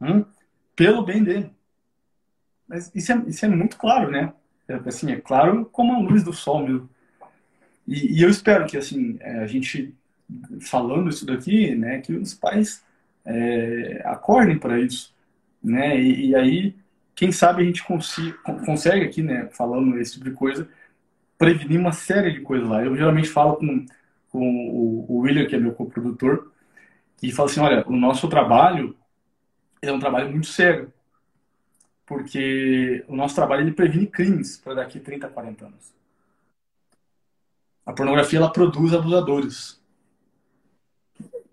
hum, 0.01 0.25
pelo 0.75 1.05
bem 1.05 1.23
dele. 1.23 1.51
Mas 2.67 2.91
isso 2.95 3.13
é, 3.13 3.23
isso 3.27 3.45
é 3.45 3.49
muito 3.49 3.77
claro, 3.77 4.11
né? 4.11 4.33
É, 4.67 4.75
assim, 4.87 5.11
é 5.13 5.17
claro 5.21 5.65
como 5.67 5.95
a 5.95 5.99
luz 5.99 6.23
do 6.23 6.33
sol 6.33 6.67
mesmo. 6.67 6.91
E, 7.87 8.19
e 8.19 8.23
eu 8.23 8.29
espero 8.29 8.67
que 8.67 8.77
assim 8.77 9.17
é, 9.21 9.39
a 9.39 9.47
gente 9.47 9.95
falando 10.61 11.09
isso 11.09 11.25
daqui, 11.25 11.75
né, 11.75 12.01
que 12.01 12.13
os 12.13 12.35
pais 12.35 12.85
é, 13.29 14.01
acordem 14.07 14.59
para 14.59 14.81
isso, 14.81 15.15
né, 15.63 16.01
e, 16.01 16.31
e, 16.31 16.35
aí, 16.35 16.75
quem 17.15 17.31
sabe 17.31 17.63
a 17.63 17.67
gente 17.67 17.85
consiga, 17.85 18.39
consegue 18.65 19.05
aqui, 19.05 19.23
né, 19.23 19.49
falando 19.53 19.99
esse 19.99 20.13
tipo 20.15 20.25
de 20.25 20.33
coisa, 20.33 20.67
prevenir 21.37 21.79
uma 21.79 21.93
série 21.93 22.33
de 22.33 22.41
coisas 22.41 22.69
lá. 22.69 22.83
Eu 22.83 22.97
geralmente 22.97 23.29
falo 23.29 23.57
com, 23.57 23.87
com 24.31 24.41
o, 24.71 25.07
o 25.09 25.19
William, 25.21 25.47
que 25.47 25.55
é 25.55 25.59
meu 25.59 25.75
coprodutor, 25.75 26.51
e 27.23 27.31
falo 27.31 27.51
assim, 27.51 27.61
olha, 27.61 27.85
o 27.87 27.97
nosso 27.97 28.29
trabalho 28.29 28.97
é 29.83 29.93
um 29.93 30.01
trabalho 30.01 30.31
muito 30.31 30.47
sério, 30.47 30.93
porque 32.07 33.05
o 33.09 33.15
nosso 33.15 33.35
trabalho 33.35 33.63
ele 33.63 33.73
previne 33.73 34.07
crimes 34.07 34.57
para 34.57 34.75
daqui 34.75 34.99
30, 34.99 35.29
40 35.29 35.67
anos. 35.67 35.95
A 37.85 37.93
pornografia 37.93 38.39
ela 38.39 38.53
produz 38.53 38.95
abusadores. 38.95 39.83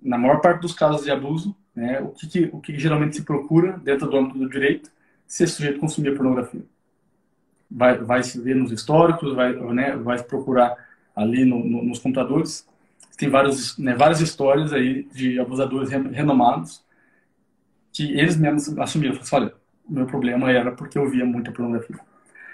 Na 0.02 0.18
maior 0.18 0.40
parte 0.40 0.62
dos 0.62 0.74
casos 0.74 1.04
de 1.04 1.12
abuso, 1.12 1.56
né, 1.76 2.00
o, 2.00 2.10
que, 2.10 2.28
que, 2.28 2.50
o 2.54 2.60
que 2.60 2.80
geralmente 2.80 3.18
se 3.18 3.24
procura 3.24 3.78
dentro 3.80 4.10
do 4.10 4.18
âmbito 4.18 4.40
do 4.40 4.50
direito, 4.50 4.90
se 5.28 5.44
esse 5.44 5.54
sujeito 5.54 5.80
consumir 5.80 6.16
pornografia. 6.16 6.64
Vai, 7.70 7.98
vai 7.98 8.24
se 8.24 8.40
ver 8.40 8.56
nos 8.56 8.72
históricos, 8.72 9.34
vai, 9.36 9.54
né, 9.74 9.96
vai 9.98 10.22
procurar 10.24 10.76
ali 11.16 11.44
no, 11.44 11.64
no, 11.66 11.84
nos 11.84 12.00
computadores. 12.00 12.68
Tem 13.18 13.30
vários, 13.30 13.78
né, 13.78 13.96
várias 13.96 14.22
histórias 14.22 14.72
aí 14.72 15.04
de 15.04 15.40
abusadores 15.40 15.90
renomados 15.90 16.84
que 17.92 18.18
eles 18.18 18.38
mesmos 18.38 18.78
assumiram. 18.78 19.16
Falaram 19.16 19.24
assim, 19.24 19.36
olha, 19.36 19.54
o 19.88 19.94
meu 19.94 20.06
problema 20.06 20.52
era 20.52 20.72
porque 20.72 20.98
eu 20.98 21.10
via 21.10 21.26
muita 21.26 21.52
pornografia. 21.52 21.98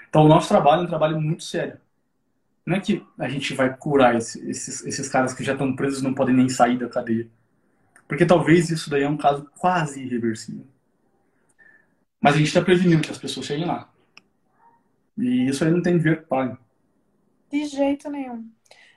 Então, 0.10 0.26
o 0.26 0.28
nosso 0.28 0.48
trabalho 0.50 0.82
é 0.82 0.86
um 0.86 0.90
trabalho 0.90 1.20
muito 1.20 1.44
sério. 1.44 1.78
Não 2.66 2.76
é 2.76 2.80
que 2.80 3.04
a 3.18 3.28
gente 3.28 3.54
vai 3.54 3.76
curar 3.76 4.16
esse, 4.16 4.48
esses, 4.50 4.86
esses 4.86 5.10
caras 5.10 5.34
que 5.34 5.44
já 5.44 5.54
estão 5.54 5.76
presos 5.76 6.00
e 6.00 6.04
não 6.04 6.14
podem 6.14 6.36
nem 6.36 6.48
sair 6.50 6.78
da 6.78 6.88
cadeia. 6.88 7.28
Porque 8.12 8.26
talvez 8.26 8.70
isso 8.70 8.90
daí 8.90 9.04
é 9.04 9.08
um 9.08 9.16
caso 9.16 9.50
quase 9.58 10.04
irreversível. 10.04 10.68
Mas 12.20 12.36
a 12.36 12.38
gente 12.40 12.48
está 12.48 12.62
prevenindo 12.62 13.02
que 13.02 13.10
as 13.10 13.18
pessoas 13.18 13.46
cheguem 13.46 13.66
lá. 13.66 13.90
E 15.18 15.48
isso 15.48 15.64
aí 15.64 15.72
não 15.72 15.82
tem 15.82 15.98
ver 15.98 16.28
pago. 16.28 16.58
De 17.50 17.64
jeito 17.64 18.10
nenhum. 18.10 18.46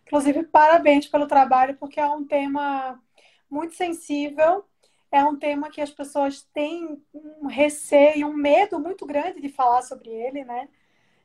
Inclusive, 0.04 0.42
parabéns 0.42 1.06
pelo 1.06 1.28
trabalho, 1.28 1.76
porque 1.76 2.00
é 2.00 2.06
um 2.08 2.24
tema 2.24 3.00
muito 3.48 3.76
sensível 3.76 4.64
é 5.12 5.22
um 5.22 5.36
tema 5.36 5.70
que 5.70 5.80
as 5.80 5.92
pessoas 5.92 6.42
têm 6.52 7.00
um 7.14 7.46
receio, 7.46 8.26
um 8.26 8.36
medo 8.36 8.80
muito 8.80 9.06
grande 9.06 9.40
de 9.40 9.48
falar 9.48 9.82
sobre 9.82 10.10
ele, 10.10 10.44
né? 10.44 10.68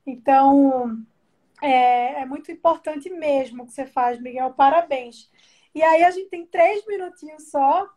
Então, 0.06 1.04
é, 1.60 2.22
é 2.22 2.26
muito 2.28 2.52
importante 2.52 3.10
mesmo 3.10 3.64
o 3.64 3.66
que 3.66 3.74
você 3.74 3.88
faz, 3.88 4.22
Miguel. 4.22 4.54
Parabéns. 4.54 5.28
E 5.74 5.84
aí, 5.84 6.04
a 6.04 6.12
gente 6.12 6.30
tem 6.30 6.46
três 6.46 6.86
minutinhos 6.88 7.50
só. 7.50 7.90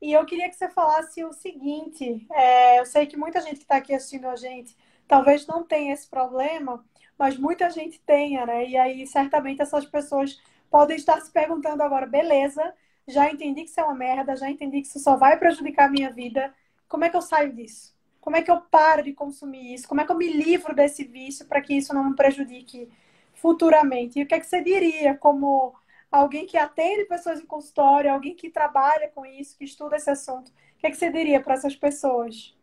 E 0.00 0.12
eu 0.12 0.24
queria 0.24 0.48
que 0.48 0.56
você 0.56 0.68
falasse 0.68 1.24
o 1.24 1.32
seguinte: 1.32 2.26
é, 2.32 2.80
eu 2.80 2.86
sei 2.86 3.06
que 3.06 3.16
muita 3.16 3.40
gente 3.40 3.56
que 3.56 3.62
está 3.62 3.76
aqui 3.76 3.94
assistindo 3.94 4.26
a 4.26 4.36
gente 4.36 4.76
talvez 5.10 5.44
não 5.44 5.64
tenha 5.64 5.92
esse 5.92 6.08
problema, 6.08 6.84
mas 7.18 7.36
muita 7.36 7.68
gente 7.68 8.00
tenha, 8.06 8.46
né? 8.46 8.64
E 8.68 8.76
aí, 8.76 9.04
certamente, 9.08 9.60
essas 9.60 9.84
pessoas 9.84 10.40
podem 10.70 10.96
estar 10.96 11.20
se 11.20 11.32
perguntando 11.32 11.82
agora, 11.82 12.06
beleza, 12.06 12.72
já 13.08 13.28
entendi 13.28 13.64
que 13.64 13.70
isso 13.70 13.80
é 13.80 13.84
uma 13.84 13.94
merda, 13.94 14.36
já 14.36 14.48
entendi 14.48 14.80
que 14.80 14.86
isso 14.86 15.00
só 15.00 15.16
vai 15.16 15.36
prejudicar 15.36 15.86
a 15.86 15.90
minha 15.90 16.10
vida. 16.12 16.54
Como 16.88 17.04
é 17.04 17.10
que 17.10 17.16
eu 17.16 17.22
saio 17.22 17.52
disso? 17.52 17.92
Como 18.20 18.36
é 18.36 18.42
que 18.42 18.50
eu 18.50 18.60
paro 18.60 19.02
de 19.02 19.12
consumir 19.12 19.74
isso? 19.74 19.88
Como 19.88 20.00
é 20.00 20.06
que 20.06 20.12
eu 20.12 20.16
me 20.16 20.32
livro 20.32 20.74
desse 20.74 21.02
vício 21.02 21.44
para 21.46 21.60
que 21.60 21.74
isso 21.74 21.92
não 21.92 22.08
me 22.10 22.14
prejudique 22.14 22.88
futuramente? 23.34 24.20
E 24.20 24.22
o 24.22 24.26
que 24.26 24.34
é 24.34 24.38
que 24.40 24.46
você 24.46 24.62
diria 24.62 25.16
como 25.16 25.74
alguém 26.10 26.46
que 26.46 26.56
atende 26.56 27.04
pessoas 27.04 27.40
em 27.40 27.46
consultório, 27.46 28.12
alguém 28.12 28.34
que 28.34 28.50
trabalha 28.50 29.08
com 29.14 29.24
isso, 29.24 29.56
que 29.56 29.64
estuda 29.64 29.96
esse 29.96 30.10
assunto? 30.10 30.48
O 30.48 30.80
que 30.80 30.86
é 30.86 30.90
que 30.90 30.96
você 30.96 31.10
diria 31.10 31.40
para 31.40 31.54
essas 31.54 31.76
pessoas? 31.76 32.54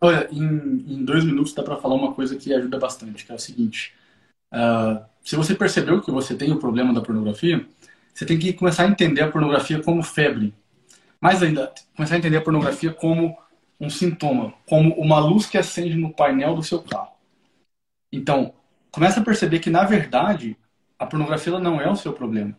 Olha, 0.00 0.28
em, 0.30 0.42
em 0.42 1.04
dois 1.04 1.24
minutos 1.24 1.52
dá 1.52 1.62
para 1.62 1.76
falar 1.76 1.94
uma 1.94 2.14
coisa 2.14 2.36
que 2.36 2.52
ajuda 2.52 2.78
bastante, 2.78 3.24
que 3.24 3.32
é 3.32 3.34
o 3.34 3.38
seguinte. 3.38 3.94
Uh, 4.52 5.04
se 5.22 5.36
você 5.36 5.54
percebeu 5.54 6.00
que 6.00 6.10
você 6.10 6.34
tem 6.34 6.52
o 6.52 6.58
problema 6.58 6.92
da 6.92 7.00
pornografia, 7.00 7.66
você 8.12 8.24
tem 8.24 8.38
que 8.38 8.52
começar 8.52 8.84
a 8.84 8.88
entender 8.88 9.22
a 9.22 9.30
pornografia 9.30 9.82
como 9.82 10.02
febre. 10.02 10.54
Mais 11.20 11.42
ainda, 11.42 11.72
começar 11.96 12.14
a 12.14 12.18
entender 12.18 12.36
a 12.36 12.42
pornografia 12.42 12.92
como 12.92 13.36
um 13.80 13.90
sintoma, 13.90 14.54
como 14.66 14.94
uma 14.94 15.18
luz 15.18 15.46
que 15.46 15.58
acende 15.58 15.96
no 15.96 16.12
painel 16.12 16.54
do 16.54 16.62
seu 16.62 16.82
carro. 16.82 17.12
Então, 18.12 18.54
começa 18.92 19.20
a 19.20 19.24
perceber 19.24 19.58
que, 19.58 19.70
na 19.70 19.84
verdade, 19.84 20.56
a 20.98 21.06
pornografia 21.06 21.58
não 21.58 21.80
é 21.80 21.90
o 21.90 21.96
seu 21.96 22.12
problema. 22.12 22.56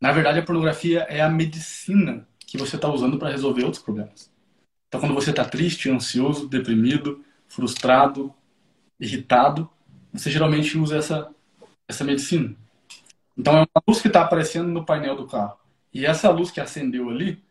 Na 0.00 0.12
verdade, 0.12 0.38
a 0.38 0.42
pornografia 0.42 1.00
é 1.08 1.20
a 1.20 1.28
medicina 1.28 2.26
que 2.38 2.58
você 2.58 2.76
está 2.76 2.88
usando 2.88 3.18
para 3.18 3.30
resolver 3.30 3.64
outros 3.64 3.82
problemas. 3.82 4.30
Então, 4.88 5.00
quando 5.00 5.14
você 5.14 5.30
está 5.30 5.44
triste, 5.44 5.90
ansioso, 5.90 6.48
deprimido, 6.48 7.24
frustrado, 7.48 8.32
irritado, 8.98 9.68
você 10.12 10.30
geralmente 10.30 10.78
usa 10.78 10.96
essa, 10.96 11.30
essa 11.88 12.04
medicina. 12.04 12.54
Então 13.36 13.56
é 13.56 13.60
uma 13.60 13.82
luz 13.86 14.00
que 14.00 14.08
está 14.08 14.22
aparecendo 14.22 14.68
no 14.68 14.84
painel 14.84 15.16
do 15.16 15.26
carro. 15.26 15.58
E 15.92 16.06
essa 16.06 16.30
luz 16.30 16.50
que 16.50 16.60
acendeu 16.60 17.10
ali, 17.10 17.42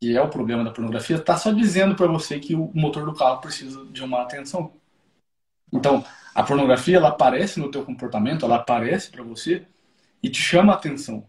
que 0.00 0.16
é 0.16 0.20
o 0.20 0.28
problema 0.28 0.64
da 0.64 0.70
pornografia, 0.70 1.16
está 1.16 1.36
só 1.36 1.52
dizendo 1.52 1.94
para 1.94 2.06
você 2.06 2.38
que 2.38 2.54
o 2.54 2.70
motor 2.74 3.04
do 3.04 3.14
carro 3.14 3.40
precisa 3.40 3.84
de 3.86 4.02
uma 4.02 4.22
atenção. 4.22 4.72
Então, 5.72 6.04
a 6.34 6.42
pornografia 6.42 6.96
ela 6.96 7.08
aparece 7.08 7.58
no 7.58 7.70
teu 7.70 7.84
comportamento, 7.84 8.44
ela 8.44 8.56
aparece 8.56 9.10
para 9.10 9.22
você 9.22 9.66
e 10.22 10.28
te 10.28 10.40
chama 10.40 10.72
a 10.72 10.76
atenção. 10.76 11.26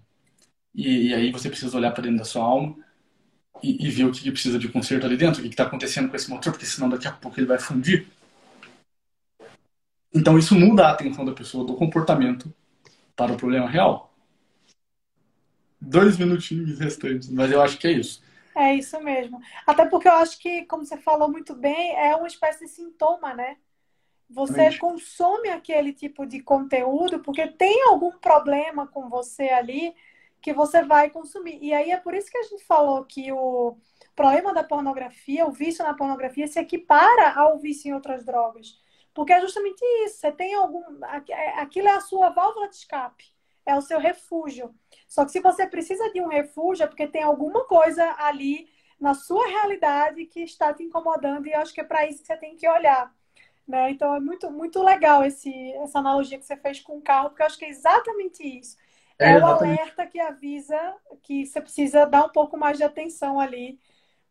E, 0.75 1.09
e 1.09 1.13
aí 1.13 1.31
você 1.31 1.49
precisa 1.49 1.77
olhar 1.77 1.91
para 1.91 2.03
dentro 2.03 2.19
da 2.19 2.25
sua 2.25 2.43
alma 2.43 2.75
e, 3.61 3.87
e, 3.87 3.89
ver 3.89 4.05
o 4.05 4.11
que, 4.11 4.21
que 4.21 4.31
precisa 4.31 4.59
de 4.59 4.67
conserto 4.67 5.05
ali 5.05 5.15
dentro, 5.15 5.39
o 5.39 5.43
que 5.43 5.49
está 5.49 5.63
acontecendo 5.63 6.09
com 6.09 6.15
esse 6.15 6.29
motor, 6.29 6.51
porque 6.51 6.65
senão 6.65 6.89
daqui 6.89 7.07
a 7.07 7.11
pouco 7.11 7.39
ele 7.39 7.47
vai 7.47 7.59
fundir. 7.59 8.07
Então 10.13 10.37
isso 10.37 10.55
muda 10.55 10.87
a 10.87 10.91
atenção 10.91 11.25
da 11.25 11.31
pessoa, 11.31 11.65
do 11.65 11.75
comportamento 11.75 12.53
para 13.15 13.33
o 13.33 13.37
problema 13.37 13.69
real. 13.69 14.13
Dois 15.79 16.17
minutinhos 16.17 16.79
restantes, 16.79 17.29
mas 17.29 17.51
eu 17.51 17.61
acho 17.61 17.77
que 17.77 17.87
é 17.87 17.91
isso. 17.91 18.21
É 18.55 18.75
isso 18.75 18.99
mesmo. 19.01 19.41
Até 19.65 19.85
porque 19.85 20.07
eu 20.07 20.13
acho 20.13 20.39
que, 20.39 20.65
como 20.65 20.85
você 20.85 20.97
falou 20.97 21.29
muito 21.29 21.55
bem, 21.55 21.95
é 21.95 22.15
uma 22.15 22.27
espécie 22.27 22.65
de 22.65 22.69
sintoma, 22.69 23.33
né? 23.33 23.57
Você 24.33 24.77
consome 24.79 25.49
aquele 25.49 25.93
tipo 25.93 26.25
de 26.25 26.41
conteúdo 26.41 27.19
porque 27.19 27.47
tem 27.47 27.83
algum 27.83 28.11
problema 28.11 28.87
com 28.87 29.07
você 29.07 29.49
ali 29.49 29.95
que 30.41 30.51
você 30.53 30.83
vai 30.83 31.09
consumir. 31.09 31.57
E 31.61 31.73
aí 31.73 31.91
é 31.91 31.97
por 31.97 32.13
isso 32.13 32.29
que 32.29 32.37
a 32.37 32.43
gente 32.43 32.65
falou 32.65 33.05
que 33.05 33.31
o 33.31 33.77
problema 34.15 34.53
da 34.53 34.63
pornografia, 34.63 35.45
o 35.45 35.51
vício 35.51 35.85
na 35.85 35.93
pornografia, 35.93 36.47
se 36.47 36.59
equipara 36.59 37.31
ao 37.33 37.59
vício 37.59 37.89
em 37.89 37.93
outras 37.93 38.25
drogas. 38.25 38.77
Porque 39.13 39.31
é 39.31 39.39
justamente 39.39 39.81
isso. 40.05 40.17
Você 40.17 40.31
tem 40.31 40.53
algum. 40.55 40.83
É, 41.29 41.59
aquilo 41.59 41.87
é 41.87 41.95
a 41.95 42.01
sua 42.01 42.29
válvula 42.29 42.67
de 42.67 42.75
escape. 42.75 43.31
É 43.65 43.75
o 43.75 43.81
seu 43.81 43.99
refúgio. 43.99 44.73
Só 45.07 45.23
que 45.23 45.31
se 45.31 45.39
você 45.39 45.67
precisa 45.67 46.11
de 46.11 46.19
um 46.19 46.27
refúgio, 46.27 46.83
é 46.83 46.87
porque 46.87 47.07
tem 47.07 47.23
alguma 47.23 47.65
coisa 47.65 48.15
ali 48.17 48.67
na 48.99 49.13
sua 49.13 49.47
realidade 49.47 50.25
que 50.25 50.41
está 50.41 50.73
te 50.73 50.83
incomodando. 50.83 51.47
E 51.47 51.51
eu 51.51 51.59
acho 51.59 51.73
que 51.73 51.81
é 51.81 51.83
para 51.83 52.07
isso 52.07 52.21
que 52.21 52.27
você 52.27 52.37
tem 52.37 52.55
que 52.55 52.67
olhar. 52.67 53.13
Né? 53.67 53.91
Então 53.91 54.13
é 54.13 54.19
muito, 54.19 54.51
muito 54.51 54.83
legal 54.83 55.23
esse, 55.23 55.71
essa 55.73 55.99
analogia 55.99 56.37
que 56.37 56.45
você 56.45 56.57
fez 56.57 56.79
com 56.79 56.97
o 56.97 57.01
carro, 57.01 57.29
porque 57.29 57.41
eu 57.41 57.45
acho 57.45 57.57
que 57.57 57.65
é 57.65 57.69
exatamente 57.69 58.43
isso. 58.43 58.77
É, 59.17 59.31
é 59.31 59.37
o 59.37 59.45
alerta 59.45 60.05
que 60.05 60.19
avisa 60.19 60.77
que 61.21 61.45
você 61.45 61.61
precisa 61.61 62.05
dar 62.05 62.25
um 62.25 62.29
pouco 62.29 62.57
mais 62.57 62.77
de 62.77 62.83
atenção 62.83 63.39
ali 63.39 63.79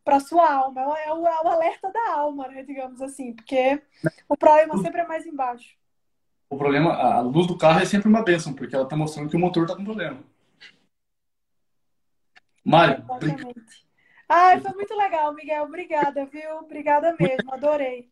para 0.05 0.20
sua 0.20 0.53
alma. 0.53 0.80
É 0.99 1.12
o, 1.12 1.26
é 1.26 1.43
o 1.43 1.49
alerta 1.49 1.91
da 1.91 2.12
alma, 2.14 2.49
né? 2.49 2.62
Digamos 2.62 3.01
assim, 3.01 3.33
porque 3.33 3.80
o 4.28 4.37
problema 4.37 4.76
sempre 4.78 5.01
é 5.01 5.07
mais 5.07 5.24
embaixo. 5.26 5.76
O 6.51 6.57
problema, 6.59 6.93
a 6.93 7.20
luz 7.20 7.47
do 7.47 7.57
carro 7.57 7.80
é 7.80 7.87
sempre 7.87 8.09
uma 8.09 8.22
bênção, 8.22 8.53
porque 8.53 8.74
ela 8.74 8.85
está 8.85 8.95
mostrando 8.95 9.30
que 9.30 9.37
o 9.37 9.41
motor 9.41 9.62
está 9.62 9.74
com 9.74 9.85
problema. 9.85 10.22
Mário, 12.64 13.03
Exatamente. 13.03 13.87
Ai, 14.28 14.61
foi 14.61 14.72
muito 14.72 14.95
legal, 14.95 15.33
Miguel. 15.35 15.64
Obrigada, 15.64 16.26
viu? 16.26 16.59
Obrigada 16.59 17.14
mesmo, 17.18 17.53
adorei. 17.53 18.11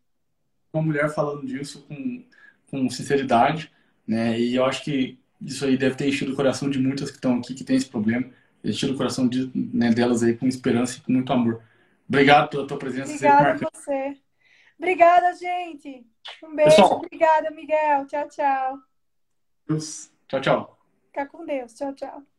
Uma 0.73 0.83
mulher 0.83 1.09
falando 1.09 1.45
disso 1.45 1.85
com, 1.87 2.23
com 2.69 2.89
sinceridade, 2.89 3.71
né? 4.07 4.39
E 4.39 4.55
eu 4.55 4.65
acho 4.65 4.83
que 4.83 5.19
isso 5.41 5.65
aí 5.65 5.77
deve 5.77 5.95
ter 5.95 6.07
enchido 6.07 6.33
o 6.33 6.35
coração 6.35 6.69
de 6.69 6.79
muitas 6.79 7.09
que 7.09 7.17
estão 7.17 7.35
aqui, 7.37 7.53
que 7.53 7.63
tem 7.63 7.75
esse 7.75 7.89
problema. 7.89 8.29
Enchido 8.63 8.93
o 8.93 8.97
coração 8.97 9.27
de, 9.27 9.51
né, 9.55 9.91
delas 9.91 10.21
aí 10.21 10.35
com 10.35 10.47
esperança 10.47 10.97
e 10.97 11.01
com 11.01 11.11
muito 11.11 11.33
amor. 11.33 11.61
Obrigado 12.07 12.49
pela 12.49 12.67
tua 12.67 12.77
presença. 12.77 13.13
Obrigada 13.13 13.65
a 13.65 13.69
você. 13.73 14.17
Obrigada, 14.77 15.33
gente. 15.35 16.05
Um 16.43 16.55
beijo. 16.55 16.71
Pessoal. 16.71 16.97
Obrigada, 16.97 17.51
Miguel. 17.51 18.05
Tchau, 18.07 18.27
tchau. 18.29 18.79
Deus. 19.67 20.11
Tchau, 20.27 20.41
tchau. 20.41 20.79
Fica 21.07 21.25
com 21.25 21.45
Deus. 21.45 21.73
Tchau, 21.73 21.93
tchau. 21.93 22.30